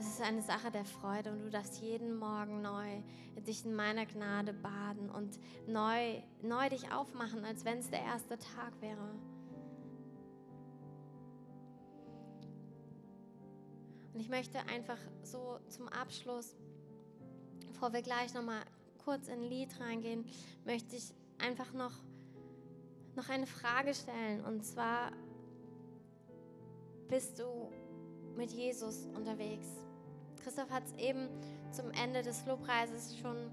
es 0.00 0.06
ist 0.06 0.20
eine 0.20 0.42
Sache 0.42 0.72
der 0.72 0.86
Freude 0.86 1.30
und 1.30 1.44
du 1.44 1.50
darfst 1.50 1.80
jeden 1.80 2.18
Morgen 2.18 2.62
neu 2.62 3.00
dich 3.46 3.64
in 3.64 3.76
meiner 3.76 4.06
Gnade 4.06 4.52
baden 4.52 5.08
und 5.08 5.38
neu, 5.68 6.20
neu 6.42 6.68
dich 6.68 6.90
aufmachen, 6.90 7.44
als 7.44 7.64
wenn 7.64 7.78
es 7.78 7.90
der 7.90 8.02
erste 8.02 8.36
Tag 8.38 8.72
wäre. 8.80 9.14
Und 14.12 14.20
ich 14.20 14.28
möchte 14.28 14.58
einfach 14.66 14.98
so 15.22 15.58
zum 15.68 15.88
Abschluss, 15.88 16.54
bevor 17.68 17.92
wir 17.92 18.02
gleich 18.02 18.34
nochmal 18.34 18.62
kurz 19.04 19.28
in 19.28 19.34
ein 19.34 19.42
Lied 19.42 19.80
reingehen, 19.80 20.24
möchte 20.64 20.96
ich 20.96 21.14
einfach 21.38 21.72
noch, 21.72 21.92
noch 23.16 23.28
eine 23.28 23.46
Frage 23.46 23.94
stellen. 23.94 24.44
Und 24.44 24.64
zwar, 24.64 25.12
bist 27.08 27.38
du 27.38 27.70
mit 28.36 28.50
Jesus 28.50 29.06
unterwegs. 29.14 29.66
Christoph 30.42 30.70
hat 30.70 30.84
es 30.84 30.94
eben 30.94 31.28
zum 31.70 31.90
Ende 31.90 32.22
des 32.22 32.44
Lobpreises 32.46 33.18
schon 33.18 33.50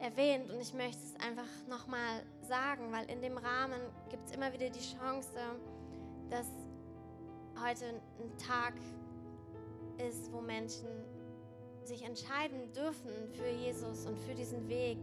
erwähnt 0.00 0.50
und 0.50 0.60
ich 0.60 0.74
möchte 0.74 1.02
es 1.02 1.14
einfach 1.24 1.48
nochmal 1.68 2.24
sagen, 2.48 2.90
weil 2.90 3.08
in 3.10 3.20
dem 3.20 3.36
Rahmen 3.36 3.80
gibt 4.08 4.26
es 4.26 4.34
immer 4.34 4.52
wieder 4.52 4.70
die 4.70 4.80
Chance, 4.80 5.30
dass 6.30 6.46
heute 7.62 8.00
ein 8.18 8.38
Tag 8.38 8.74
ist, 10.08 10.32
wo 10.32 10.40
Menschen 10.40 10.88
sich 11.84 12.02
entscheiden 12.02 12.72
dürfen 12.72 13.10
für 13.32 13.48
Jesus 13.48 14.06
und 14.06 14.18
für 14.18 14.34
diesen 14.34 14.68
Weg. 14.68 14.98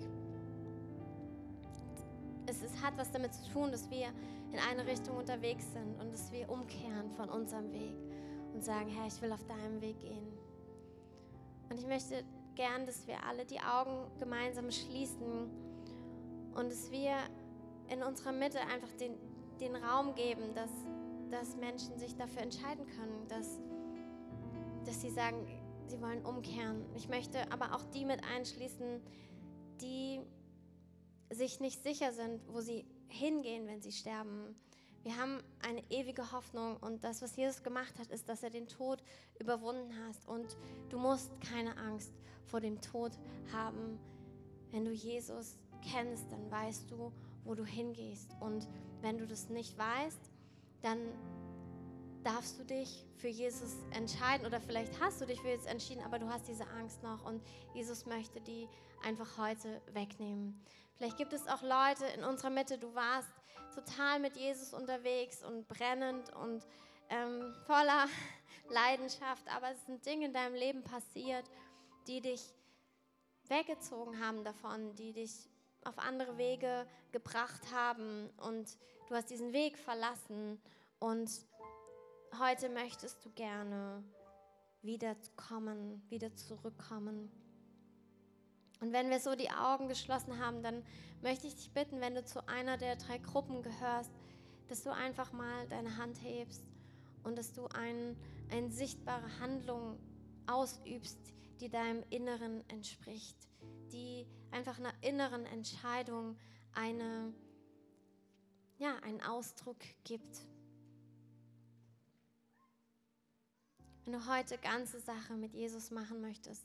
Es, 2.46 2.62
es 2.64 2.82
hat 2.82 2.98
was 2.98 3.12
damit 3.12 3.34
zu 3.34 3.52
tun, 3.52 3.72
dass 3.72 3.90
wir 3.90 4.08
in 4.52 4.60
eine 4.60 4.86
Richtung 4.88 5.18
unterwegs 5.18 5.66
sind 5.74 6.00
und 6.00 6.14
dass 6.14 6.32
wir 6.32 6.50
umkehren 6.50 7.12
von 7.12 7.30
unserem 7.30 7.72
Weg 7.74 7.96
und 8.54 8.64
sagen, 8.64 8.90
Herr, 8.90 9.08
ich 9.08 9.22
will 9.22 9.32
auf 9.32 9.44
deinem 9.46 9.82
Weg 9.82 10.00
gehen. 10.00 10.28
Und 11.70 11.78
ich 11.78 11.86
möchte 11.86 12.24
gern, 12.56 12.86
dass 12.86 13.06
wir 13.08 13.24
alle 13.26 13.46
die 13.46 13.60
Augen 13.60 14.10
gemeinsam 14.20 14.72
schließen 14.72 15.50
und 16.56 16.72
dass 16.72 16.90
wir 16.90 17.16
in 17.90 18.02
unserer 18.02 18.32
Mitte 18.32 18.60
einfach 18.60 18.92
den, 19.00 19.14
den 19.60 19.76
Raum 19.76 20.16
geben, 20.16 20.54
dass, 20.56 20.72
dass 21.30 21.56
Menschen 21.58 21.98
sich 22.00 22.16
dafür 22.16 22.42
entscheiden 22.42 22.86
können, 22.88 23.28
dass, 23.28 23.60
dass 24.88 25.02
sie 25.02 25.12
sagen, 25.12 25.46
sie 25.88 26.02
wollen 26.02 26.26
umkehren. 26.26 26.86
Ich 26.96 27.10
möchte 27.10 27.52
aber 27.52 27.76
auch 27.76 27.84
die 27.92 28.06
mit 28.06 28.24
einschließen, 28.24 29.02
die 29.82 30.22
sich 31.30 31.60
nicht 31.60 31.84
sicher 31.84 32.14
sind, 32.14 32.42
wo 32.48 32.62
sie 32.62 32.86
hingehen, 33.10 33.68
wenn 33.68 33.82
sie 33.82 33.92
sterben. 33.92 34.56
Wir 35.04 35.18
haben 35.18 35.44
eine 35.62 35.84
ewige 35.90 36.32
Hoffnung 36.32 36.78
und 36.78 37.04
das, 37.04 37.22
was 37.22 37.36
Jesus 37.36 37.64
gemacht 37.64 38.00
hat, 38.00 38.08
ist, 38.12 38.28
dass 38.28 38.44
er 38.44 38.50
den 38.50 38.68
Tod 38.68 39.04
überwunden 39.40 39.94
hat. 40.06 40.26
Und 40.26 40.58
du 40.90 40.98
musst 40.98 41.32
keine 41.42 41.78
Angst 41.78 42.14
vor 42.46 42.62
dem 42.62 42.82
Tod 42.82 43.12
haben. 43.52 44.00
Wenn 44.72 44.86
du 44.86 44.92
Jesus 44.92 45.58
kennst, 45.82 46.32
dann 46.32 46.50
weißt 46.50 46.92
du, 46.92 47.12
wo 47.44 47.56
du 47.56 47.66
hingehst. 47.66 48.36
Und 48.40 48.68
wenn 49.02 49.18
du 49.18 49.28
das 49.28 49.50
nicht 49.50 49.78
weißt, 49.78 50.32
dann 50.82 51.00
darfst 52.28 52.60
du 52.60 52.66
dich 52.66 53.06
für 53.16 53.30
Jesus 53.30 53.78
entscheiden 53.92 54.46
oder 54.46 54.60
vielleicht 54.60 55.00
hast 55.00 55.22
du 55.22 55.26
dich 55.26 55.40
für 55.40 55.48
Jesus 55.48 55.66
entschieden, 55.66 56.04
aber 56.04 56.20
du 56.20 56.28
hast 56.28 56.46
diese 56.46 56.68
Angst 56.68 57.02
noch 57.02 57.24
und 57.24 57.42
Jesus 57.74 58.06
möchte 58.06 58.42
die 58.42 58.68
einfach 59.02 59.38
heute 59.38 59.82
wegnehmen. 59.94 60.62
Vielleicht 60.98 61.16
gibt 61.16 61.32
es 61.32 61.48
auch 61.48 61.62
Leute 61.62 62.06
in 62.18 62.26
unserer 62.26 62.50
Mitte, 62.50 62.78
du 62.78 62.94
warst 62.94 63.30
total 63.74 64.20
mit 64.20 64.36
Jesus 64.36 64.74
unterwegs 64.74 65.42
und 65.42 65.70
brennend 65.70 66.34
und 66.36 66.68
ähm, 67.10 67.56
voller 67.66 68.08
Leidenschaft, 68.70 69.48
aber 69.56 69.72
es 69.72 69.86
sind 69.86 70.06
Dinge 70.06 70.26
in 70.26 70.34
deinem 70.34 70.56
Leben 70.56 70.84
passiert, 70.84 71.46
die 72.08 72.20
dich 72.20 72.42
weggezogen 73.48 74.20
haben 74.20 74.44
davon, 74.44 74.94
die 74.96 75.14
dich 75.14 75.32
auf 75.86 75.98
andere 75.98 76.38
Wege 76.38 76.86
gebracht 77.14 77.72
haben 77.74 78.30
und 78.36 78.78
du 79.08 79.16
hast 79.16 79.30
diesen 79.30 79.54
Weg 79.54 79.78
verlassen 79.78 80.60
und 81.00 81.30
heute 82.40 82.70
möchtest 82.70 83.24
du 83.26 83.30
gerne 83.32 84.04
wiederkommen, 84.82 86.02
wieder 86.10 86.36
zurückkommen. 86.36 87.32
Und 88.80 88.94
wenn 88.94 89.10
wir 89.10 89.20
so 89.20 89.36
die 89.36 89.50
Augen 89.50 89.88
geschlossen 89.88 90.40
haben, 90.40 90.62
dann 90.62 90.84
möchte 91.22 91.48
ich 91.48 91.56
dich 91.56 91.72
bitten, 91.72 92.00
wenn 92.00 92.16
du 92.16 92.24
zu 92.24 92.48
einer 92.48 92.78
der 92.78 92.96
drei 92.96 93.18
Gruppen 93.18 93.64
gehörst, 93.64 94.12
dass 94.68 94.84
du 94.84 94.92
einfach 94.92 95.32
mal 95.32 95.68
deine 95.70 95.98
Hand 95.98 96.22
hebst 96.22 96.64
und 97.24 97.38
dass 97.38 97.54
du 97.54 97.68
ein, 97.68 98.16
eine 98.52 98.70
sichtbare 98.70 99.40
Handlung 99.40 99.98
ausübst, 100.46 101.18
die 101.60 101.70
deinem 101.70 102.04
Inneren 102.10 102.68
entspricht, 102.70 103.36
die 103.92 104.28
einfach 104.52 104.78
einer 104.78 104.94
inneren 105.02 105.46
Entscheidung 105.46 106.38
eine, 106.74 107.34
ja, 108.78 108.96
einen 109.00 109.22
Ausdruck 109.22 109.80
gibt. 110.04 110.46
Wenn 114.08 114.22
du 114.22 114.26
heute 114.26 114.58
ganze 114.60 115.02
Sache 115.02 115.34
mit 115.34 115.54
Jesus 115.54 115.92
machen 115.92 116.22
möchtest, 116.22 116.64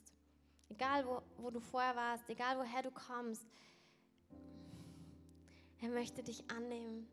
egal 0.69 1.05
wo, 1.05 1.21
wo 1.35 1.51
du 1.51 1.59
vorher 1.59 1.93
warst, 1.93 2.29
egal 2.29 2.57
woher 2.57 2.81
du 2.81 2.89
kommst, 2.89 3.45
er 5.81 5.89
möchte 5.89 6.23
dich 6.23 6.49
annehmen. 6.49 7.05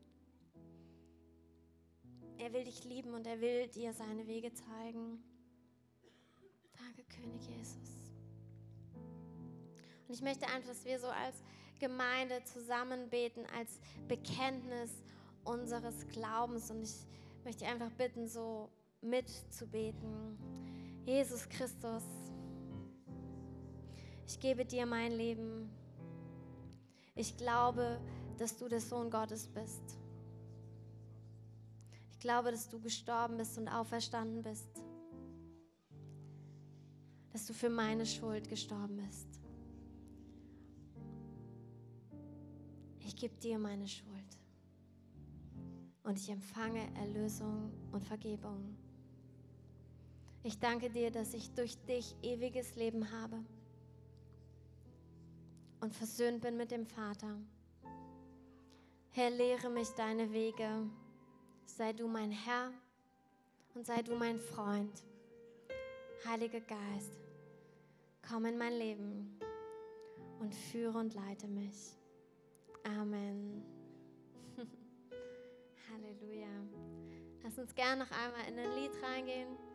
Er 2.38 2.52
will 2.52 2.62
dich 2.62 2.84
lieben 2.84 3.12
und 3.12 3.26
er 3.26 3.40
will 3.40 3.66
dir 3.66 3.92
seine 3.92 4.24
Wege 4.28 4.54
zeigen. 4.54 5.20
Danke, 6.78 7.02
König 7.08 7.48
Jesus. 7.48 8.12
Und 10.06 10.14
ich 10.14 10.22
möchte 10.22 10.46
einfach, 10.46 10.68
dass 10.68 10.84
wir 10.84 11.00
so 11.00 11.08
als 11.08 11.42
Gemeinde 11.80 12.40
zusammen 12.44 13.10
beten, 13.10 13.46
als 13.58 13.80
Bekenntnis 14.06 14.92
unseres 15.42 16.06
Glaubens. 16.06 16.70
Und 16.70 16.84
ich 16.84 16.94
möchte 17.42 17.66
einfach 17.66 17.90
bitten, 17.90 18.28
so 18.28 18.70
mitzubeten. 19.02 20.38
Jesus 21.04 21.48
Christus, 21.48 22.04
ich 24.26 24.38
gebe 24.38 24.64
dir 24.64 24.86
mein 24.86 25.12
Leben. 25.12 25.70
Ich 27.14 27.36
glaube, 27.36 28.00
dass 28.38 28.56
du 28.56 28.68
der 28.68 28.80
Sohn 28.80 29.10
Gottes 29.10 29.46
bist. 29.46 29.98
Ich 32.10 32.20
glaube, 32.20 32.50
dass 32.50 32.68
du 32.68 32.80
gestorben 32.80 33.38
bist 33.38 33.58
und 33.58 33.68
auferstanden 33.68 34.42
bist. 34.42 34.68
Dass 37.32 37.46
du 37.46 37.54
für 37.54 37.70
meine 37.70 38.06
Schuld 38.06 38.48
gestorben 38.48 38.96
bist. 38.96 39.40
Ich 43.00 43.16
gebe 43.16 43.34
dir 43.36 43.58
meine 43.58 43.88
Schuld. 43.88 44.38
Und 46.02 46.18
ich 46.18 46.30
empfange 46.30 46.94
Erlösung 46.96 47.72
und 47.92 48.04
Vergebung. 48.04 48.76
Ich 50.42 50.58
danke 50.58 50.88
dir, 50.88 51.10
dass 51.10 51.34
ich 51.34 51.50
durch 51.52 51.76
dich 51.84 52.16
ewiges 52.22 52.74
Leben 52.74 53.10
habe 53.12 53.44
und 55.80 55.94
versöhnt 55.94 56.40
bin 56.40 56.56
mit 56.56 56.70
dem 56.70 56.86
Vater. 56.86 57.36
Herr, 59.10 59.30
lehre 59.30 59.68
mich 59.68 59.88
deine 59.90 60.32
Wege. 60.32 60.88
Sei 61.66 61.92
du 61.92 62.08
mein 62.08 62.30
Herr 62.30 62.72
und 63.74 63.84
sei 63.84 64.02
du 64.02 64.14
mein 64.14 64.38
Freund. 64.38 65.04
Heiliger 66.26 66.60
Geist, 66.60 67.18
komm 68.26 68.46
in 68.46 68.56
mein 68.56 68.74
Leben 68.78 69.38
und 70.38 70.54
führe 70.54 70.98
und 70.98 71.14
leite 71.14 71.48
mich. 71.48 71.96
Amen. 72.84 73.62
Halleluja. 75.92 76.48
Lass 77.42 77.58
uns 77.58 77.74
gerne 77.74 78.04
noch 78.04 78.10
einmal 78.10 78.48
in 78.48 78.58
ein 78.58 78.74
Lied 78.74 78.92
reingehen. 79.02 79.69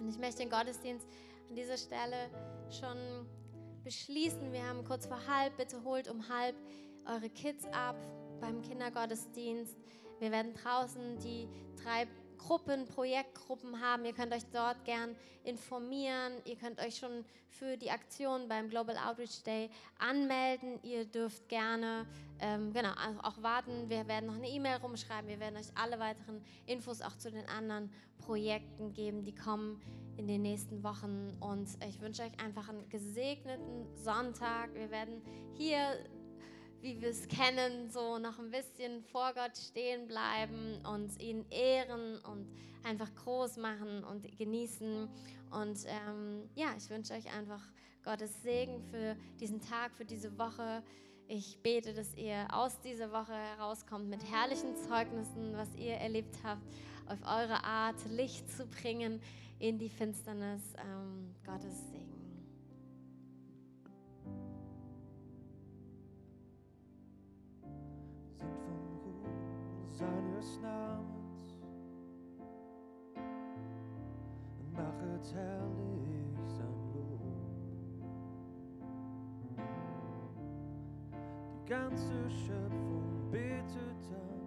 Und 0.00 0.08
ich 0.08 0.18
möchte 0.18 0.38
den 0.38 0.50
Gottesdienst 0.50 1.06
an 1.48 1.54
dieser 1.54 1.76
Stelle 1.76 2.30
schon 2.70 2.96
beschließen. 3.84 4.52
Wir 4.52 4.66
haben 4.66 4.84
kurz 4.84 5.06
vor 5.06 5.20
halb. 5.26 5.56
Bitte 5.56 5.84
holt 5.84 6.08
um 6.08 6.28
halb 6.28 6.56
eure 7.06 7.30
Kids 7.30 7.64
ab 7.72 7.96
beim 8.40 8.62
Kindergottesdienst. 8.62 9.76
Wir 10.18 10.30
werden 10.30 10.54
draußen 10.54 11.18
die 11.18 11.48
drei 11.82 12.06
Gruppen, 12.40 12.86
Projektgruppen 12.86 13.80
haben. 13.80 14.04
Ihr 14.04 14.12
könnt 14.12 14.32
euch 14.32 14.44
dort 14.52 14.84
gern 14.84 15.14
informieren. 15.44 16.32
Ihr 16.44 16.56
könnt 16.56 16.80
euch 16.80 16.96
schon 16.96 17.24
für 17.48 17.76
die 17.76 17.90
Aktion 17.90 18.48
beim 18.48 18.68
Global 18.70 18.96
Outreach 18.96 19.42
Day 19.44 19.70
anmelden. 19.98 20.78
Ihr 20.82 21.04
dürft 21.04 21.48
gerne 21.48 22.06
ähm, 22.40 22.72
genau, 22.72 22.92
auch 23.22 23.42
warten. 23.42 23.88
Wir 23.88 24.08
werden 24.08 24.26
noch 24.26 24.36
eine 24.36 24.48
E-Mail 24.48 24.76
rumschreiben. 24.76 25.28
Wir 25.28 25.38
werden 25.38 25.56
euch 25.56 25.68
alle 25.74 25.98
weiteren 25.98 26.42
Infos 26.66 27.02
auch 27.02 27.16
zu 27.16 27.30
den 27.30 27.46
anderen 27.46 27.92
Projekten 28.18 28.92
geben, 28.92 29.24
die 29.24 29.34
kommen 29.34 29.80
in 30.16 30.26
den 30.26 30.42
nächsten 30.42 30.82
Wochen. 30.82 31.36
Und 31.40 31.68
ich 31.88 32.00
wünsche 32.00 32.22
euch 32.22 32.38
einfach 32.42 32.68
einen 32.68 32.88
gesegneten 32.88 33.86
Sonntag. 33.94 34.74
Wir 34.74 34.90
werden 34.90 35.22
hier 35.54 35.78
wie 36.80 37.00
wir 37.00 37.10
es 37.10 37.28
kennen, 37.28 37.90
so 37.90 38.18
noch 38.18 38.38
ein 38.38 38.50
bisschen 38.50 39.02
vor 39.02 39.32
Gott 39.34 39.56
stehen 39.56 40.06
bleiben 40.06 40.80
und 40.84 41.20
ihn 41.20 41.44
ehren 41.50 42.18
und 42.20 42.46
einfach 42.84 43.14
groß 43.14 43.58
machen 43.58 44.04
und 44.04 44.26
genießen. 44.38 45.08
Und 45.50 45.78
ähm, 45.86 46.48
ja, 46.54 46.68
ich 46.76 46.88
wünsche 46.90 47.14
euch 47.14 47.34
einfach 47.36 47.62
Gottes 48.04 48.42
Segen 48.42 48.80
für 48.90 49.16
diesen 49.38 49.60
Tag, 49.60 49.92
für 49.92 50.04
diese 50.04 50.38
Woche. 50.38 50.82
Ich 51.28 51.62
bete, 51.62 51.92
dass 51.92 52.14
ihr 52.16 52.46
aus 52.50 52.80
dieser 52.80 53.12
Woche 53.12 53.34
herauskommt 53.34 54.08
mit 54.08 54.24
herrlichen 54.30 54.74
Zeugnissen, 54.88 55.54
was 55.54 55.68
ihr 55.76 55.94
erlebt 55.94 56.36
habt, 56.42 56.62
auf 57.06 57.18
eure 57.22 57.62
Art 57.62 58.04
Licht 58.08 58.50
zu 58.50 58.66
bringen 58.66 59.20
in 59.58 59.78
die 59.78 59.90
Finsternis. 59.90 60.62
Ähm, 60.78 61.34
Gottes 61.44 61.90
Segen. 61.90 62.09
Seines 70.00 70.60
Namens 70.62 71.60
machet 74.72 75.34
herrlich 75.34 76.38
sein 76.46 76.78
Lob. 76.94 77.20
Die 81.52 81.64
ganze 81.68 82.30
Schöpfung 82.30 83.30
betet 83.30 84.02
an 84.10 84.40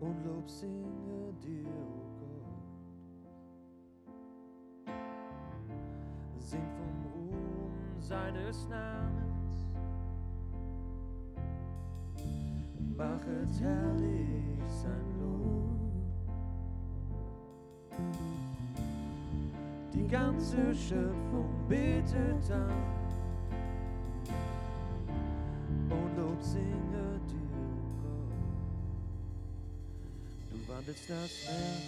und 0.00 0.24
Lob 0.24 0.48
singe 0.50 1.32
dir, 1.40 1.68
o 1.68 1.70
Gott. 2.18 2.56
Sing 6.40 6.66
vom 6.76 6.96
Ruhm 7.12 8.00
seines 8.00 8.68
Namens, 8.68 9.25
machet 12.96 13.60
herrlich 13.60 14.72
sein 14.82 15.06
Lob. 15.20 15.78
Die 19.94 20.08
ganze 20.08 20.74
Schöpfung 20.74 21.48
betet 21.68 22.50
an 22.50 23.06
singe 26.46 27.20
dir, 27.28 27.50
Gott. 28.02 28.32
Du 30.50 30.56
wandelst 30.72 31.10
das 31.10 31.32
Meer 31.48 31.80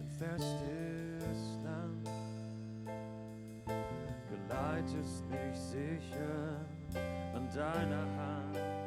in 0.00 0.08
festes 0.18 1.40
Land, 1.64 2.08
geleitest 4.30 5.22
mich 5.30 5.56
sicher 5.56 6.66
an 7.34 7.48
deiner 7.54 8.06
Hand. 8.16 8.77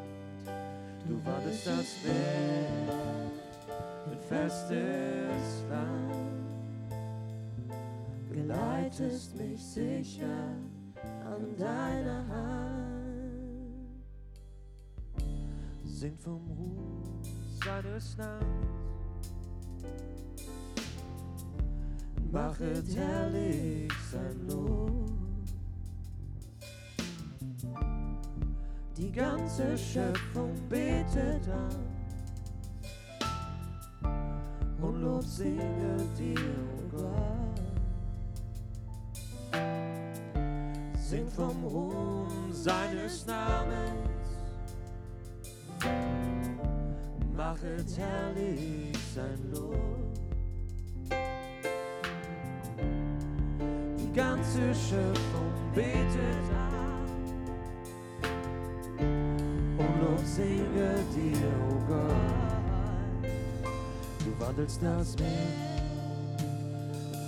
Du 1.24 1.30
wandelst 1.30 1.68
das 1.68 1.98
Meer 2.04 3.32
in 4.12 4.20
festes 4.28 5.64
Land, 5.70 6.50
geleitest 8.32 9.36
mich 9.36 9.64
sicher 9.64 10.56
an 11.26 11.56
deiner 11.58 12.28
Hand. 12.28 14.04
Singt 15.86 16.22
vom 16.24 16.42
Ruhm 16.58 17.22
seines 17.64 18.18
Namens, 18.18 18.78
machet 22.32 22.96
herrlich 22.96 23.92
sein 24.12 24.48
Lob. 24.48 25.01
Die 29.14 29.20
ganze 29.20 29.78
Schöpfung 29.78 30.54
betet 30.70 31.46
an 31.50 31.76
und 34.82 35.02
Lob 35.02 35.24
singe 35.24 35.98
dir, 36.18 36.40
o 36.78 36.98
Gott. 36.98 37.62
Singt 40.98 41.30
vom 41.34 41.62
Ruhm 41.66 42.54
seines 42.54 43.26
Namens, 43.26 44.30
machet 47.36 47.98
herrlich 47.98 48.98
sein 49.14 49.52
Lob. 49.54 49.76
Die 54.00 54.14
ganze 54.14 54.74
Schöpfung 54.74 55.52
betet 55.76 56.50
an 56.56 56.81
wandelst 64.52 64.82
das 64.84 65.16
Meer. 65.18 65.28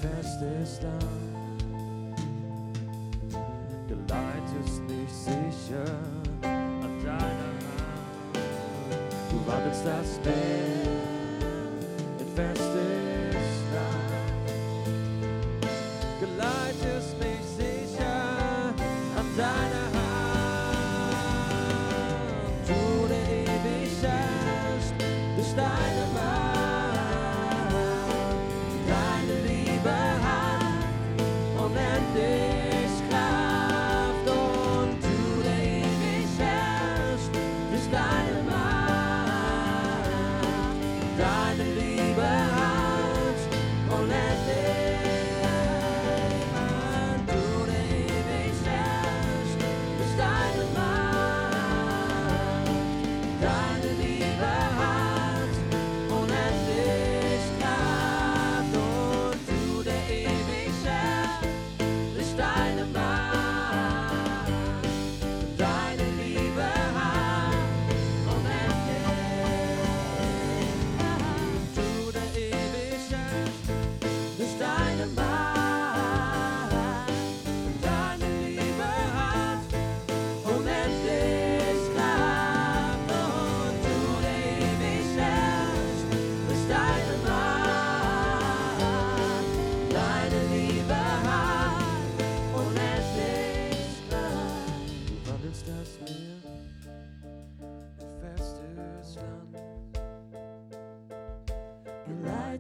Festes 0.02 0.82
Land, 0.82 1.06
geleitest 3.88 4.82
mich 4.90 5.10
sicher 5.10 5.86
an 6.42 6.82
deiner 7.02 7.18
Hand. 7.18 8.38
Du 9.32 9.38
wandelst 9.50 9.86
das 9.86 10.20
Meer 10.26 10.73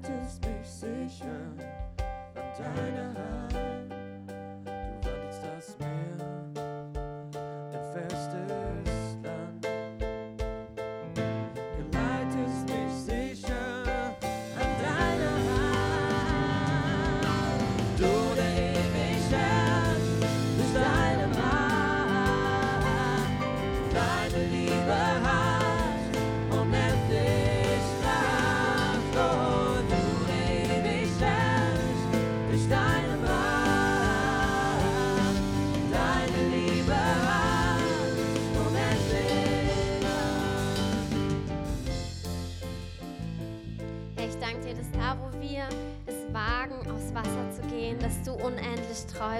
geleitest 0.02 0.46
mich 0.46 0.68
sicher 0.68 1.26
an 2.36 3.13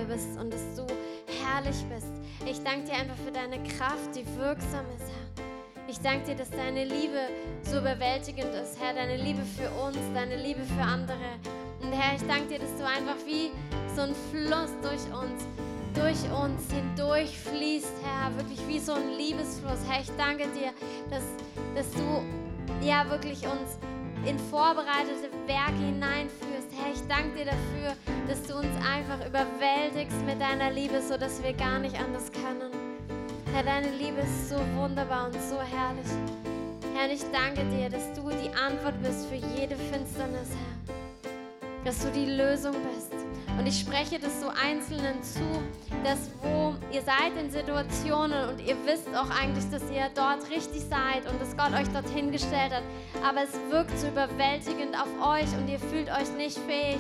treu 0.04 0.14
bist 0.14 0.38
und 0.40 0.54
dass 0.54 0.62
du 0.76 0.86
herrlich 1.44 1.84
bist. 1.90 2.12
Ich 2.46 2.62
danke 2.64 2.86
dir 2.88 2.94
einfach 2.94 3.16
für 3.26 3.32
deine 3.32 3.62
Kraft, 3.64 4.16
die 4.16 4.26
wirksam 4.38 4.86
ist, 4.98 5.10
Herr. 5.10 5.44
Ich 5.88 6.00
danke 6.00 6.28
dir, 6.28 6.36
dass 6.36 6.50
deine 6.50 6.86
Liebe 6.86 7.28
so 7.64 7.80
überwältigend 7.80 8.54
ist, 8.56 8.80
Herr, 8.80 8.94
deine 8.94 9.18
Liebe 9.18 9.42
für 9.44 9.70
uns, 9.86 9.98
deine 10.14 10.38
Liebe 10.38 10.62
für 10.62 10.82
andere. 10.82 11.18
Und 11.82 11.92
Herr, 11.92 12.16
ich 12.16 12.26
danke 12.28 12.48
dir, 12.48 12.60
dass 12.60 12.76
du 12.78 12.86
einfach 12.86 13.18
wie 13.26 13.52
so 13.96 14.02
ein 14.02 14.16
Fluss 14.32 14.72
durch 14.82 15.06
uns, 15.14 15.44
durch 15.94 16.32
uns 16.32 16.72
hindurch 16.72 17.38
fließt, 17.38 17.94
Herr, 18.04 18.36
wirklich 18.38 18.60
wie 18.68 18.80
so 18.80 18.94
ein 18.94 19.18
Liebesfluss. 19.18 19.80
Herr, 19.88 20.02
ich 20.02 20.12
danke 20.18 20.48
dir, 20.48 20.72
dass, 21.10 21.24
dass 21.76 21.92
du 21.92 22.24
ja 22.86 23.10
wirklich 23.10 23.46
uns 23.46 23.78
in 24.26 24.40
vorbereitete 24.40 25.30
Werke 25.48 25.86
hineinführst. 25.86 26.53
Herr, 26.78 26.92
ich 26.92 27.02
danke 27.08 27.38
dir 27.38 27.46
dafür, 27.46 27.96
dass 28.28 28.44
du 28.44 28.56
uns 28.56 28.76
einfach 28.86 29.26
überwältigst 29.26 30.18
mit 30.26 30.42
deiner 30.42 30.72
Liebe, 30.72 31.02
sodass 31.02 31.44
wir 31.44 31.54
gar 31.54 31.80
nicht 31.80 32.00
anders 32.00 32.32
können. 32.32 32.72
Herr, 33.54 33.64
deine 33.64 33.92
Liebe 33.92 34.22
ist 34.22 34.50
so 34.50 34.56
wunderbar 34.76 35.28
und 35.28 35.36
so 35.36 35.60
herrlich. 35.62 36.08
Herr, 36.96 37.12
ich 37.12 37.24
danke 37.32 37.64
dir, 37.76 37.90
dass 37.90 38.14
du 38.14 38.30
die 38.30 38.50
Antwort 38.56 39.02
bist 39.04 39.28
für 39.28 39.36
jede 39.36 39.76
Finsternis, 39.76 40.50
Herr. 40.50 41.84
Dass 41.86 42.00
du 42.00 42.12
die 42.12 42.26
Lösung 42.26 42.76
bist. 42.96 43.23
Und 43.58 43.68
ich 43.68 43.80
spreche 43.80 44.20
das 44.20 44.42
so 44.42 44.48
Einzelnen 44.50 45.22
zu, 45.22 45.42
dass 46.04 46.30
wo 46.42 46.76
ihr 46.92 47.02
seid 47.02 47.32
in 47.40 47.50
Situationen 47.52 48.50
und 48.50 48.60
ihr 48.60 48.76
wisst 48.86 49.08
auch 49.16 49.30
eigentlich, 49.30 49.70
dass 49.70 49.84
ihr 49.92 50.10
dort 50.16 50.50
richtig 50.50 50.82
seid 50.82 51.30
und 51.32 51.40
dass 51.40 51.56
Gott 51.56 51.72
euch 51.80 51.88
dorthin 51.90 52.32
gestellt 52.32 52.74
hat, 52.74 52.84
aber 53.24 53.44
es 53.44 53.54
wirkt 53.72 53.98
so 53.98 54.08
überwältigend 54.08 54.96
auf 54.96 55.08
euch 55.26 55.48
und 55.58 55.70
ihr 55.70 55.80
fühlt 55.80 56.10
euch 56.10 56.30
nicht 56.38 56.58
fähig, 56.60 57.00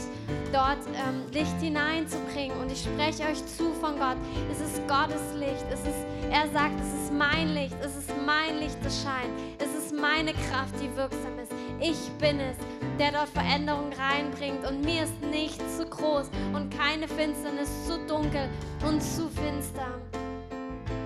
dort 0.52 0.80
ähm, 0.94 1.24
Licht 1.32 1.60
hineinzubringen. 1.60 2.58
Und 2.60 2.72
ich 2.72 2.84
spreche 2.84 3.24
euch 3.24 3.46
zu 3.46 3.74
von 3.74 3.98
Gott. 3.98 4.18
Es 4.52 4.62
ist 4.62 4.88
Gottes 4.88 5.34
Licht. 5.36 5.66
Es 5.72 5.82
ist, 5.82 6.06
er 6.32 6.48
sagt, 6.50 6.80
es 6.80 7.04
ist 7.04 7.14
mein 7.14 7.54
Licht. 7.54 7.76
Es 7.82 7.96
ist 7.96 8.12
mein 8.26 8.60
Licht, 8.60 8.78
das 8.84 9.04
scheint. 9.04 9.34
Es 9.60 9.74
ist 9.76 9.94
meine 9.94 10.34
Kraft, 10.34 10.76
die 10.82 10.96
wirksam 10.96 11.38
ist. 11.42 11.52
Ich 11.80 12.10
bin 12.20 12.40
es, 12.40 12.58
der 13.00 13.12
dort 13.12 13.30
Veränderung 13.30 13.92
reinbringt. 13.94 14.68
Und 14.68 14.84
mir 14.84 15.04
ist 15.04 15.22
nichts 15.22 15.78
zu 15.78 15.86
groß 15.86 16.30
und 16.54 16.76
keine 16.78 17.08
Finsternis 17.08 17.88
zu 17.88 17.98
dunkel 18.08 18.50
und 18.88 19.02
zu 19.02 19.30
finster. 19.30 19.88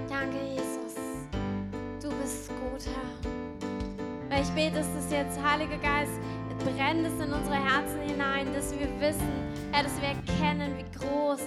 Danke, 0.10 0.38
Jesus. 0.50 0.96
Du 2.02 2.10
bist 2.22 2.50
gut, 2.50 2.86
Herr. 2.86 3.32
Weil 4.30 4.44
ich 4.44 4.50
bete, 4.50 4.76
dass 4.78 4.88
das 4.94 5.12
jetzt, 5.12 5.40
Heiliger 5.42 5.78
Geist, 5.78 6.20
brennt 6.60 7.06
es 7.06 7.14
in 7.14 7.32
unsere 7.32 7.56
Herzen 7.56 8.02
hinein, 8.02 8.54
dass 8.54 8.72
wir 8.72 8.88
wissen, 9.00 9.32
Herr, 9.72 9.84
dass 9.84 9.94
wir 10.02 10.10
erkennen, 10.10 10.76
wie 10.78 11.00
groß, 11.00 11.42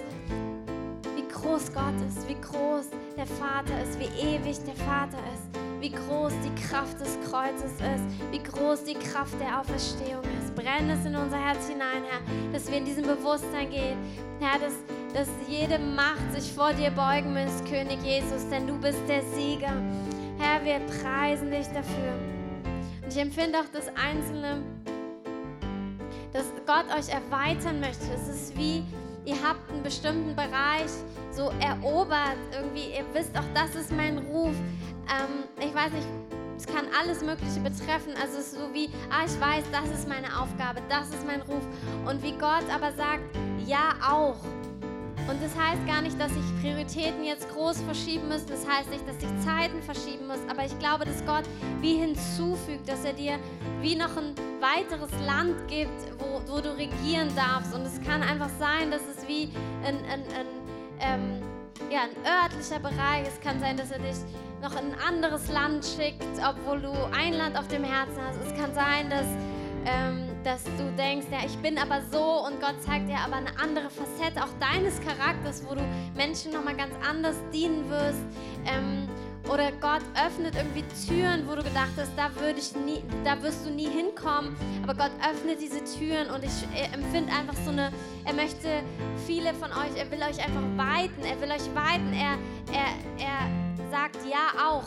wie 1.15 1.27
groß 1.27 1.73
Gott 1.73 1.95
ist, 2.07 2.27
wie 2.27 2.39
groß 2.39 2.89
der 3.17 3.25
Vater 3.25 3.81
ist, 3.83 3.99
wie 3.99 4.09
ewig 4.19 4.57
der 4.63 4.75
Vater 4.85 5.17
ist, 5.33 5.60
wie 5.81 5.89
groß 5.89 6.33
die 6.45 6.61
Kraft 6.61 6.99
des 6.99 7.17
Kreuzes 7.27 7.71
ist, 7.73 8.31
wie 8.31 8.41
groß 8.41 8.83
die 8.83 8.93
Kraft 8.93 9.33
der 9.39 9.59
Auferstehung 9.59 10.23
ist. 10.39 10.53
Brenn 10.55 10.89
es 10.91 11.03
in 11.05 11.15
unser 11.15 11.37
Herz 11.37 11.67
hinein, 11.67 12.03
Herr, 12.07 12.21
dass 12.53 12.69
wir 12.69 12.77
in 12.77 12.85
diesem 12.85 13.03
Bewusstsein 13.03 13.69
gehen, 13.71 13.97
Herr, 14.39 14.59
dass, 14.59 14.75
dass 15.13 15.27
jede 15.47 15.79
Macht 15.79 16.33
sich 16.33 16.53
vor 16.53 16.71
dir 16.73 16.91
beugen 16.91 17.33
muss, 17.33 17.63
König 17.67 17.97
Jesus, 18.03 18.47
denn 18.49 18.67
du 18.67 18.77
bist 18.79 19.01
der 19.07 19.23
Sieger. 19.23 19.73
Herr, 20.37 20.63
wir 20.63 20.79
preisen 21.01 21.49
dich 21.49 21.67
dafür. 21.67 22.13
Und 23.03 23.11
ich 23.11 23.17
empfinde 23.17 23.59
auch 23.59 23.69
das 23.73 23.87
Einzelne, 23.89 24.61
dass 26.31 26.45
Gott 26.67 26.85
euch 26.95 27.09
erweitern 27.09 27.79
möchte. 27.79 28.05
Es 28.13 28.27
ist 28.27 28.55
wie, 28.55 28.83
ihr 29.25 29.35
habt 29.43 29.69
einen 29.71 29.83
bestimmten 29.83 30.35
Bereich 30.35 30.91
so 31.31 31.51
erobert. 31.59 32.37
Irgendwie, 32.53 32.91
ihr 32.95 33.05
wisst 33.13 33.37
auch, 33.37 33.45
das 33.53 33.75
ist 33.75 33.91
mein 33.91 34.19
Ruf. 34.19 34.55
Ähm, 35.11 35.43
ich 35.59 35.75
weiß 35.75 35.91
nicht, 35.91 36.07
es 36.57 36.65
kann 36.65 36.85
alles 36.99 37.21
Mögliche 37.21 37.59
betreffen. 37.59 38.13
Also 38.21 38.37
es 38.37 38.53
ist 38.53 38.55
so 38.55 38.73
wie, 38.73 38.89
ah, 39.09 39.25
ich 39.25 39.39
weiß, 39.39 39.65
das 39.71 39.89
ist 39.99 40.07
meine 40.07 40.27
Aufgabe, 40.39 40.81
das 40.89 41.09
ist 41.09 41.25
mein 41.25 41.41
Ruf. 41.41 41.63
Und 42.05 42.21
wie 42.23 42.33
Gott 42.33 42.63
aber 42.73 42.91
sagt, 42.93 43.23
ja 43.65 43.95
auch. 44.07 44.37
Und 45.27 45.41
das 45.41 45.55
heißt 45.55 45.85
gar 45.85 46.01
nicht, 46.01 46.19
dass 46.19 46.31
ich 46.31 46.61
Prioritäten 46.61 47.23
jetzt 47.23 47.47
groß 47.49 47.81
verschieben 47.81 48.27
muss. 48.27 48.45
Das 48.45 48.67
heißt 48.67 48.89
nicht, 48.89 49.07
dass 49.07 49.15
ich 49.17 49.45
Zeiten 49.45 49.81
verschieben 49.81 50.27
muss. 50.27 50.39
Aber 50.49 50.65
ich 50.65 50.77
glaube, 50.79 51.05
dass 51.05 51.25
Gott 51.25 51.43
wie 51.79 51.95
hinzufügt, 51.95 52.87
dass 52.87 53.05
er 53.05 53.13
dir 53.13 53.39
wie 53.81 53.95
noch 53.95 54.15
ein 54.17 54.33
weiteres 54.59 55.11
Land 55.25 55.55
gibt, 55.67 55.91
wo, 56.19 56.41
wo 56.51 56.59
du 56.61 56.75
regieren 56.75 57.29
darfst. 57.35 57.73
Und 57.73 57.83
es 57.83 58.01
kann 58.01 58.23
einfach 58.23 58.49
sein, 58.59 58.91
dass 58.91 59.01
es 59.01 59.27
wie 59.27 59.49
ein, 59.83 59.97
ein, 60.05 60.23
ein, 60.35 60.47
ähm, 60.99 61.50
ja, 61.89 62.01
ein 62.03 62.15
örtlicher 62.25 62.79
Bereich. 62.79 63.27
Es 63.27 63.39
kann 63.41 63.59
sein, 63.59 63.77
dass 63.77 63.91
er 63.91 63.99
dich 63.99 64.17
noch 64.61 64.71
in 64.73 64.93
ein 64.93 64.99
anderes 65.07 65.49
Land 65.49 65.85
schickt, 65.85 66.23
obwohl 66.47 66.81
du 66.81 66.91
ein 67.13 67.33
Land 67.33 67.57
auf 67.57 67.67
dem 67.67 67.83
Herzen 67.83 68.17
hast. 68.21 68.37
Es 68.45 68.55
kann 68.55 68.73
sein, 68.73 69.09
dass 69.09 69.25
ähm, 69.85 70.31
dass 70.43 70.63
du 70.63 70.91
denkst, 70.97 71.27
ja, 71.31 71.39
ich 71.45 71.57
bin 71.57 71.77
aber 71.77 72.01
so 72.11 72.45
und 72.45 72.59
Gott 72.59 72.81
zeigt 72.81 73.09
dir 73.09 73.19
aber 73.19 73.35
eine 73.35 73.57
andere 73.59 73.89
Facette 73.89 74.43
auch 74.43 74.53
deines 74.59 74.99
Charakters, 75.01 75.63
wo 75.67 75.75
du 75.75 75.81
Menschen 76.15 76.51
nochmal 76.51 76.75
ganz 76.75 76.93
anders 77.07 77.35
dienen 77.53 77.89
wirst. 77.89 78.19
Ähm, 78.65 79.07
oder 79.49 79.71
Gott 79.73 80.03
öffnet 80.15 80.55
irgendwie 80.55 80.83
Türen, 81.07 81.47
wo 81.47 81.55
du 81.55 81.63
gedacht 81.63 81.91
hast, 81.97 82.11
da, 82.15 82.33
würde 82.39 82.59
ich 82.59 82.75
nie, 82.75 83.03
da 83.23 83.41
wirst 83.41 83.65
du 83.65 83.71
nie 83.71 83.87
hinkommen. 83.87 84.55
Aber 84.83 84.93
Gott 84.93 85.11
öffnet 85.29 85.59
diese 85.61 85.83
Türen 85.83 86.29
und 86.29 86.43
ich 86.43 86.51
empfinde 86.93 87.31
einfach 87.31 87.55
so 87.65 87.71
eine, 87.71 87.91
er 88.25 88.33
möchte 88.33 88.83
viele 89.25 89.53
von 89.55 89.71
euch, 89.71 89.97
er 89.97 90.09
will 90.11 90.19
euch 90.19 90.39
einfach 90.39 90.63
weiten, 90.77 91.23
er 91.23 91.41
will 91.41 91.51
euch 91.51 91.75
weiten. 91.75 92.13
Er, 92.13 92.37
er, 92.71 93.25
er 93.25 93.89
sagt 93.89 94.17
ja 94.29 94.69
auch 94.69 94.85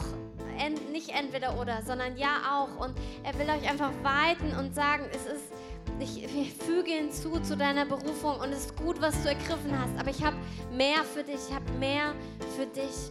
en, 0.58 0.74
nicht 0.92 1.10
entweder 1.10 1.58
oder, 1.60 1.82
sondern 1.82 2.16
ja 2.16 2.36
auch. 2.50 2.84
Und 2.84 2.94
er 3.22 3.38
will 3.38 3.46
euch 3.50 3.68
einfach 3.68 3.90
weiten 4.02 4.56
und 4.56 4.74
sagen, 4.74 5.04
es 5.12 5.26
ist, 5.26 5.52
ich, 5.98 6.24
ich 6.24 6.54
füge 6.54 6.90
hinzu 6.90 7.40
zu 7.40 7.56
deiner 7.56 7.84
Berufung 7.84 8.38
und 8.40 8.50
es 8.52 8.66
ist 8.66 8.76
gut, 8.76 9.00
was 9.00 9.20
du 9.22 9.28
ergriffen 9.28 9.78
hast. 9.78 9.98
Aber 9.98 10.10
ich 10.10 10.24
habe 10.24 10.36
mehr 10.72 11.02
für 11.04 11.22
dich, 11.22 11.40
ich 11.48 11.54
habe 11.54 11.70
mehr 11.78 12.14
für 12.56 12.66
dich. 12.66 13.10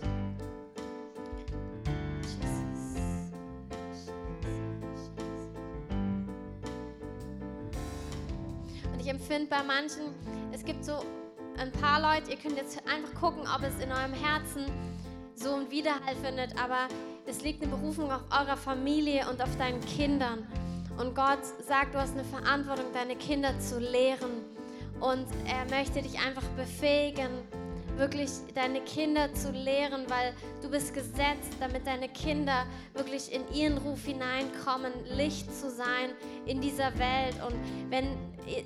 Ich 9.03 9.09
empfinde 9.09 9.49
bei 9.49 9.61
manchen, 9.63 10.15
es 10.53 10.63
gibt 10.63 10.85
so 10.85 11.03
ein 11.57 11.71
paar 11.73 11.99
Leute, 11.99 12.31
ihr 12.31 12.37
könnt 12.37 12.55
jetzt 12.55 12.81
einfach 12.87 13.13
gucken, 13.19 13.41
ob 13.53 13.61
es 13.61 13.83
in 13.83 13.91
eurem 13.91 14.13
Herzen 14.13 14.65
so 15.35 15.55
einen 15.55 15.69
Widerhall 15.69 16.15
findet, 16.23 16.57
aber 16.57 16.87
es 17.25 17.41
liegt 17.41 17.61
eine 17.61 17.75
Berufung 17.75 18.09
auf 18.09 18.21
eurer 18.31 18.55
Familie 18.55 19.29
und 19.29 19.41
auf 19.41 19.57
deinen 19.57 19.81
Kindern. 19.81 20.47
Und 20.97 21.15
Gott 21.15 21.43
sagt, 21.67 21.93
du 21.95 21.99
hast 21.99 22.13
eine 22.13 22.23
Verantwortung, 22.23 22.85
deine 22.93 23.17
Kinder 23.17 23.59
zu 23.59 23.77
lehren. 23.77 24.45
Und 25.01 25.25
er 25.47 25.65
möchte 25.69 26.01
dich 26.01 26.19
einfach 26.19 26.47
befähigen, 26.55 27.29
wirklich 27.97 28.29
deine 28.55 28.81
Kinder 28.81 29.33
zu 29.33 29.51
lehren, 29.51 30.05
weil 30.09 30.33
du 30.61 30.69
bist 30.69 30.93
gesetzt, 30.93 31.53
damit 31.59 31.85
deine 31.85 32.09
Kinder 32.09 32.65
wirklich 32.93 33.31
in 33.31 33.41
ihren 33.53 33.77
Ruf 33.77 34.03
hineinkommen, 34.05 34.91
Licht 35.15 35.53
zu 35.53 35.69
sein 35.69 36.11
in 36.45 36.61
dieser 36.61 36.97
Welt. 36.97 37.35
Und 37.45 37.55
wenn 37.89 38.07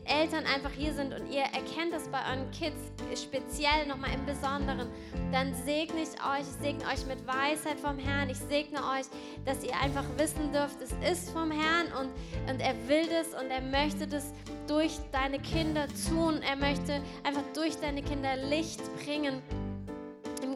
Eltern 0.06 0.46
einfach 0.46 0.72
hier 0.72 0.94
sind 0.94 1.14
und 1.14 1.32
ihr 1.32 1.42
erkennt 1.42 1.94
das 1.94 2.08
bei 2.10 2.20
euren 2.30 2.50
Kids 2.52 2.92
speziell 3.22 3.86
nochmal 3.88 4.12
im 4.14 4.26
Besonderen, 4.26 4.88
dann 5.32 5.54
segne 5.66 6.02
ich 6.02 6.10
euch, 6.10 6.42
ich 6.42 6.62
segne 6.62 6.84
euch 6.86 7.06
mit 7.06 7.26
Weisheit 7.28 7.80
vom 7.80 8.00
Herrn, 8.00 8.30
ich 8.30 8.40
segne 8.40 8.80
euch, 8.80 9.06
dass 9.46 9.64
ihr 9.64 9.76
einfach 9.82 10.06
wissen 10.18 10.52
dürft, 10.52 10.78
es 10.82 10.94
ist 11.12 11.30
vom 11.30 11.52
Herrn 11.52 11.88
und, 12.00 12.10
und 12.50 12.60
er 12.60 12.76
will 12.88 13.08
das 13.08 13.40
und 13.40 13.52
er 13.52 13.62
möchte 13.62 14.08
das 14.08 14.34
durch 14.68 14.98
deine 15.12 15.40
Kinder 15.40 15.88
tun. 16.10 16.42
Er 16.42 16.56
möchte 16.56 17.02
einfach 17.24 17.44
durch 17.54 17.78
deine 17.78 18.02
Kinder 18.02 18.36
Licht 18.36 18.82
bringen 19.04 19.17
im 19.26 19.42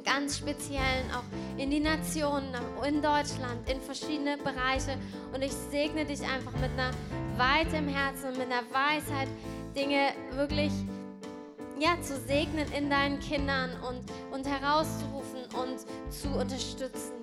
ganz 0.04 0.38
Speziellen 0.38 1.10
auch 1.12 1.24
in 1.58 1.70
die 1.70 1.80
Nationen, 1.80 2.54
in 2.88 3.02
Deutschland, 3.02 3.70
in 3.70 3.80
verschiedene 3.82 4.38
Bereiche. 4.38 4.98
Und 5.34 5.42
ich 5.42 5.52
segne 5.52 6.06
dich 6.06 6.22
einfach 6.22 6.54
mit 6.54 6.72
einer 6.72 6.92
Weite 7.38 7.78
im 7.78 7.88
Herzen 7.88 8.32
mit 8.32 8.52
einer 8.52 8.64
Weisheit, 8.72 9.28
Dinge 9.76 10.12
wirklich 10.36 10.72
ja, 11.80 12.00
zu 12.02 12.16
segnen 12.16 12.72
in 12.78 12.90
deinen 12.90 13.20
Kindern 13.20 13.72
und, 13.82 14.04
und 14.32 14.46
herauszurufen 14.46 15.46
und 15.60 15.80
zu 16.12 16.30
unterstützen. 16.30 17.21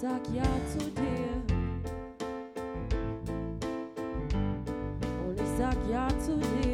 Sag 0.00 0.20
ja 0.34 0.42
zu 0.72 0.78
dir. 0.92 1.28
Und 5.26 5.38
ich 5.38 5.58
sag 5.58 5.76
ja 5.90 6.08
zu 6.18 6.38
dir. 6.38 6.69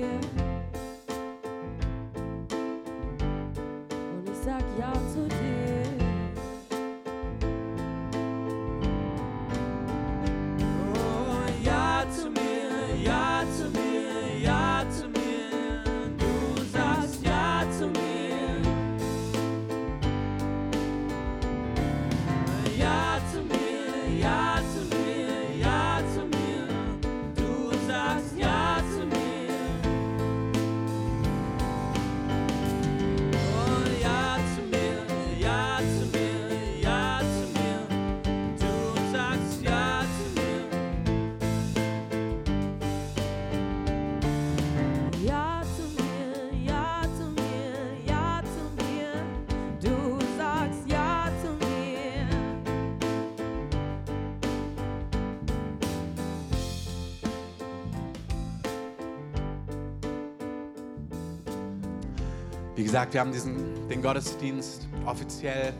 Gesagt, 62.86 63.14
wir 63.14 63.20
haben 63.20 63.32
diesen, 63.32 63.88
den 63.88 64.00
Gottesdienst 64.00 64.86
offiziell 65.06 65.72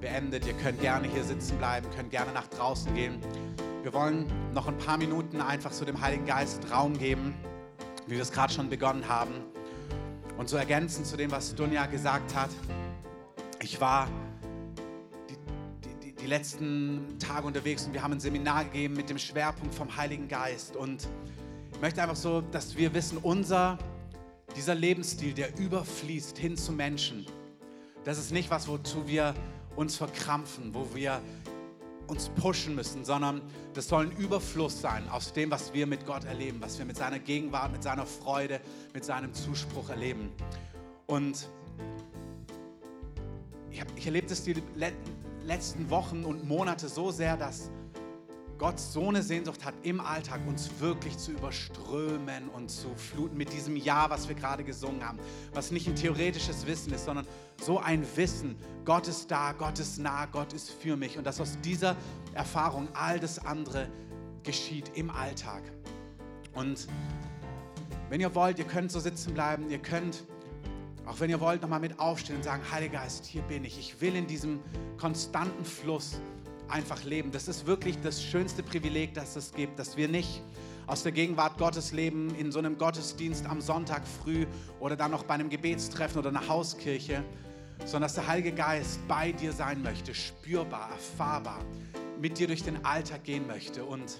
beendet. 0.00 0.46
Ihr 0.46 0.52
könnt 0.54 0.80
gerne 0.80 1.08
hier 1.08 1.24
sitzen 1.24 1.58
bleiben, 1.58 1.88
könnt 1.96 2.12
gerne 2.12 2.32
nach 2.32 2.46
draußen 2.46 2.94
gehen. 2.94 3.18
Wir 3.82 3.92
wollen 3.92 4.26
noch 4.54 4.68
ein 4.68 4.78
paar 4.78 4.96
Minuten 4.96 5.40
einfach 5.40 5.72
so 5.72 5.84
dem 5.84 6.00
Heiligen 6.00 6.24
Geist 6.24 6.70
Raum 6.70 6.96
geben, 6.96 7.34
wie 8.06 8.14
wir 8.14 8.22
es 8.22 8.30
gerade 8.30 8.52
schon 8.52 8.70
begonnen 8.70 9.08
haben. 9.08 9.32
Und 10.38 10.48
so 10.48 10.56
ergänzend 10.56 11.04
zu 11.04 11.16
dem, 11.16 11.32
was 11.32 11.52
Dunja 11.52 11.86
gesagt 11.86 12.32
hat. 12.36 12.50
Ich 13.60 13.80
war 13.80 14.06
die, 15.28 15.96
die, 16.00 16.14
die 16.14 16.26
letzten 16.26 17.18
Tage 17.18 17.44
unterwegs 17.44 17.86
und 17.86 17.92
wir 17.92 18.04
haben 18.04 18.12
ein 18.12 18.20
Seminar 18.20 18.64
gegeben 18.66 18.94
mit 18.94 19.10
dem 19.10 19.18
Schwerpunkt 19.18 19.74
vom 19.74 19.96
Heiligen 19.96 20.28
Geist. 20.28 20.76
Und 20.76 21.08
ich 21.72 21.80
möchte 21.80 22.00
einfach 22.00 22.14
so, 22.14 22.40
dass 22.40 22.76
wir 22.76 22.94
wissen, 22.94 23.18
unser 23.18 23.78
dieser 24.56 24.74
Lebensstil, 24.74 25.34
der 25.34 25.58
überfließt 25.58 26.38
hin 26.38 26.56
zu 26.56 26.72
Menschen, 26.72 27.26
das 28.04 28.18
ist 28.18 28.32
nicht 28.32 28.50
was, 28.50 28.68
wozu 28.68 29.06
wir 29.06 29.34
uns 29.76 29.96
verkrampfen, 29.96 30.74
wo 30.74 30.86
wir 30.94 31.20
uns 32.08 32.28
pushen 32.30 32.74
müssen, 32.74 33.04
sondern 33.04 33.40
das 33.74 33.88
soll 33.88 34.06
ein 34.06 34.12
Überfluss 34.16 34.80
sein 34.80 35.08
aus 35.08 35.32
dem, 35.32 35.50
was 35.50 35.72
wir 35.72 35.86
mit 35.86 36.04
Gott 36.04 36.24
erleben, 36.24 36.60
was 36.60 36.78
wir 36.78 36.84
mit 36.84 36.96
seiner 36.96 37.18
Gegenwart, 37.18 37.72
mit 37.72 37.82
seiner 37.82 38.04
Freude, 38.06 38.60
mit 38.92 39.04
seinem 39.04 39.32
Zuspruch 39.32 39.88
erleben. 39.88 40.30
Und 41.06 41.48
ich, 43.70 43.82
ich 43.96 44.06
erlebe 44.06 44.26
das 44.26 44.42
die 44.42 44.54
le 44.76 44.92
letzten 45.44 45.90
Wochen 45.90 46.24
und 46.24 46.46
Monate 46.46 46.88
so 46.88 47.10
sehr, 47.10 47.36
dass 47.36 47.68
Gott 48.62 48.78
so 48.78 49.08
eine 49.08 49.24
Sehnsucht 49.24 49.64
hat, 49.64 49.74
im 49.82 50.00
Alltag 50.00 50.40
uns 50.46 50.70
wirklich 50.78 51.18
zu 51.18 51.32
überströmen 51.32 52.48
und 52.48 52.70
zu 52.70 52.94
fluten 52.94 53.36
mit 53.36 53.52
diesem 53.52 53.74
Ja, 53.74 54.08
was 54.08 54.28
wir 54.28 54.36
gerade 54.36 54.62
gesungen 54.62 55.04
haben, 55.04 55.18
was 55.52 55.72
nicht 55.72 55.88
ein 55.88 55.96
theoretisches 55.96 56.64
Wissen 56.64 56.92
ist, 56.92 57.06
sondern 57.06 57.26
so 57.60 57.80
ein 57.80 58.06
Wissen, 58.14 58.54
Gott 58.84 59.08
ist 59.08 59.28
da, 59.32 59.50
Gott 59.50 59.80
ist 59.80 59.98
nah, 59.98 60.26
Gott 60.26 60.52
ist 60.52 60.70
für 60.70 60.96
mich 60.96 61.18
und 61.18 61.26
dass 61.26 61.40
aus 61.40 61.58
dieser 61.64 61.96
Erfahrung 62.34 62.86
all 62.94 63.18
das 63.18 63.44
andere 63.44 63.88
geschieht 64.44 64.92
im 64.94 65.10
Alltag. 65.10 65.64
Und 66.54 66.86
wenn 68.10 68.20
ihr 68.20 68.32
wollt, 68.32 68.60
ihr 68.60 68.64
könnt 68.64 68.92
so 68.92 69.00
sitzen 69.00 69.34
bleiben, 69.34 69.70
ihr 69.70 69.80
könnt, 69.80 70.22
auch 71.04 71.18
wenn 71.18 71.30
ihr 71.30 71.40
wollt, 71.40 71.62
nochmal 71.62 71.80
mit 71.80 71.98
aufstehen 71.98 72.36
und 72.36 72.44
sagen, 72.44 72.62
Heiliger 72.70 73.00
Geist, 73.00 73.26
hier 73.26 73.42
bin 73.42 73.64
ich. 73.64 73.76
Ich 73.76 74.00
will 74.00 74.14
in 74.14 74.28
diesem 74.28 74.60
konstanten 74.98 75.64
Fluss 75.64 76.20
einfach 76.72 77.04
leben. 77.04 77.30
Das 77.30 77.48
ist 77.48 77.66
wirklich 77.66 78.00
das 78.00 78.22
schönste 78.22 78.62
Privileg, 78.62 79.14
das 79.14 79.36
es 79.36 79.52
gibt, 79.52 79.78
dass 79.78 79.96
wir 79.96 80.08
nicht 80.08 80.42
aus 80.86 81.02
der 81.02 81.12
Gegenwart 81.12 81.58
Gottes 81.58 81.92
leben, 81.92 82.34
in 82.34 82.50
so 82.50 82.58
einem 82.58 82.76
Gottesdienst 82.78 83.46
am 83.46 83.60
Sonntag 83.60 84.02
früh 84.06 84.46
oder 84.80 84.96
dann 84.96 85.10
noch 85.10 85.22
bei 85.22 85.34
einem 85.34 85.48
Gebetstreffen 85.48 86.18
oder 86.18 86.30
einer 86.30 86.48
Hauskirche, 86.48 87.22
sondern 87.84 88.02
dass 88.02 88.14
der 88.14 88.26
Heilige 88.26 88.52
Geist 88.52 89.06
bei 89.06 89.32
dir 89.32 89.52
sein 89.52 89.82
möchte, 89.82 90.14
spürbar, 90.14 90.90
erfahrbar, 90.90 91.64
mit 92.20 92.38
dir 92.38 92.46
durch 92.46 92.62
den 92.62 92.84
Alltag 92.84 93.24
gehen 93.24 93.46
möchte. 93.46 93.84
Und 93.84 94.18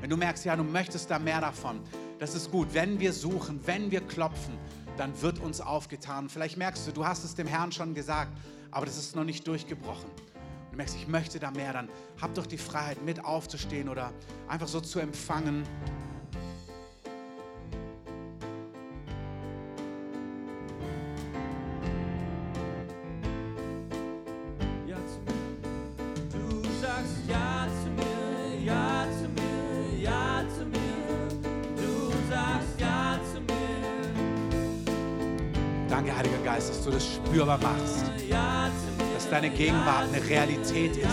wenn 0.00 0.10
du 0.10 0.16
merkst, 0.16 0.44
ja, 0.44 0.54
du 0.54 0.64
möchtest 0.64 1.10
da 1.10 1.18
mehr 1.18 1.40
davon, 1.40 1.80
das 2.18 2.34
ist 2.34 2.50
gut. 2.50 2.68
Wenn 2.72 3.00
wir 3.00 3.12
suchen, 3.12 3.60
wenn 3.66 3.90
wir 3.90 4.00
klopfen, 4.00 4.54
dann 4.96 5.20
wird 5.20 5.38
uns 5.38 5.60
aufgetan. 5.60 6.28
Vielleicht 6.28 6.56
merkst 6.56 6.86
du, 6.86 6.92
du 6.92 7.06
hast 7.06 7.24
es 7.24 7.34
dem 7.34 7.46
Herrn 7.46 7.72
schon 7.72 7.94
gesagt, 7.94 8.32
aber 8.70 8.86
das 8.86 8.96
ist 8.96 9.16
noch 9.16 9.24
nicht 9.24 9.46
durchgebrochen. 9.46 10.10
Du 10.76 10.78
merkst, 10.78 10.96
ich 10.96 11.08
möchte 11.08 11.38
da 11.38 11.50
mehr, 11.50 11.72
dann 11.72 11.88
hab 12.20 12.34
doch 12.34 12.44
die 12.44 12.58
Freiheit, 12.58 13.02
mit 13.02 13.24
aufzustehen 13.24 13.88
oder 13.88 14.12
einfach 14.46 14.68
so 14.68 14.78
zu 14.78 14.98
empfangen. 15.00 15.66
Danke, 35.88 36.14
Heiliger 36.14 36.36
Geist, 36.44 36.68
dass 36.68 36.84
du 36.84 36.90
das 36.90 37.14
spürbar 37.14 37.56
machst, 37.62 38.04
dass 39.26 39.40
deine 39.40 39.50
Gegenwart 39.50 40.04
eine 40.12 40.24
Realität 40.24 40.96
ist, 40.96 41.08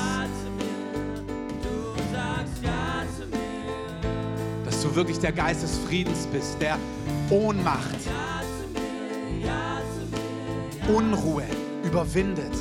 dass 4.66 4.82
du 4.84 4.96
wirklich 4.96 5.18
der 5.18 5.32
Geist 5.32 5.64
des 5.64 5.80
Friedens 5.80 6.28
bist, 6.28 6.62
der 6.62 6.78
Ohnmacht, 7.32 7.98
Unruhe 10.88 11.46
überwindet. 11.84 12.54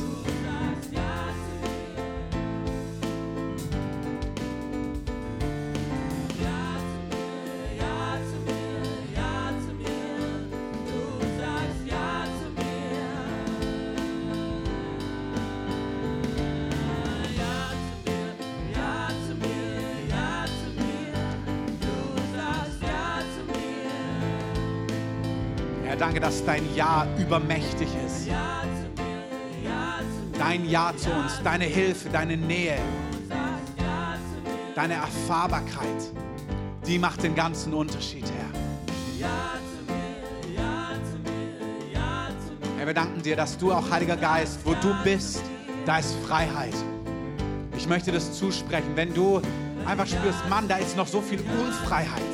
Dein 26.46 26.74
Ja 26.74 27.06
übermächtig 27.18 27.88
ist. 28.06 28.28
Dein 30.38 30.68
Ja 30.68 30.92
zu 30.96 31.10
uns, 31.10 31.40
deine 31.44 31.64
Hilfe, 31.64 32.08
deine 32.08 32.36
Nähe, 32.36 32.78
deine 34.74 34.94
Erfahrbarkeit, 34.94 36.12
die 36.86 36.98
macht 36.98 37.22
den 37.22 37.34
ganzen 37.34 37.72
Unterschied, 37.72 38.24
Herr. 38.24 39.28
Herr, 42.76 42.86
wir 42.86 42.94
danken 42.94 43.22
dir, 43.22 43.36
dass 43.36 43.56
du 43.56 43.72
auch, 43.72 43.88
Heiliger 43.90 44.16
Geist, 44.16 44.58
wo 44.64 44.74
du 44.74 44.92
bist, 45.04 45.42
da 45.86 45.98
ist 45.98 46.16
Freiheit. 46.26 46.74
Ich 47.76 47.86
möchte 47.86 48.10
das 48.10 48.32
zusprechen, 48.32 48.96
wenn 48.96 49.14
du 49.14 49.40
einfach 49.86 50.06
spürst, 50.06 50.48
Mann, 50.48 50.66
da 50.66 50.76
ist 50.76 50.96
noch 50.96 51.06
so 51.06 51.20
viel 51.20 51.40
Unfreiheit. 51.64 52.31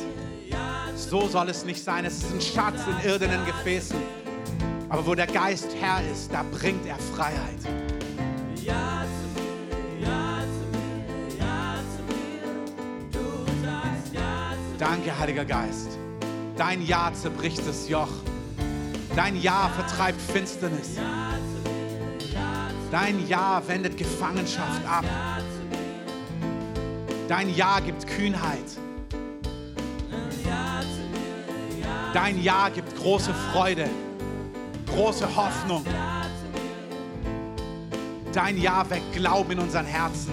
So 1.09 1.27
soll 1.27 1.49
es 1.49 1.65
nicht 1.65 1.83
sein. 1.83 2.05
Es 2.05 2.19
ist 2.19 2.35
ein 2.35 2.41
Schatz 2.41 2.83
in 2.87 3.09
irdenen 3.09 3.43
Gefäßen. 3.47 3.97
Aber 4.91 5.07
wo 5.07 5.15
der 5.15 5.27
Geist 5.27 5.69
Herr 5.81 6.03
ist, 6.13 6.31
da 6.31 6.45
bringt 6.51 6.85
er 6.87 6.99
Freiheit. 6.99 7.57
Danke, 14.79 15.19
Heiliger 15.19 15.47
Geist. 15.47 15.99
Dein 16.59 16.85
Ja 16.85 17.11
zerbricht 17.15 17.67
das 17.67 17.89
Joch. 17.89 18.13
Dein 19.17 19.41
Ja 19.41 19.71
vertreibt 19.75 20.21
Finsternis. 20.21 20.97
Dein 22.91 23.27
Ja 23.27 23.63
wendet 23.67 23.97
Gefangenschaft 23.97 24.87
ab. 24.87 25.05
Dein 27.29 27.55
Ja 27.55 27.81
gibt 27.81 28.07
Kühnheit. 28.07 28.88
Dein 32.21 32.43
Ja 32.43 32.69
gibt 32.69 32.97
große 32.97 33.33
Freude, 33.33 33.89
große 34.89 35.25
Hoffnung. 35.37 35.85
Dein 38.33 38.59
Ja 38.59 38.91
weckt 38.91 39.13
Glauben 39.13 39.53
in 39.53 39.61
unseren 39.61 39.87
Herzen. 39.87 40.33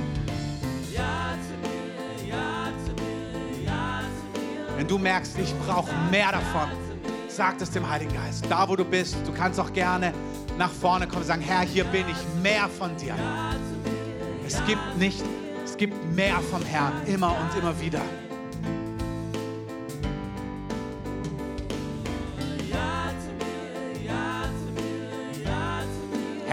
Wenn 4.75 4.88
du 4.88 4.97
merkst, 4.97 5.38
ich 5.38 5.53
brauche 5.59 5.91
mehr 6.09 6.31
davon, 6.31 6.69
sag 7.27 7.59
das 7.59 7.69
dem 7.69 7.88
Heiligen 7.88 8.15
Geist. 8.15 8.45
Da, 8.49 8.67
wo 8.67 8.75
du 8.75 8.83
bist, 8.83 9.15
du 9.23 9.31
kannst 9.31 9.59
auch 9.59 9.71
gerne 9.71 10.11
nach 10.57 10.71
vorne 10.71 11.05
kommen 11.05 11.21
und 11.21 11.27
sagen, 11.27 11.41
Herr, 11.41 11.61
hier 11.61 11.83
bin 11.83 12.05
ich, 12.09 12.41
mehr 12.41 12.67
von 12.67 12.97
dir. 12.97 13.13
Es 14.47 14.59
gibt 14.65 14.97
nicht, 14.97 15.23
es 15.63 15.77
gibt 15.77 15.93
mehr 16.15 16.39
vom 16.49 16.63
Herrn, 16.63 16.93
immer 17.05 17.29
und 17.29 17.61
immer 17.61 17.79
wieder. 17.79 18.01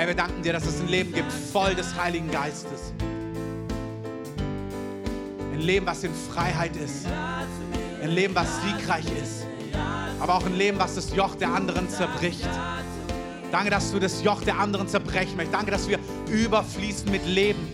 Herr, 0.03 0.09
wir 0.09 0.17
danken 0.17 0.43
dir, 0.43 0.53
dass 0.53 0.67
es 0.67 0.81
ein 0.81 0.89
Leben 0.89 1.15
gibt, 1.15 1.31
voll 1.31 1.77
des 1.77 1.95
Heiligen 1.95 2.29
Geistes. 2.29 2.93
Ein 5.53 5.61
Leben, 5.61 5.87
was 5.87 6.03
in 6.03 6.11
Freiheit 6.13 6.75
ist. 6.75 7.07
Ein 8.03 8.11
Leben, 8.11 8.35
was 8.35 8.49
siegreich 8.63 9.05
ist. 9.23 9.47
Aber 10.19 10.35
auch 10.35 10.45
ein 10.45 10.57
Leben, 10.57 10.77
was 10.81 10.97
das 10.97 11.15
Joch 11.15 11.37
der 11.37 11.51
anderen 11.55 11.89
zerbricht. 11.89 12.49
Danke, 13.53 13.71
dass 13.71 13.93
du 13.93 14.01
das 14.01 14.25
Joch 14.25 14.43
der 14.43 14.59
anderen 14.59 14.89
zerbrechen 14.89 15.37
möchtest. 15.37 15.55
Danke, 15.55 15.71
dass 15.71 15.89
wir 15.89 16.01
überfließen 16.33 17.09
mit 17.09 17.25
Leben. 17.25 17.73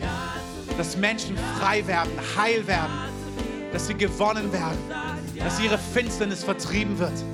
Dass 0.76 0.98
Menschen 0.98 1.34
frei 1.58 1.86
werden, 1.86 2.12
heil 2.36 2.66
werden. 2.66 2.92
Dass 3.72 3.86
sie 3.86 3.94
gewonnen 3.94 4.52
werden. 4.52 4.76
Dass 5.38 5.58
ihre 5.60 5.78
Finsternis 5.78 6.44
vertrieben 6.44 6.98
wird. 6.98 7.24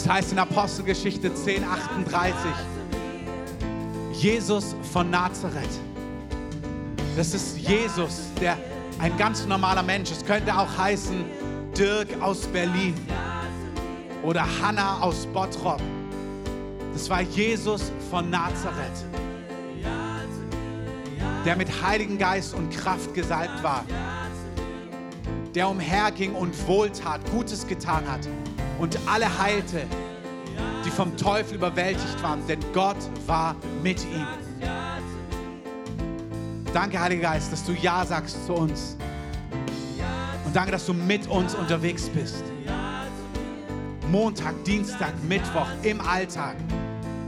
Es 0.00 0.08
heißt 0.08 0.32
in 0.32 0.38
Apostelgeschichte 0.38 1.34
10, 1.34 1.62
38, 1.62 2.34
Jesus 4.14 4.74
von 4.94 5.10
Nazareth. 5.10 5.68
Das 7.18 7.34
ist 7.34 7.58
Jesus, 7.58 8.22
der 8.40 8.56
ein 8.98 9.14
ganz 9.18 9.44
normaler 9.44 9.82
Mensch. 9.82 10.10
Es 10.10 10.24
könnte 10.24 10.56
auch 10.56 10.74
heißen 10.78 11.22
Dirk 11.76 12.08
aus 12.22 12.46
Berlin 12.46 12.94
oder 14.22 14.46
Hannah 14.62 15.02
aus 15.02 15.26
Bottrop. 15.26 15.82
Das 16.94 17.10
war 17.10 17.20
Jesus 17.20 17.92
von 18.10 18.30
Nazareth, 18.30 19.04
der 21.44 21.56
mit 21.56 21.68
Heiligen 21.82 22.16
Geist 22.16 22.54
und 22.54 22.70
Kraft 22.70 23.12
gesalbt 23.12 23.62
war, 23.62 23.84
der 25.54 25.68
umherging 25.68 26.34
und 26.34 26.54
wohltat, 26.66 27.20
Gutes 27.30 27.66
getan 27.66 28.10
hat 28.10 28.26
und 28.80 28.98
alle 29.06 29.38
heilte, 29.38 29.82
die 30.84 30.90
vom 30.90 31.16
Teufel 31.16 31.56
überwältigt 31.56 32.22
waren, 32.22 32.44
denn 32.46 32.60
Gott 32.72 32.96
war 33.26 33.54
mit 33.82 34.02
ihm. 34.04 34.26
Danke, 36.72 36.98
Heiliger 37.00 37.22
Geist, 37.22 37.52
dass 37.52 37.64
du 37.64 37.72
Ja 37.72 38.04
sagst 38.06 38.46
zu 38.46 38.54
uns. 38.54 38.96
Und 40.46 40.56
danke, 40.56 40.72
dass 40.72 40.86
du 40.86 40.94
mit 40.94 41.26
uns 41.28 41.54
unterwegs 41.54 42.08
bist. 42.08 42.42
Montag, 44.10 44.64
Dienstag, 44.64 45.12
Mittwoch, 45.28 45.68
im 45.82 46.00
Alltag, 46.00 46.56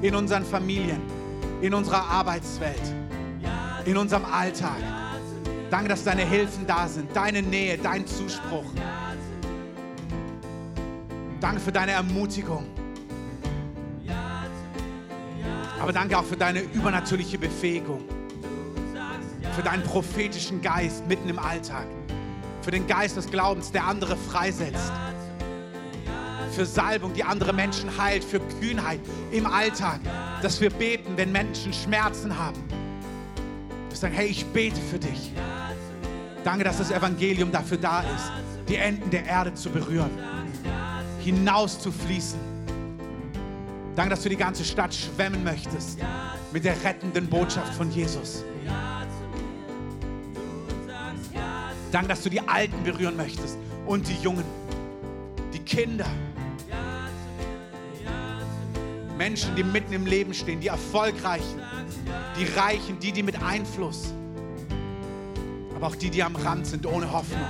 in 0.00 0.14
unseren 0.14 0.44
Familien, 0.44 1.00
in 1.60 1.74
unserer 1.74 2.08
Arbeitswelt, 2.08 2.82
in 3.84 3.96
unserem 3.96 4.24
Alltag. 4.24 4.78
Danke, 5.70 5.88
dass 5.88 6.02
deine 6.02 6.22
Hilfen 6.22 6.66
da 6.66 6.88
sind, 6.88 7.14
deine 7.14 7.42
Nähe, 7.42 7.78
dein 7.78 8.06
Zuspruch. 8.06 8.64
Danke 11.42 11.60
für 11.60 11.72
deine 11.72 11.90
Ermutigung. 11.90 12.64
Aber 15.80 15.92
danke 15.92 16.16
auch 16.16 16.24
für 16.24 16.36
deine 16.36 16.60
übernatürliche 16.60 17.36
Befähigung. 17.36 18.04
Für 19.56 19.62
deinen 19.64 19.82
prophetischen 19.82 20.62
Geist 20.62 21.04
mitten 21.08 21.28
im 21.28 21.40
Alltag. 21.40 21.86
Für 22.60 22.70
den 22.70 22.86
Geist 22.86 23.16
des 23.16 23.26
Glaubens, 23.26 23.72
der 23.72 23.84
andere 23.84 24.16
freisetzt. 24.16 24.92
Für 26.52 26.64
Salbung, 26.64 27.12
die 27.12 27.24
andere 27.24 27.52
Menschen 27.52 27.90
heilt. 27.98 28.22
Für 28.22 28.38
Kühnheit 28.60 29.00
im 29.32 29.44
Alltag. 29.44 29.98
Dass 30.42 30.60
wir 30.60 30.70
beten, 30.70 31.16
wenn 31.16 31.32
Menschen 31.32 31.72
Schmerzen 31.72 32.38
haben. 32.38 32.62
Wir 33.88 33.96
sagen, 33.96 34.14
hey, 34.14 34.28
ich 34.28 34.46
bete 34.46 34.80
für 34.80 35.00
dich. 35.00 35.32
Danke, 36.44 36.62
dass 36.62 36.78
das 36.78 36.92
Evangelium 36.92 37.50
dafür 37.50 37.78
da 37.78 38.02
ist, 38.02 38.30
die 38.68 38.76
Enden 38.76 39.10
der 39.10 39.26
Erde 39.26 39.54
zu 39.54 39.70
berühren, 39.70 40.10
hinaus 41.22 41.78
zu 41.78 41.92
fließen. 41.92 42.38
Danke, 43.94 44.10
dass 44.10 44.22
du 44.22 44.28
die 44.28 44.36
ganze 44.36 44.64
Stadt 44.64 44.94
schwemmen 44.94 45.44
möchtest 45.44 45.98
mit 46.52 46.64
der 46.64 46.82
rettenden 46.82 47.28
Botschaft 47.28 47.74
von 47.74 47.90
Jesus. 47.90 48.44
Danke, 51.90 52.08
dass 52.08 52.22
du 52.22 52.30
die 52.30 52.40
Alten 52.40 52.82
berühren 52.84 53.16
möchtest 53.16 53.58
und 53.86 54.08
die 54.08 54.16
Jungen, 54.22 54.44
die 55.52 55.58
Kinder. 55.58 56.06
Menschen, 59.18 59.54
die 59.54 59.62
mitten 59.62 59.92
im 59.92 60.06
Leben 60.06 60.32
stehen, 60.32 60.60
die 60.60 60.68
Erfolgreichen, 60.68 61.60
die 62.38 62.44
Reichen, 62.58 62.98
die, 62.98 63.12
die 63.12 63.22
mit 63.22 63.40
Einfluss, 63.42 64.12
aber 65.76 65.88
auch 65.88 65.96
die, 65.96 66.10
die 66.10 66.22
am 66.22 66.34
Rand 66.34 66.66
sind, 66.66 66.86
ohne 66.86 67.12
Hoffnung. 67.12 67.46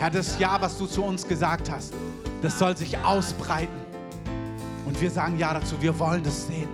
Herr, 0.00 0.08
das 0.08 0.38
Ja, 0.38 0.58
was 0.58 0.78
du 0.78 0.86
zu 0.86 1.04
uns 1.04 1.28
gesagt 1.28 1.70
hast, 1.70 1.92
das 2.40 2.58
soll 2.58 2.74
sich 2.74 2.96
ausbreiten. 2.96 3.78
Und 4.86 4.98
wir 4.98 5.10
sagen 5.10 5.38
Ja 5.38 5.52
dazu, 5.52 5.76
wir 5.78 5.98
wollen 5.98 6.22
das 6.22 6.46
sehen. 6.46 6.70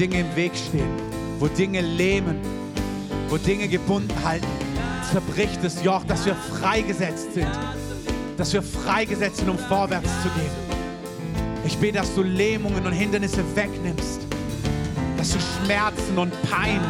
Dinge 0.00 0.20
im 0.20 0.34
Weg 0.34 0.52
stehen, 0.56 0.88
wo 1.38 1.46
Dinge 1.46 1.82
lähmen, 1.82 2.40
wo 3.28 3.36
Dinge 3.36 3.68
gebunden 3.68 4.14
halten, 4.24 4.46
zerbricht 5.12 5.62
das 5.62 5.84
Joch, 5.84 6.04
dass 6.04 6.24
wir 6.24 6.34
freigesetzt 6.34 7.34
sind. 7.34 7.50
Dass 8.38 8.54
wir 8.54 8.62
freigesetzt 8.62 9.36
sind, 9.36 9.50
um 9.50 9.58
vorwärts 9.58 10.08
zu 10.22 10.30
gehen. 10.30 11.64
Ich 11.66 11.76
bete, 11.76 11.98
dass 11.98 12.14
du 12.14 12.22
Lähmungen 12.22 12.86
und 12.86 12.92
Hindernisse 12.92 13.44
wegnimmst. 13.54 14.22
Dass 15.18 15.32
du 15.32 15.38
Schmerzen 15.38 16.16
und 16.16 16.32
Pein 16.50 16.80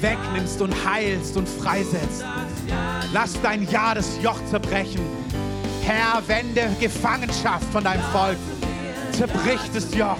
wegnimmst 0.00 0.60
und 0.62 0.74
heilst 0.84 1.36
und 1.36 1.48
freisetzt. 1.48 2.24
Lass 3.12 3.40
dein 3.40 3.70
Ja 3.70 3.94
das 3.94 4.18
Joch 4.20 4.44
zerbrechen. 4.50 5.02
Herr, 5.84 6.20
wende 6.26 6.74
Gefangenschaft 6.80 7.66
von 7.70 7.84
deinem 7.84 8.02
Volk. 8.10 8.36
Zerbrich 9.12 9.60
das 9.72 9.94
Joch. 9.94 10.18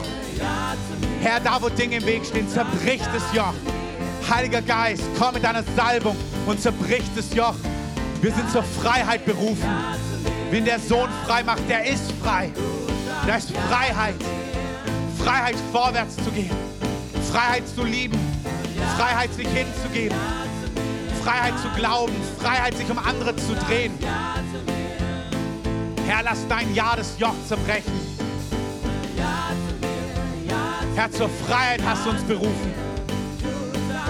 Herr, 1.23 1.39
da 1.39 1.61
wo 1.61 1.69
Dinge 1.69 1.97
im 1.97 2.07
Weg 2.07 2.25
stehen, 2.25 2.49
zerbrich 2.49 3.03
das 3.13 3.35
Joch. 3.35 3.53
Heiliger 4.29 4.63
Geist, 4.63 5.03
komm 5.19 5.35
mit 5.35 5.45
deiner 5.45 5.63
Salbung 5.77 6.17
und 6.47 6.61
zerbrich 6.61 7.05
das 7.15 7.35
Joch. 7.35 7.57
Wir 8.23 8.33
sind 8.33 8.51
zur 8.51 8.63
Freiheit 8.63 9.27
berufen. 9.27 9.69
Wenn 10.51 10.65
der 10.65 10.79
Sohn 10.79 11.09
frei 11.27 11.43
macht, 11.43 11.69
der 11.69 11.85
ist 11.85 12.11
frei. 12.23 12.51
Da 13.27 13.37
ist 13.37 13.53
Freiheit. 13.69 14.15
Freiheit, 15.19 15.57
vorwärts 15.73 16.17
zu 16.17 16.31
gehen. 16.31 16.51
Freiheit 17.31 17.69
zu 17.69 17.85
lieben. 17.85 18.19
Freiheit, 18.97 19.33
sich 19.35 19.49
hinzugeben. 19.49 20.17
Freiheit 21.23 21.55
zu 21.61 21.69
glauben. 21.79 22.15
Freiheit, 22.41 22.77
sich 22.77 22.91
um 22.91 22.99
andere 22.99 23.37
zu 23.37 23.55
drehen. 23.67 23.93
Herr, 26.07 26.23
lass 26.25 26.47
dein 26.49 26.75
Ja 26.75 26.97
das 26.97 27.19
Joch 27.19 27.35
zerbrechen. 27.47 28.10
Herr, 31.01 31.11
zur 31.13 31.31
Freiheit 31.31 31.81
hast 31.83 32.05
du 32.05 32.11
uns 32.11 32.23
berufen. 32.25 32.75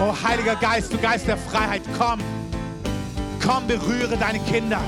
Oh 0.01 0.13
Heiliger 0.27 0.57
Geist, 0.57 0.93
du 0.93 0.99
Geist 0.99 1.25
der 1.29 1.37
Freiheit, 1.37 1.83
komm. 1.97 2.19
Komm, 3.41 3.65
berühre 3.69 4.17
deine 4.17 4.41
Kinder. 4.41 4.81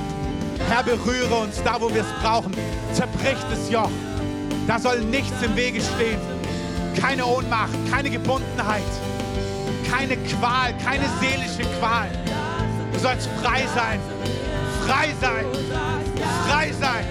Herr, 0.68 0.82
berühre 0.82 1.32
uns 1.32 1.62
da, 1.62 1.80
wo 1.80 1.94
wir 1.94 2.00
es 2.00 2.12
brauchen. 2.20 2.50
Zerbrich 2.92 3.38
das 3.48 3.70
Joch. 3.70 3.88
Da 4.66 4.80
soll 4.80 4.98
nichts 4.98 5.40
im 5.42 5.54
Wege 5.54 5.80
stehen. 5.80 6.18
Keine 7.00 7.24
Ohnmacht, 7.24 7.70
keine 7.88 8.10
Gebundenheit, 8.10 8.82
keine 9.88 10.16
Qual, 10.16 10.76
keine 10.84 11.04
seelische 11.20 11.70
Qual. 11.78 12.10
Du 12.92 12.98
sollst 12.98 13.28
frei 13.40 13.64
sein. 13.76 14.00
Frei 14.84 15.14
sein. 15.20 15.44
Frei 16.48 16.72
sein. 16.72 17.04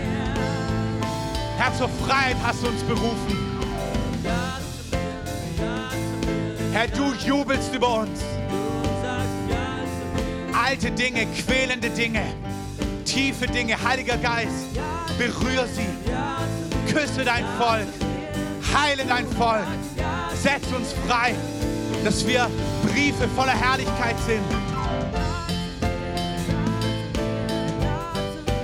Herr, 1.58 1.74
zur 1.78 1.88
Freiheit 2.06 2.36
hast 2.44 2.62
du 2.62 2.68
uns 2.68 2.84
berufen. 2.84 3.52
Herr, 6.82 6.88
du 6.88 7.14
jubelst 7.14 7.76
über 7.76 8.00
uns. 8.00 8.22
Alte 10.52 10.90
Dinge, 10.90 11.28
quälende 11.28 11.92
Dinge, 11.92 12.24
tiefe 13.06 13.46
Dinge, 13.46 13.76
Heiliger 13.84 14.18
Geist, 14.18 14.66
berühre 15.16 15.68
sie. 15.68 16.92
Küsse 16.92 17.24
dein 17.24 17.46
Volk, 17.60 17.88
heile 18.74 19.06
dein 19.08 19.28
Volk, 19.28 19.68
setz 20.34 20.66
uns 20.76 20.96
frei, 21.08 21.36
dass 22.04 22.26
wir 22.26 22.50
Briefe 22.82 23.28
voller 23.36 23.54
Herrlichkeit 23.54 24.16
sind. 24.26 24.42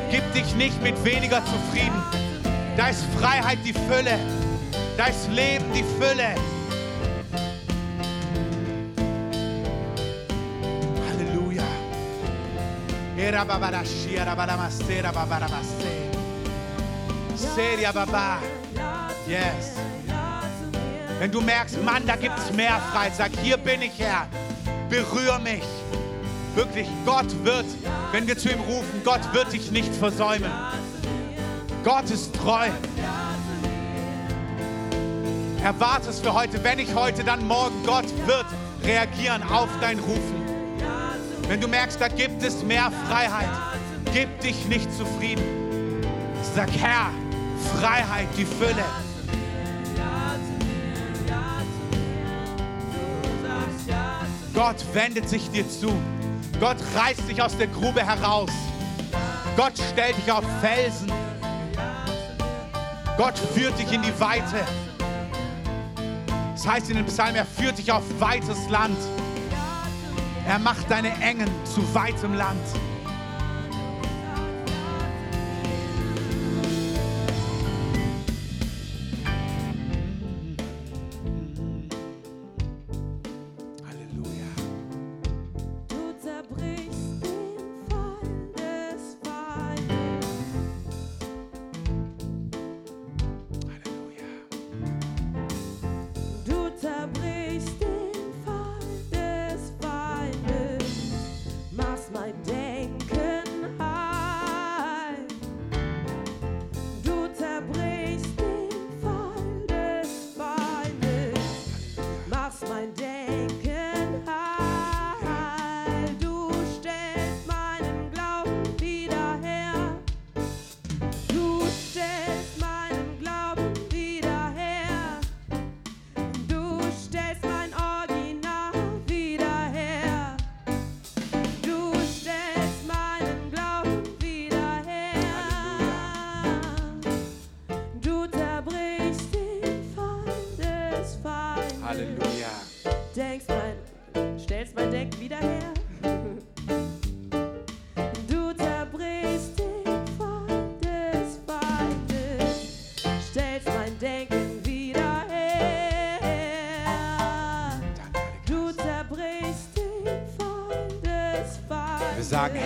Gib 0.09 0.33
dich 0.33 0.55
nicht 0.55 0.81
mit 0.81 1.05
weniger 1.05 1.43
zufrieden. 1.45 2.01
Da 2.77 2.87
ist 2.87 3.03
Freiheit 3.19 3.59
die 3.63 3.73
Fülle, 3.73 4.17
da 4.97 5.05
ist 5.05 5.29
Leben 5.29 5.65
die 5.71 5.85
Fülle. 5.99 6.33
Era 13.27 13.43
babarashi, 13.43 14.15
era 14.15 14.33
baramasera, 14.33 15.11
babarabase. 15.11 16.11
Seria 17.35 17.91
baba. 17.91 18.39
Yes. 19.27 19.73
Wenn 21.19 21.29
du 21.29 21.41
merkst, 21.41 21.83
Mann, 21.83 22.07
da 22.07 22.15
gibt 22.15 22.39
es 22.39 22.53
mehr 22.53 22.79
Freiheit, 22.93 23.17
sag, 23.17 23.31
hier 23.43 23.57
bin 23.57 23.81
ich 23.81 23.99
Herr. 23.99 24.27
Berühr 24.89 25.39
mich. 25.39 25.65
Wirklich, 26.55 26.87
Gott 27.05 27.27
wird, 27.43 27.65
wenn 28.13 28.25
wir 28.27 28.37
zu 28.37 28.49
ihm 28.49 28.61
rufen, 28.61 29.01
Gott 29.03 29.33
wird 29.33 29.51
dich 29.51 29.71
nicht 29.71 29.93
versäumen. 29.93 30.49
Gott 31.83 32.09
ist 32.09 32.33
treu. 32.33 32.69
Erwarte 35.65 36.11
es 36.11 36.21
für 36.21 36.33
heute. 36.33 36.63
Wenn 36.63 36.77
nicht 36.77 36.95
heute, 36.95 37.25
dann 37.25 37.45
morgen. 37.45 37.75
Gott 37.85 38.07
wird 38.25 38.45
reagieren 38.85 39.43
auf 39.43 39.67
dein 39.81 39.99
Rufen. 39.99 40.46
Wenn 41.47 41.61
du 41.61 41.67
merkst, 41.67 41.99
da 42.01 42.09
gibt 42.09 42.43
es 42.43 42.61
mehr 42.61 42.91
Freiheit, 43.07 43.47
gib 44.13 44.39
dich 44.41 44.65
nicht 44.65 44.91
zufrieden. 44.93 45.43
Sag, 46.53 46.69
Herr, 46.71 47.11
Freiheit, 47.75 48.27
die 48.37 48.45
Fülle. 48.45 48.83
Gott 54.53 54.83
wendet 54.93 55.29
sich 55.29 55.49
dir 55.51 55.69
zu. 55.69 55.93
Gott 56.59 56.77
reißt 56.95 57.29
dich 57.29 57.41
aus 57.41 57.55
der 57.57 57.67
Grube 57.67 58.05
heraus. 58.05 58.49
Gott 59.55 59.73
stellt 59.93 60.17
dich 60.17 60.31
auf 60.31 60.43
Felsen. 60.61 61.11
Gott 63.17 63.37
führt 63.37 63.77
dich 63.79 63.91
in 63.91 64.01
die 64.01 64.19
Weite. 64.19 64.65
Das 66.53 66.67
heißt 66.67 66.89
in 66.89 66.97
den 66.97 67.05
Psalmen, 67.05 67.35
er 67.35 67.45
führt 67.45 67.77
dich 67.77 67.91
auf 67.91 68.03
weites 68.19 68.67
Land. 68.69 68.97
Er 70.47 70.59
macht 70.59 70.89
deine 70.89 71.09
Engen 71.21 71.49
zu 71.65 71.93
weitem 71.93 72.33
Land. 72.33 72.61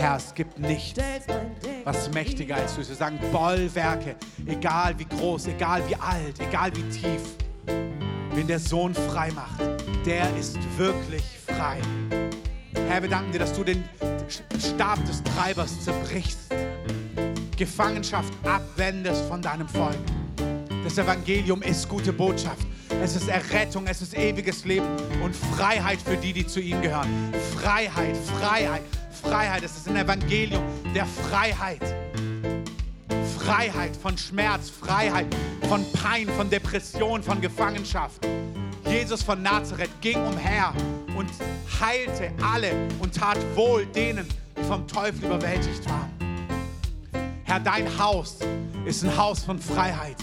Herr, 0.02 0.16
es 0.16 0.34
gibt 0.34 0.58
nichts, 0.58 1.00
was 1.84 2.12
mächtiger 2.12 2.56
als 2.56 2.72
du 2.72 2.80
bist. 2.80 2.90
Wir 2.90 2.98
sagen, 2.98 3.20
Bollwerke, 3.32 4.16
egal 4.48 4.98
wie 4.98 5.06
groß, 5.06 5.46
egal 5.46 5.84
wie 5.88 5.96
alt, 5.96 6.40
egal 6.40 6.72
wie 6.76 6.82
tief. 6.90 7.22
Wenn 8.34 8.48
der 8.48 8.58
Sohn 8.58 8.96
frei 8.96 9.32
macht, 9.34 9.62
der 10.04 10.36
ist 10.38 10.58
wirklich 10.76 11.22
frei. 11.46 11.78
Herr, 12.88 13.04
wir 13.04 13.10
danken 13.10 13.32
dir, 13.32 13.38
dass 13.38 13.54
du 13.54 13.64
den 13.64 13.84
Stab 14.58 15.06
des 15.06 15.22
Treibers 15.22 15.80
zerbrichst, 15.82 16.52
Gefangenschaft 17.56 18.34
abwendest 18.44 19.26
von 19.26 19.40
deinem 19.40 19.70
Volk. 19.70 20.00
Das 20.84 20.98
Evangelium 20.98 21.62
ist 21.62 21.88
gute 21.88 22.12
Botschaft. 22.12 22.66
Es 23.04 23.16
ist 23.16 23.30
Errettung, 23.30 23.86
es 23.86 24.02
ist 24.02 24.18
ewiges 24.18 24.66
Leben 24.66 24.88
und 25.24 25.36
Freiheit 25.36 26.00
für 26.02 26.18
die, 26.18 26.34
die 26.34 26.48
zu 26.48 26.60
ihm 26.60 26.82
gehören. 26.82 27.32
Freiheit, 27.56 28.18
Freiheit, 28.18 28.82
Freiheit. 29.32 29.64
Es 29.64 29.78
ist 29.78 29.88
ein 29.88 29.96
Evangelium 29.96 30.62
der 30.94 31.06
Freiheit. 31.06 31.82
Freiheit 33.38 33.96
von 33.96 34.18
Schmerz, 34.18 34.70
Freiheit 34.70 35.26
von 35.70 35.86
Pein, 35.94 36.28
von 36.36 36.50
Depression, 36.50 37.24
von 37.24 37.40
Gefangenschaft. 37.40 38.28
Jesus 38.90 39.24
von 39.24 39.42
Nazareth 39.42 39.90
ging 40.02 40.18
umher 40.18 40.74
und 41.16 41.30
heilte 41.80 42.30
alle 42.44 42.74
und 43.00 43.16
tat 43.16 43.38
wohl 43.56 43.86
denen, 43.86 44.28
die 44.60 44.64
vom 44.66 44.86
Teufel 44.86 45.24
überwältigt 45.24 45.90
waren. 45.90 46.12
Herr, 47.46 47.62
dein 47.62 47.88
Haus 47.98 48.40
ist 48.84 49.06
ein 49.06 49.16
Haus 49.16 49.46
von 49.46 49.58
Freiheit. 49.60 50.18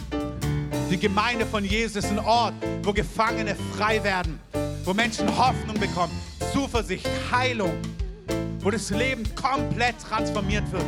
Die 0.91 0.99
Gemeinde 0.99 1.47
von 1.47 1.65
Jesus 1.65 2.05
ist 2.05 2.11
ein 2.11 2.19
Ort, 2.19 2.53
wo 2.83 2.93
Gefangene 2.93 3.57
frei 3.75 4.05
werden, 4.05 4.39
wo 4.85 4.93
Menschen 4.93 5.35
Hoffnung 5.35 5.81
bekommen, 5.81 6.13
Zuversicht, 6.53 7.09
Heilung, 7.33 7.73
wo 8.69 8.71
das 8.71 8.91
Leben 8.91 9.25
komplett 9.35 9.99
transformiert 9.99 10.71
wird. 10.71 10.85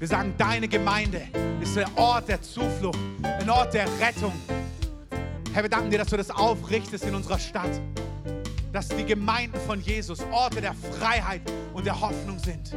Wir 0.00 0.08
sagen, 0.08 0.34
deine 0.36 0.66
Gemeinde 0.66 1.22
ist 1.60 1.76
der 1.76 1.86
Ort 1.96 2.28
der 2.28 2.42
Zuflucht, 2.42 2.98
ein 3.22 3.48
Ort 3.48 3.74
der 3.74 3.86
Rettung. 4.00 4.32
Herr, 5.52 5.62
wir 5.62 5.70
danken 5.70 5.92
dir, 5.92 5.98
dass 5.98 6.08
du 6.08 6.16
das 6.16 6.32
aufrichtest 6.32 7.04
in 7.04 7.14
unserer 7.14 7.38
Stadt. 7.38 7.80
Dass 8.72 8.88
die 8.88 9.04
Gemeinden 9.04 9.56
von 9.68 9.80
Jesus 9.82 10.18
Orte 10.32 10.60
der 10.60 10.74
Freiheit 10.74 11.42
und 11.74 11.86
der 11.86 12.00
Hoffnung 12.00 12.40
sind. 12.40 12.74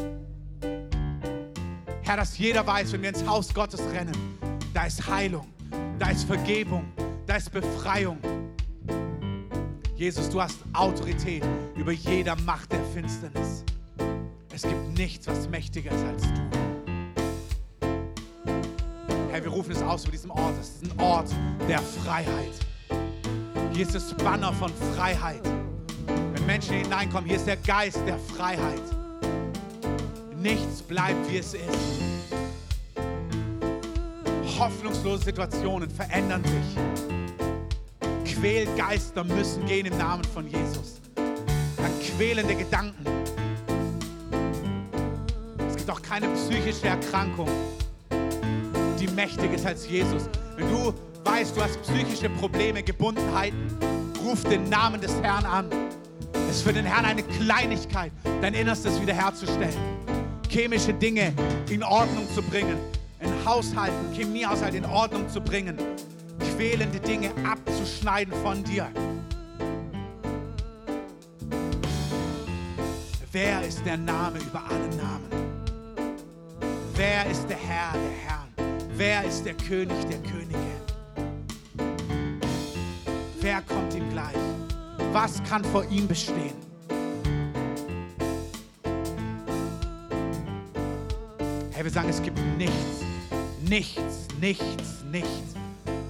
Herr, 2.04 2.18
dass 2.18 2.38
jeder 2.38 2.68
weiß, 2.68 2.92
wenn 2.94 3.02
wir 3.02 3.10
ins 3.10 3.26
Haus 3.26 3.52
Gottes 3.52 3.82
rennen, 3.92 4.38
da 4.76 4.86
ist 4.86 5.08
Heilung, 5.08 5.48
da 5.98 6.12
ist 6.12 6.26
Vergebung, 6.26 6.86
da 7.26 7.38
ist 7.38 7.52
Befreiung. 7.52 8.20
Jesus, 9.96 10.30
du 10.30 10.40
hast 10.40 10.60
Autorität 10.74 11.44
über 11.76 11.94
jeder 11.94 12.36
Macht 12.42 12.72
der 12.72 12.84
Finsternis. 12.94 13.64
Es 14.58 14.64
gibt 14.64 14.98
nichts, 14.98 15.28
was 15.28 15.48
mächtiger 15.48 15.92
ist 15.92 16.04
als 16.04 16.24
du. 16.24 16.30
Herr, 19.30 19.44
wir 19.44 19.52
rufen 19.52 19.72
es 19.72 19.84
aus 19.84 20.02
über 20.02 20.14
diesem 20.14 20.32
Ort. 20.32 20.56
Es 20.60 20.70
ist 20.70 20.92
ein 20.92 21.00
Ort 21.00 21.30
der 21.70 21.78
Freiheit. 21.78 22.56
Hier 23.72 23.86
ist 23.86 23.94
das 23.94 24.16
Banner 24.16 24.52
von 24.52 24.72
Freiheit. 24.96 25.44
Wenn 26.08 26.44
Menschen 26.48 26.78
hineinkommen, 26.78 27.28
hier 27.28 27.38
ist 27.38 27.46
der 27.46 27.58
Geist 27.58 28.00
der 28.08 28.18
Freiheit. 28.18 28.82
Nichts 30.36 30.82
bleibt, 30.82 31.32
wie 31.32 31.38
es 31.38 31.54
ist. 31.54 32.02
Hoffnungslose 34.58 35.26
Situationen 35.26 35.88
verändern 35.88 36.44
sich. 36.44 38.34
Quälgeister 38.34 39.24
müssen 39.24 39.68
gehen 39.68 39.86
im 39.86 40.00
Namen 40.00 40.24
von 40.24 40.48
Jesus. 40.48 41.00
Dann 41.16 41.92
quälende 42.00 42.56
Gedanken. 42.56 43.17
Keine 46.20 46.34
psychische 46.34 46.88
Erkrankung, 46.88 47.48
die 49.00 49.08
mächtig 49.10 49.54
ist 49.54 49.68
als 49.68 49.88
Jesus. 49.88 50.28
Wenn 50.56 50.68
du 50.68 50.92
weißt, 51.24 51.56
du 51.56 51.62
hast 51.62 51.80
psychische 51.84 52.28
Probleme, 52.28 52.82
Gebundenheiten, 52.82 53.78
ruf 54.26 54.44
den 54.44 54.68
Namen 54.68 55.00
des 55.00 55.14
Herrn 55.22 55.46
an. 55.46 55.70
Es 56.50 56.58
ist 56.58 56.62
für 56.64 56.74
den 56.74 56.86
Herrn 56.86 57.06
eine 57.06 57.22
Kleinigkeit, 57.22 58.12
dein 58.42 58.56
Innerstes 58.56 59.00
wiederherzustellen. 59.00 59.76
Chemische 60.50 60.92
Dinge 60.92 61.34
in 61.70 61.84
Ordnung 61.84 62.28
zu 62.34 62.42
bringen, 62.42 62.78
ein 63.20 63.32
Haushalt, 63.46 63.92
ein 63.92 64.16
Chemiehaushalt 64.16 64.74
in 64.74 64.86
Ordnung 64.86 65.30
zu 65.30 65.40
bringen, 65.40 65.78
quälende 66.56 67.00
Dinge 67.00 67.30
abzuschneiden 67.48 68.34
von 68.42 68.64
dir. 68.64 68.88
Wer 73.32 73.62
ist 73.62 73.86
der 73.86 73.98
Name 73.98 74.40
über 74.40 74.64
alle 74.68 74.88
Namen? 74.96 75.47
Wer 76.98 77.30
ist 77.30 77.48
der 77.48 77.58
Herr 77.58 77.94
der 77.94 78.12
Herren? 78.26 78.48
Wer 78.96 79.24
ist 79.24 79.44
der 79.46 79.54
König 79.54 80.04
der 80.10 80.18
Könige? 80.24 80.58
Wer 83.40 83.62
kommt 83.62 83.94
ihm 83.94 84.10
gleich? 84.10 84.36
Was 85.12 85.44
kann 85.44 85.64
vor 85.66 85.86
ihm 85.92 86.08
bestehen? 86.08 86.56
Hey, 91.72 91.84
wir 91.84 91.92
sagen, 91.92 92.10
es 92.10 92.20
gibt 92.20 92.40
nichts, 92.58 93.04
nichts, 93.70 94.28
nichts, 94.42 95.04
nichts, 95.12 95.54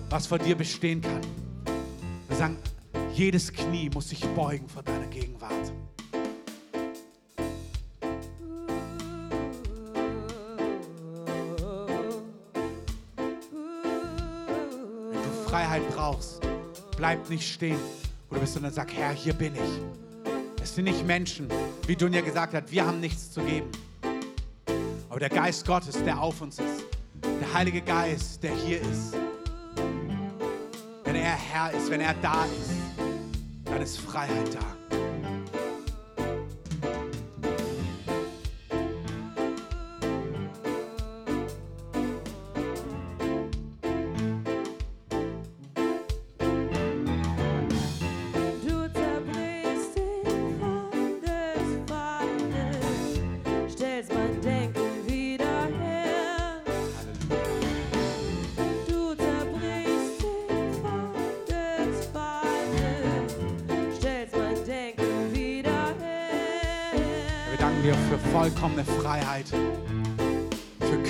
was 0.09 0.25
vor 0.25 0.39
dir 0.39 0.55
bestehen 0.55 1.01
kann. 1.01 1.19
Wir 2.29 2.37
sagen, 2.37 2.57
jedes 3.11 3.51
Knie 3.51 3.89
muss 3.93 4.07
sich 4.07 4.25
beugen 4.27 4.69
vor 4.69 4.83
deiner 4.83 5.07
Gegenwart. 5.07 5.73
Du 15.77 15.83
Freiheit 15.83 15.95
brauchst, 15.95 16.41
bleib 16.95 17.29
nicht 17.29 17.47
stehen, 17.47 17.79
wo 18.29 18.35
du 18.35 18.41
bist, 18.41 18.53
sondern 18.53 18.73
sag, 18.73 18.93
Herr, 18.93 19.11
hier 19.11 19.33
bin 19.33 19.53
ich. 19.55 20.61
Es 20.61 20.75
sind 20.75 20.85
nicht 20.85 21.05
Menschen, 21.05 21.47
wie 21.85 21.95
Dunja 21.95 22.21
gesagt 22.21 22.53
hat, 22.53 22.71
wir 22.71 22.85
haben 22.85 22.99
nichts 22.99 23.31
zu 23.31 23.41
geben. 23.41 23.69
Aber 25.09 25.19
der 25.19 25.29
Geist 25.29 25.65
Gottes, 25.65 26.03
der 26.03 26.19
auf 26.19 26.41
uns 26.41 26.59
ist, 26.59 26.83
der 27.23 27.53
Heilige 27.53 27.81
Geist, 27.81 28.43
der 28.43 28.55
hier 28.55 28.81
ist, 28.81 29.13
wenn 31.03 31.15
er 31.15 31.35
Herr 31.35 31.71
ist, 31.71 31.89
wenn 31.89 32.01
er 32.01 32.13
da 32.15 32.45
ist, 32.45 32.71
dann 33.65 33.81
ist 33.81 33.99
Freiheit 33.99 34.53
da. 34.53 34.76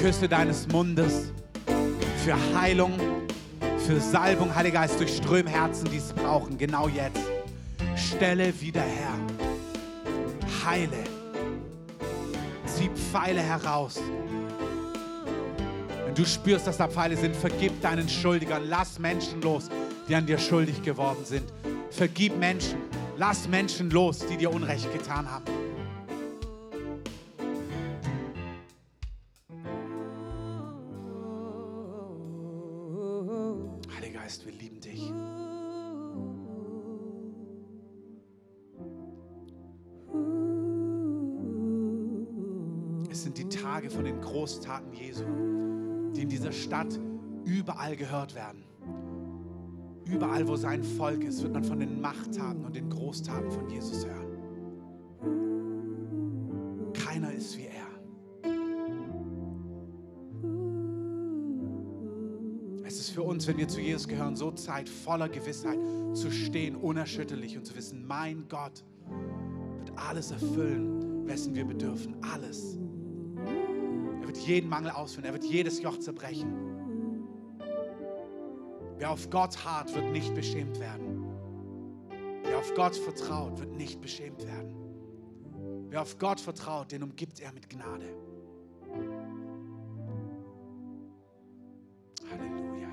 Küsse 0.07 0.29
deines 0.29 0.65
Mundes, 0.69 1.33
für 2.23 2.37
Heilung, 2.57 2.93
für 3.85 3.99
Salbung, 3.99 4.55
Heiliger 4.55 4.79
Geist, 4.79 4.97
durchström 5.01 5.47
Herzen, 5.47 5.89
die 5.91 5.97
es 5.97 6.13
brauchen, 6.13 6.57
genau 6.57 6.87
jetzt. 6.87 7.19
Stelle 7.97 8.53
wieder 8.61 8.79
her. 8.79 9.11
Heile. 10.65 11.03
Zieh 12.67 12.89
Pfeile 13.11 13.41
heraus. 13.41 13.99
Wenn 16.05 16.15
du 16.15 16.25
spürst, 16.25 16.67
dass 16.67 16.77
da 16.77 16.87
Pfeile 16.87 17.17
sind, 17.17 17.35
vergib 17.35 17.81
deinen 17.81 18.07
Schuldigern. 18.07 18.63
Lass 18.65 18.99
Menschen 18.99 19.41
los, 19.41 19.67
die 20.07 20.15
an 20.15 20.25
dir 20.25 20.37
schuldig 20.37 20.81
geworden 20.83 21.25
sind. 21.25 21.51
Vergib 21.89 22.37
Menschen. 22.37 22.77
Lass 23.17 23.49
Menschen 23.49 23.89
los, 23.89 24.19
die 24.19 24.37
dir 24.37 24.53
Unrecht 24.53 24.89
getan 24.93 25.29
haben. 25.29 25.66
Großtaten 44.37 44.93
Jesu, 44.93 45.23
die 46.15 46.21
in 46.21 46.29
dieser 46.29 46.51
Stadt 46.51 46.99
überall 47.43 47.95
gehört 47.95 48.35
werden. 48.35 48.65
Überall, 50.05 50.47
wo 50.47 50.55
sein 50.55 50.83
Volk 50.83 51.23
ist, 51.23 51.41
wird 51.41 51.53
man 51.53 51.63
von 51.63 51.79
den 51.79 51.99
Machttaten 51.99 52.63
und 52.63 52.75
den 52.75 52.87
Großtaten 52.87 53.49
von 53.49 53.67
Jesus 53.67 54.05
hören. 54.05 54.27
Keiner 56.93 57.33
ist 57.33 57.57
wie 57.57 57.63
er. 57.63 57.87
Es 62.85 62.99
ist 62.99 63.09
für 63.09 63.23
uns, 63.23 63.47
wenn 63.47 63.57
wir 63.57 63.67
zu 63.67 63.81
Jesus 63.81 64.07
gehören, 64.07 64.35
so 64.35 64.51
Zeit 64.51 64.87
voller 64.87 65.29
Gewissheit 65.29 65.79
zu 66.13 66.29
stehen, 66.29 66.75
unerschütterlich 66.75 67.57
und 67.57 67.65
zu 67.65 67.75
wissen, 67.75 68.05
mein 68.05 68.47
Gott 68.47 68.83
wird 69.79 69.97
alles 69.97 70.29
erfüllen, 70.29 71.25
wessen 71.25 71.55
wir 71.55 71.65
bedürfen. 71.65 72.17
Alles. 72.21 72.77
Er 74.27 74.33
wird 74.35 74.45
jeden 74.45 74.69
Mangel 74.69 74.91
ausführen. 74.91 75.23
Er 75.23 75.31
wird 75.31 75.45
jedes 75.45 75.81
Joch 75.81 75.97
zerbrechen. 75.99 76.53
Wer 78.97 79.09
auf 79.09 79.29
Gott 79.29 79.63
harrt, 79.63 79.95
wird 79.95 80.11
nicht 80.11 80.35
beschämt 80.35 80.81
werden. 80.81 81.23
Wer 82.43 82.57
auf 82.57 82.73
Gott 82.75 82.97
vertraut, 82.97 83.57
wird 83.57 83.71
nicht 83.71 84.01
beschämt 84.01 84.45
werden. 84.45 84.75
Wer 85.89 86.01
auf 86.01 86.17
Gott 86.17 86.41
vertraut, 86.41 86.91
den 86.91 87.03
umgibt 87.03 87.39
er 87.39 87.53
mit 87.53 87.69
Gnade. 87.69 88.13
Halleluja. 92.29 92.89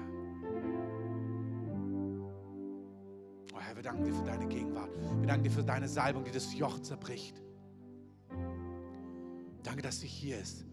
Oh 3.53 3.59
Herr, 3.59 3.75
wir 3.75 3.83
danken 3.83 4.05
dir 4.05 4.15
für 4.15 4.25
deine 4.25 4.47
Gegenwart. 4.47 4.91
Wir 5.19 5.27
danken 5.27 5.43
dir 5.43 5.51
für 5.51 5.65
deine 5.65 5.89
Salbung, 5.89 6.23
die 6.23 6.31
das 6.31 6.55
Joch 6.55 6.79
zerbricht. 6.79 7.43
Danke, 9.65 9.83
dass 9.83 9.99
sie 9.99 10.07
hier 10.07 10.39
ist. 10.39 10.65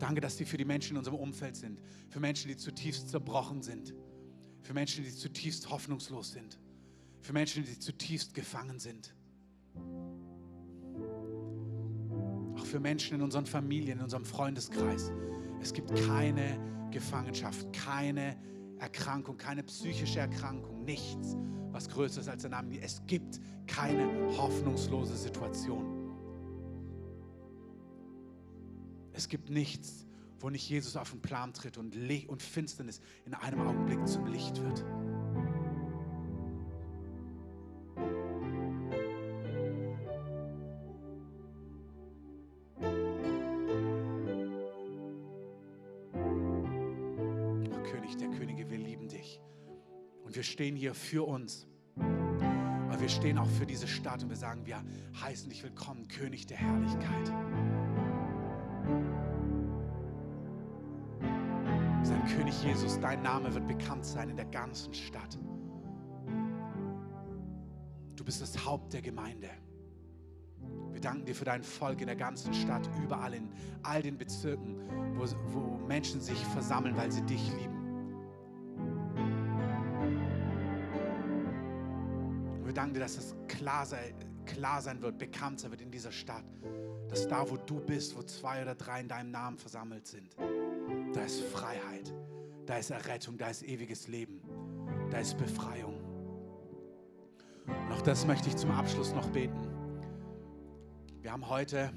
Danke, 0.00 0.22
dass 0.22 0.38
sie 0.38 0.46
für 0.46 0.56
die 0.56 0.64
Menschen 0.64 0.94
in 0.94 0.98
unserem 0.98 1.18
Umfeld 1.18 1.56
sind. 1.56 1.78
Für 2.08 2.20
Menschen, 2.20 2.48
die 2.48 2.56
zutiefst 2.56 3.10
zerbrochen 3.10 3.62
sind. 3.62 3.94
Für 4.62 4.72
Menschen, 4.72 5.04
die 5.04 5.14
zutiefst 5.14 5.68
hoffnungslos 5.68 6.32
sind. 6.32 6.58
Für 7.20 7.34
Menschen, 7.34 7.64
die 7.64 7.78
zutiefst 7.78 8.32
gefangen 8.32 8.80
sind. 8.80 9.14
Auch 12.56 12.64
für 12.64 12.80
Menschen 12.80 13.16
in 13.16 13.22
unseren 13.22 13.44
Familien, 13.44 13.98
in 13.98 14.04
unserem 14.04 14.24
Freundeskreis. 14.24 15.12
Es 15.60 15.74
gibt 15.74 15.94
keine 16.06 16.58
Gefangenschaft, 16.90 17.70
keine 17.74 18.38
Erkrankung, 18.78 19.36
keine 19.36 19.62
psychische 19.64 20.20
Erkrankung, 20.20 20.82
nichts, 20.84 21.36
was 21.72 21.90
größer 21.90 22.22
ist 22.22 22.28
als 22.28 22.40
der 22.40 22.52
Name. 22.52 22.80
Es 22.80 23.02
gibt 23.06 23.38
keine 23.66 24.08
hoffnungslose 24.38 25.14
Situation. 25.14 25.99
Es 29.12 29.28
gibt 29.28 29.50
nichts, 29.50 30.06
wo 30.38 30.50
nicht 30.50 30.68
Jesus 30.68 30.96
auf 30.96 31.10
den 31.10 31.20
Plan 31.20 31.52
tritt 31.52 31.76
und, 31.76 31.94
Le 31.94 32.24
und 32.26 32.42
Finsternis 32.42 33.00
in 33.26 33.34
einem 33.34 33.60
Augenblick 33.60 34.06
zum 34.08 34.26
Licht 34.26 34.60
wird. 34.62 34.84
Oh, 47.68 47.82
König 47.90 48.16
der 48.16 48.28
Könige, 48.30 48.70
wir 48.70 48.78
lieben 48.78 49.08
dich. 49.08 49.40
Und 50.24 50.34
wir 50.34 50.42
stehen 50.42 50.76
hier 50.76 50.94
für 50.94 51.26
uns. 51.26 51.66
Aber 51.96 53.00
wir 53.00 53.08
stehen 53.08 53.36
auch 53.38 53.50
für 53.50 53.66
diese 53.66 53.86
Stadt 53.86 54.22
und 54.22 54.30
wir 54.30 54.36
sagen, 54.36 54.64
wir 54.64 54.82
heißen 55.20 55.48
dich 55.50 55.62
willkommen, 55.62 56.08
König 56.08 56.46
der 56.46 56.56
Herrlichkeit. 56.56 57.32
König 62.50 62.64
Jesus, 62.64 62.98
dein 62.98 63.22
Name 63.22 63.54
wird 63.54 63.68
bekannt 63.68 64.04
sein 64.04 64.30
in 64.30 64.36
der 64.36 64.46
ganzen 64.46 64.92
Stadt. 64.92 65.38
Du 68.16 68.24
bist 68.24 68.42
das 68.42 68.64
Haupt 68.64 68.92
der 68.92 69.02
Gemeinde. 69.02 69.48
Wir 70.90 71.00
danken 71.00 71.26
dir 71.26 71.34
für 71.34 71.44
dein 71.44 71.62
Volk 71.62 72.00
in 72.00 72.08
der 72.08 72.16
ganzen 72.16 72.52
Stadt, 72.52 72.88
überall 73.04 73.34
in 73.34 73.50
all 73.84 74.02
den 74.02 74.18
Bezirken, 74.18 74.80
wo, 75.14 75.24
wo 75.52 75.86
Menschen 75.86 76.20
sich 76.20 76.38
versammeln, 76.46 76.96
weil 76.96 77.12
sie 77.12 77.22
dich 77.22 77.52
lieben. 77.52 77.76
Und 82.58 82.66
wir 82.66 82.74
danken 82.74 82.94
dir, 82.94 83.00
dass 83.00 83.16
es 83.16 83.36
klar, 83.46 83.86
sei, 83.86 84.12
klar 84.44 84.82
sein 84.82 85.00
wird, 85.02 85.18
bekannt 85.18 85.60
sein 85.60 85.70
wird 85.70 85.82
in 85.82 85.90
dieser 85.92 86.12
Stadt, 86.12 86.44
dass 87.08 87.28
da, 87.28 87.48
wo 87.48 87.56
du 87.56 87.78
bist, 87.78 88.16
wo 88.16 88.22
zwei 88.22 88.62
oder 88.62 88.74
drei 88.74 89.00
in 89.00 89.08
deinem 89.08 89.30
Namen 89.30 89.56
versammelt 89.56 90.06
sind, 90.06 90.34
da 91.12 91.22
ist 91.22 91.42
Freiheit, 91.44 92.12
da 92.70 92.76
ist 92.76 92.90
Errettung, 92.90 93.36
da 93.36 93.48
ist 93.48 93.64
ewiges 93.64 94.06
Leben, 94.06 94.40
da 95.10 95.18
ist 95.18 95.36
Befreiung. 95.36 95.98
Und 97.66 97.92
auch 97.92 98.02
das 98.02 98.24
möchte 98.24 98.48
ich 98.48 98.54
zum 98.54 98.70
Abschluss 98.70 99.12
noch 99.12 99.28
beten. 99.30 99.58
Wir 101.20 101.32
haben 101.32 101.48
heute, 101.48 101.92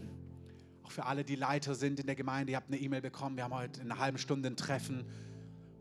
auch 0.81 0.89
für 0.89 1.05
alle, 1.05 1.23
die 1.23 1.35
Leiter 1.35 1.75
sind 1.75 1.99
in 1.99 2.07
der 2.07 2.15
Gemeinde, 2.15 2.53
ihr 2.53 2.55
habt 2.55 2.69
eine 2.69 2.79
E-Mail 2.79 3.01
bekommen, 3.01 3.37
wir 3.37 3.43
haben 3.43 3.53
heute 3.53 3.81
in 3.81 3.91
einer 3.91 3.99
halben 3.99 4.17
Stunde 4.17 4.49
ein 4.49 4.57
Treffen, 4.57 5.05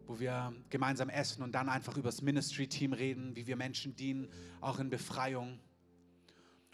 wo 0.07 0.21
wir 0.21 0.53
gemeinsam 0.69 1.09
essen 1.09 1.43
und 1.43 1.53
dann 1.55 1.71
einfach 1.71 1.97
über 1.97 2.11
das 2.11 2.21
Ministry-Team 2.21 2.93
reden, 2.93 3.35
wie 3.35 3.47
wir 3.47 3.57
Menschen 3.57 3.97
dienen, 3.97 4.29
auch 4.61 4.79
in 4.79 4.91
Befreiung. 4.91 5.59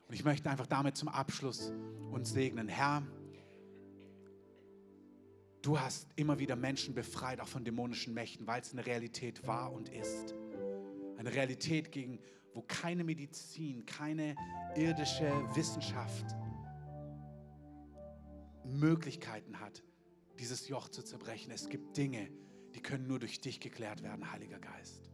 Und 0.09 0.15
ich 0.15 0.24
möchte 0.24 0.51
einfach 0.51 0.66
damit 0.66 0.97
zum 0.97 1.07
Abschluss 1.07 1.70
uns 2.11 2.32
segnen. 2.32 2.66
Herr, 2.66 3.05
du 5.63 5.79
hast 5.79 6.09
immer 6.17 6.39
wieder 6.39 6.57
Menschen 6.57 6.95
befreit, 6.95 7.41
auch 7.41 7.49
von 7.49 7.65
dämonischen 7.65 8.15
Mächten, 8.15 8.47
weil 8.47 8.61
es 8.61 8.73
eine 8.73 8.87
Realität 8.87 9.47
war 9.47 9.73
und 9.73 9.89
ist. 9.89 10.35
Eine 11.17 11.33
Realität, 11.35 11.91
gegen, 11.93 12.21
wo 12.55 12.63
keine 12.63 13.05
Medizin, 13.05 13.85
keine 13.87 14.37
irdische 14.77 15.31
Wissenschaft 15.55 16.27
Möglichkeiten 18.65 19.59
hat, 19.61 19.83
dieses 20.39 20.69
Joch 20.69 20.89
zu 20.89 21.03
zerbrechen. 21.03 21.51
Es 21.51 21.69
gibt 21.69 21.97
Dinge, 21.97 22.31
die 22.75 22.81
können 22.81 23.07
nur 23.07 23.19
durch 23.19 23.41
dich 23.41 23.61
geklärt 23.61 24.03
werden, 24.03 24.31
Heiliger 24.31 24.59
Geist. 24.59 25.11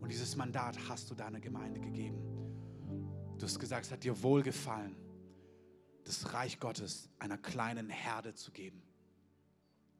Und 0.00 0.10
dieses 0.10 0.36
Mandat 0.36 0.76
hast 0.88 1.10
du 1.10 1.14
deiner 1.14 1.40
Gemeinde 1.40 1.80
gegeben. 1.80 2.18
Du 3.38 3.46
hast 3.46 3.58
gesagt, 3.58 3.86
es 3.86 3.92
hat 3.92 4.04
dir 4.04 4.22
wohlgefallen, 4.22 4.96
das 6.04 6.32
Reich 6.32 6.58
Gottes 6.60 7.08
einer 7.18 7.38
kleinen 7.38 7.88
Herde 7.88 8.34
zu 8.34 8.52
geben. 8.52 8.83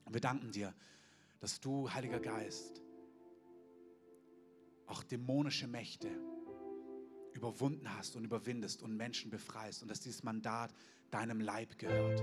Und 0.04 0.14
wir 0.14 0.20
danken 0.20 0.52
dir, 0.52 0.74
dass 1.40 1.60
du, 1.60 1.90
Heiliger 1.92 2.20
Geist, 2.20 2.80
auch 4.86 5.02
dämonische 5.02 5.66
Mächte 5.66 6.10
überwunden 7.32 7.92
hast 7.96 8.16
und 8.16 8.24
überwindest 8.24 8.82
und 8.82 8.96
Menschen 8.96 9.30
befreist 9.30 9.82
und 9.82 9.90
dass 9.90 10.00
dieses 10.00 10.22
Mandat 10.22 10.72
deinem 11.10 11.40
Leib 11.40 11.78
gehört. 11.78 12.22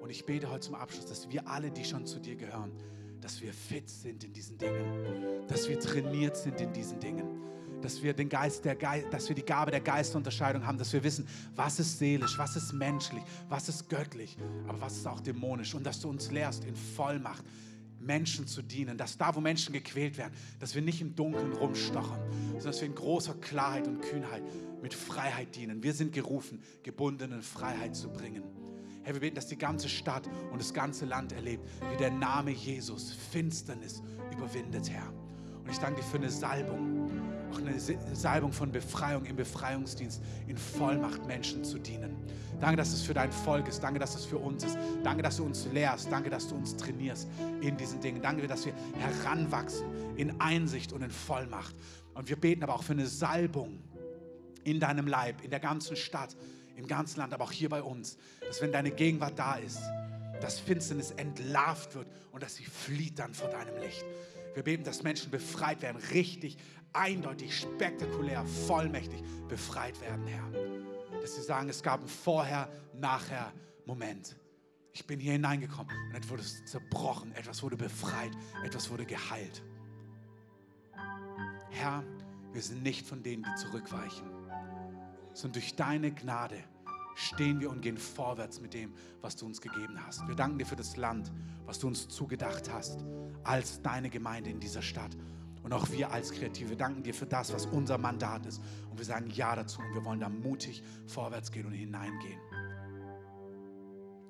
Und 0.00 0.10
ich 0.10 0.26
bete 0.26 0.50
heute 0.50 0.60
zum 0.60 0.74
Abschluss, 0.74 1.06
dass 1.06 1.30
wir 1.30 1.46
alle, 1.46 1.70
die 1.70 1.84
schon 1.84 2.06
zu 2.06 2.18
dir 2.18 2.34
gehören, 2.34 2.72
dass 3.20 3.40
wir 3.40 3.52
fit 3.52 3.88
sind 3.88 4.24
in 4.24 4.32
diesen 4.32 4.58
Dingen, 4.58 5.46
dass 5.46 5.68
wir 5.68 5.78
trainiert 5.78 6.36
sind 6.36 6.60
in 6.60 6.72
diesen 6.72 6.98
Dingen, 6.98 7.40
dass 7.82 8.02
wir 8.02 8.14
den 8.14 8.28
Geist 8.28 8.64
der 8.64 8.76
Geist, 8.76 9.06
dass 9.10 9.28
wir 9.28 9.36
die 9.36 9.44
Gabe 9.44 9.70
der 9.70 9.80
Geistunterscheidung 9.80 10.66
haben, 10.66 10.78
dass 10.78 10.92
wir 10.92 11.02
wissen, 11.02 11.26
was 11.54 11.78
ist 11.78 11.98
seelisch, 11.98 12.38
was 12.38 12.56
ist 12.56 12.72
menschlich, 12.72 13.22
was 13.48 13.68
ist 13.68 13.88
göttlich, 13.88 14.36
aber 14.66 14.80
was 14.80 14.96
ist 14.96 15.06
auch 15.06 15.20
dämonisch 15.20 15.74
und 15.74 15.84
dass 15.84 16.00
du 16.00 16.08
uns 16.08 16.30
lehrst 16.30 16.64
in 16.64 16.76
Vollmacht 16.76 17.44
Menschen 18.02 18.46
zu 18.46 18.62
dienen, 18.62 18.98
dass 18.98 19.16
da, 19.16 19.34
wo 19.34 19.40
Menschen 19.40 19.72
gequält 19.72 20.18
werden, 20.18 20.34
dass 20.58 20.74
wir 20.74 20.82
nicht 20.82 21.00
im 21.00 21.14
Dunkeln 21.14 21.52
rumstochern, 21.52 22.20
sondern 22.30 22.64
dass 22.64 22.80
wir 22.80 22.88
in 22.88 22.94
großer 22.94 23.34
Klarheit 23.34 23.86
und 23.86 24.00
Kühnheit 24.00 24.42
mit 24.82 24.92
Freiheit 24.92 25.54
dienen. 25.54 25.82
Wir 25.82 25.94
sind 25.94 26.12
gerufen, 26.12 26.60
gebundenen 26.82 27.42
Freiheit 27.42 27.94
zu 27.94 28.08
bringen. 28.08 28.42
Herr, 29.04 29.14
wir 29.14 29.20
beten, 29.20 29.36
dass 29.36 29.48
die 29.48 29.58
ganze 29.58 29.88
Stadt 29.88 30.28
und 30.52 30.60
das 30.60 30.72
ganze 30.72 31.06
Land 31.06 31.32
erlebt, 31.32 31.68
wie 31.90 31.96
der 31.96 32.10
Name 32.10 32.50
Jesus 32.50 33.12
Finsternis 33.12 34.02
überwindet, 34.32 34.90
Herr. 34.90 35.12
Und 35.62 35.70
ich 35.70 35.78
danke 35.78 36.00
dir 36.00 36.06
für 36.06 36.18
eine 36.18 36.30
Salbung, 36.30 37.08
auch 37.52 37.58
eine 37.58 37.78
Salbung 38.14 38.52
von 38.52 38.72
Befreiung 38.72 39.24
im 39.26 39.36
Befreiungsdienst, 39.36 40.20
in 40.46 40.56
Vollmacht 40.56 41.26
Menschen 41.26 41.64
zu 41.64 41.78
dienen. 41.78 42.16
Danke, 42.60 42.76
dass 42.76 42.92
es 42.92 43.02
für 43.02 43.14
dein 43.14 43.32
Volk 43.32 43.68
ist. 43.68 43.82
Danke, 43.82 43.98
dass 43.98 44.14
es 44.14 44.24
für 44.24 44.38
uns 44.38 44.64
ist. 44.64 44.78
Danke, 45.02 45.22
dass 45.22 45.36
du 45.36 45.44
uns 45.44 45.66
lehrst. 45.72 46.10
Danke, 46.10 46.30
dass 46.30 46.48
du 46.48 46.54
uns 46.54 46.76
trainierst 46.76 47.28
in 47.60 47.76
diesen 47.76 48.00
Dingen. 48.00 48.22
Danke, 48.22 48.46
dass 48.46 48.64
wir 48.64 48.72
heranwachsen 48.98 49.86
in 50.16 50.40
Einsicht 50.40 50.92
und 50.92 51.02
in 51.02 51.10
Vollmacht. 51.10 51.74
Und 52.14 52.28
wir 52.28 52.36
beten 52.36 52.62
aber 52.62 52.74
auch 52.74 52.82
für 52.82 52.92
eine 52.92 53.06
Salbung 53.06 53.80
in 54.64 54.78
deinem 54.80 55.06
Leib, 55.06 55.42
in 55.42 55.50
der 55.50 55.60
ganzen 55.60 55.96
Stadt, 55.96 56.36
im 56.76 56.86
ganzen 56.86 57.18
Land, 57.18 57.34
aber 57.34 57.44
auch 57.44 57.52
hier 57.52 57.68
bei 57.68 57.82
uns, 57.82 58.16
dass 58.46 58.62
wenn 58.62 58.72
deine 58.72 58.90
Gegenwart 58.90 59.38
da 59.38 59.56
ist, 59.56 59.80
dass 60.40 60.58
Finsternis 60.58 61.10
entlarvt 61.12 61.94
wird 61.94 62.06
und 62.32 62.42
dass 62.42 62.56
sie 62.56 62.64
flieht 62.64 63.18
dann 63.18 63.34
vor 63.34 63.48
deinem 63.48 63.76
Licht. 63.78 64.04
Wir 64.54 64.62
beten, 64.62 64.84
dass 64.84 65.02
Menschen 65.02 65.30
befreit 65.30 65.82
werden, 65.82 66.00
richtig, 66.12 66.58
eindeutig, 66.92 67.56
spektakulär, 67.56 68.44
vollmächtig 68.44 69.22
befreit 69.48 70.00
werden, 70.00 70.26
Herr. 70.26 71.20
Dass 71.20 71.36
sie 71.36 71.42
sagen, 71.42 71.68
es 71.68 71.82
gab 71.82 72.00
einen 72.00 72.08
Vorher, 72.08 72.68
Nachher 72.94 73.52
Moment. 73.86 74.36
Ich 74.92 75.06
bin 75.06 75.18
hier 75.18 75.32
hineingekommen 75.32 75.92
und 76.08 76.14
etwas 76.14 76.30
wurde 76.30 76.42
zerbrochen, 76.66 77.32
etwas 77.32 77.62
wurde 77.62 77.76
befreit, 77.76 78.32
etwas 78.64 78.90
wurde 78.90 79.06
geheilt. 79.06 79.62
Herr, 81.70 82.04
wir 82.52 82.60
sind 82.60 82.82
nicht 82.82 83.06
von 83.06 83.22
denen, 83.22 83.42
die 83.42 83.54
zurückweichen, 83.54 84.30
sondern 85.32 85.54
durch 85.54 85.74
deine 85.74 86.12
Gnade 86.12 86.62
stehen 87.14 87.60
wir 87.60 87.70
und 87.70 87.80
gehen 87.80 87.96
vorwärts 87.96 88.60
mit 88.60 88.74
dem, 88.74 88.92
was 89.20 89.36
du 89.36 89.46
uns 89.46 89.60
gegeben 89.60 89.98
hast. 90.06 90.26
Wir 90.28 90.34
danken 90.34 90.58
dir 90.58 90.66
für 90.66 90.76
das 90.76 90.96
Land, 90.96 91.32
was 91.64 91.78
du 91.78 91.88
uns 91.88 92.08
zugedacht 92.08 92.70
hast, 92.70 93.04
als 93.44 93.80
deine 93.82 94.10
Gemeinde 94.10 94.50
in 94.50 94.60
dieser 94.60 94.82
Stadt. 94.82 95.16
Und 95.62 95.72
auch 95.72 95.90
wir 95.90 96.10
als 96.10 96.32
Kreative 96.32 96.76
danken 96.76 97.02
dir 97.02 97.14
für 97.14 97.26
das, 97.26 97.52
was 97.52 97.66
unser 97.66 97.98
Mandat 97.98 98.46
ist. 98.46 98.60
Und 98.90 98.98
wir 98.98 99.04
sagen 99.04 99.30
Ja 99.30 99.54
dazu 99.54 99.80
und 99.80 99.94
wir 99.94 100.04
wollen 100.04 100.20
da 100.20 100.28
mutig 100.28 100.82
vorwärts 101.06 101.52
gehen 101.52 101.66
und 101.66 101.72
hineingehen. 101.72 102.40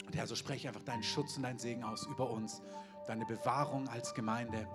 Und 0.07 0.15
Herr, 0.15 0.27
so 0.27 0.35
spreche 0.35 0.69
einfach 0.69 0.83
deinen 0.83 1.03
Schutz 1.03 1.37
und 1.39 1.45
deinen 1.45 1.59
Segen 1.59 1.85
aus 1.85 2.07
über 2.07 2.31
uns, 2.31 2.61
deine 3.07 3.25
Bewahrung 3.25 3.89
als 3.89 4.13
Gemeinde. 4.13 4.69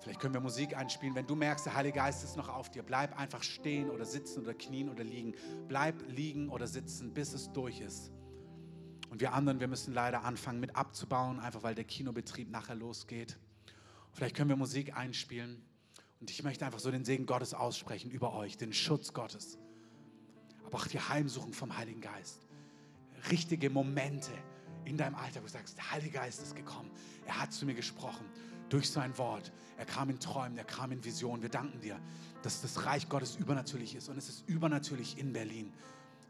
Vielleicht 0.00 0.20
können 0.20 0.32
wir 0.32 0.40
Musik 0.40 0.74
einspielen. 0.74 1.14
Wenn 1.14 1.26
du 1.26 1.34
merkst, 1.34 1.66
der 1.66 1.74
Heilige 1.74 1.96
Geist 1.96 2.24
ist 2.24 2.38
noch 2.38 2.48
auf 2.48 2.70
dir, 2.70 2.82
bleib 2.82 3.18
einfach 3.18 3.42
stehen 3.42 3.90
oder 3.90 4.06
sitzen 4.06 4.40
oder 4.40 4.54
knien 4.54 4.88
oder 4.88 5.04
liegen. 5.04 5.34
Bleib 5.68 6.02
liegen 6.08 6.48
oder 6.48 6.66
sitzen, 6.66 7.12
bis 7.12 7.34
es 7.34 7.52
durch 7.52 7.80
ist. 7.80 8.10
Und 9.10 9.20
wir 9.20 9.34
anderen, 9.34 9.60
wir 9.60 9.68
müssen 9.68 9.92
leider 9.92 10.24
anfangen 10.24 10.60
mit 10.60 10.76
abzubauen, 10.76 11.38
einfach 11.38 11.62
weil 11.62 11.74
der 11.74 11.84
Kinobetrieb 11.84 12.50
nachher 12.50 12.76
losgeht. 12.76 13.38
Vielleicht 14.12 14.36
können 14.36 14.48
wir 14.48 14.56
Musik 14.56 14.96
einspielen. 14.96 15.62
Und 16.20 16.30
ich 16.30 16.42
möchte 16.42 16.66
einfach 16.66 16.80
so 16.80 16.90
den 16.90 17.04
Segen 17.04 17.26
Gottes 17.26 17.54
aussprechen 17.54 18.10
über 18.10 18.34
euch, 18.34 18.56
den 18.56 18.72
Schutz 18.72 19.12
Gottes. 19.14 19.58
Aber 20.64 20.78
auch 20.78 20.86
die 20.86 21.00
Heimsuchung 21.00 21.52
vom 21.52 21.76
Heiligen 21.76 22.00
Geist. 22.00 22.46
Richtige 23.30 23.70
Momente 23.70 24.30
in 24.84 24.96
deinem 24.96 25.14
Alltag, 25.14 25.42
wo 25.42 25.46
du 25.46 25.52
sagst, 25.52 25.76
der 25.76 25.90
Heilige 25.90 26.12
Geist 26.12 26.42
ist 26.42 26.54
gekommen. 26.54 26.90
Er 27.26 27.40
hat 27.40 27.52
zu 27.52 27.64
mir 27.64 27.74
gesprochen 27.74 28.26
durch 28.68 28.90
sein 28.90 29.16
Wort. 29.18 29.52
Er 29.78 29.86
kam 29.86 30.10
in 30.10 30.18
Träumen, 30.18 30.58
er 30.58 30.64
kam 30.64 30.92
in 30.92 31.02
Visionen. 31.04 31.42
Wir 31.42 31.48
danken 31.48 31.80
dir, 31.80 31.98
dass 32.42 32.60
das 32.60 32.84
Reich 32.84 33.08
Gottes 33.08 33.36
übernatürlich 33.36 33.94
ist 33.94 34.08
und 34.08 34.16
es 34.16 34.28
ist 34.28 34.48
übernatürlich 34.48 35.18
in 35.18 35.32
Berlin. 35.32 35.72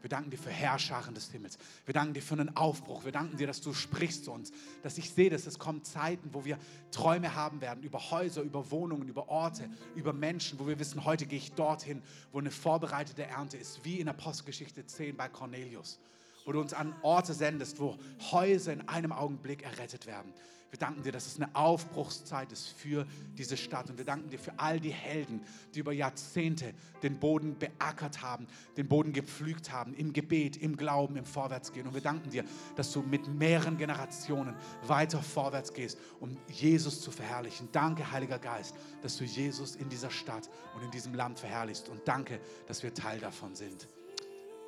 Wir 0.01 0.09
danken 0.09 0.31
dir 0.31 0.37
für 0.37 0.49
Herrscharen 0.49 1.13
des 1.13 1.31
Himmels. 1.31 1.57
Wir 1.85 1.93
danken 1.93 2.13
dir 2.13 2.21
für 2.21 2.33
einen 2.33 2.55
Aufbruch. 2.55 3.05
Wir 3.05 3.11
danken 3.11 3.37
dir, 3.37 3.47
dass 3.47 3.61
du 3.61 3.73
sprichst 3.73 4.25
zu 4.25 4.31
uns. 4.31 4.51
Dass 4.83 4.97
ich 4.97 5.11
sehe, 5.11 5.29
dass 5.29 5.45
es 5.45 5.59
kommen 5.59 5.83
Zeiten, 5.83 6.33
wo 6.33 6.43
wir 6.43 6.57
Träume 6.91 7.35
haben 7.35 7.61
werden 7.61 7.83
über 7.83 8.11
Häuser, 8.11 8.41
über 8.41 8.71
Wohnungen, 8.71 9.07
über 9.07 9.29
Orte, 9.29 9.69
über 9.95 10.13
Menschen, 10.13 10.59
wo 10.59 10.67
wir 10.67 10.79
wissen, 10.79 11.05
heute 11.05 11.25
gehe 11.25 11.37
ich 11.37 11.53
dorthin, 11.53 12.01
wo 12.31 12.39
eine 12.39 12.51
vorbereitete 12.51 13.23
Ernte 13.23 13.57
ist, 13.57 13.85
wie 13.85 13.99
in 13.99 14.09
Apostelgeschichte 14.09 14.85
10 14.85 15.15
bei 15.15 15.29
Cornelius 15.29 15.99
wo 16.45 16.51
du 16.51 16.59
uns 16.59 16.73
an 16.73 16.93
Orte 17.01 17.33
sendest, 17.33 17.79
wo 17.79 17.97
Häuser 18.31 18.73
in 18.73 18.87
einem 18.87 19.11
Augenblick 19.11 19.63
errettet 19.63 20.05
werden. 20.07 20.33
Wir 20.71 20.79
danken 20.79 21.03
dir, 21.03 21.11
dass 21.11 21.27
es 21.27 21.35
eine 21.35 21.53
Aufbruchszeit 21.53 22.51
ist 22.53 22.69
für 22.69 23.05
diese 23.37 23.57
Stadt. 23.57 23.89
Und 23.89 23.97
wir 23.97 24.05
danken 24.05 24.29
dir 24.29 24.39
für 24.39 24.57
all 24.57 24.79
die 24.79 24.91
Helden, 24.91 25.41
die 25.75 25.79
über 25.79 25.91
Jahrzehnte 25.91 26.73
den 27.03 27.19
Boden 27.19 27.59
beackert 27.59 28.21
haben, 28.21 28.47
den 28.77 28.87
Boden 28.87 29.11
gepflügt 29.11 29.71
haben, 29.71 29.93
im 29.93 30.13
Gebet, 30.13 30.55
im 30.55 30.77
Glauben, 30.77 31.17
im 31.17 31.25
Vorwärtsgehen. 31.25 31.87
Und 31.87 31.93
wir 31.93 32.01
danken 32.01 32.29
dir, 32.29 32.45
dass 32.77 32.91
du 32.93 33.01
mit 33.01 33.27
mehreren 33.27 33.77
Generationen 33.77 34.55
weiter 34.87 35.21
vorwärts 35.21 35.73
gehst, 35.73 35.97
um 36.21 36.37
Jesus 36.47 37.01
zu 37.01 37.11
verherrlichen. 37.11 37.67
Danke, 37.73 38.09
Heiliger 38.09 38.39
Geist, 38.39 38.73
dass 39.01 39.17
du 39.17 39.25
Jesus 39.25 39.75
in 39.75 39.89
dieser 39.89 40.09
Stadt 40.09 40.49
und 40.75 40.83
in 40.83 40.91
diesem 40.91 41.13
Land 41.13 41.37
verherrlichst. 41.37 41.89
Und 41.89 42.07
danke, 42.07 42.39
dass 42.67 42.81
wir 42.81 42.93
Teil 42.93 43.19
davon 43.19 43.55
sind. 43.55 43.89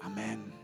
Amen. 0.01 0.62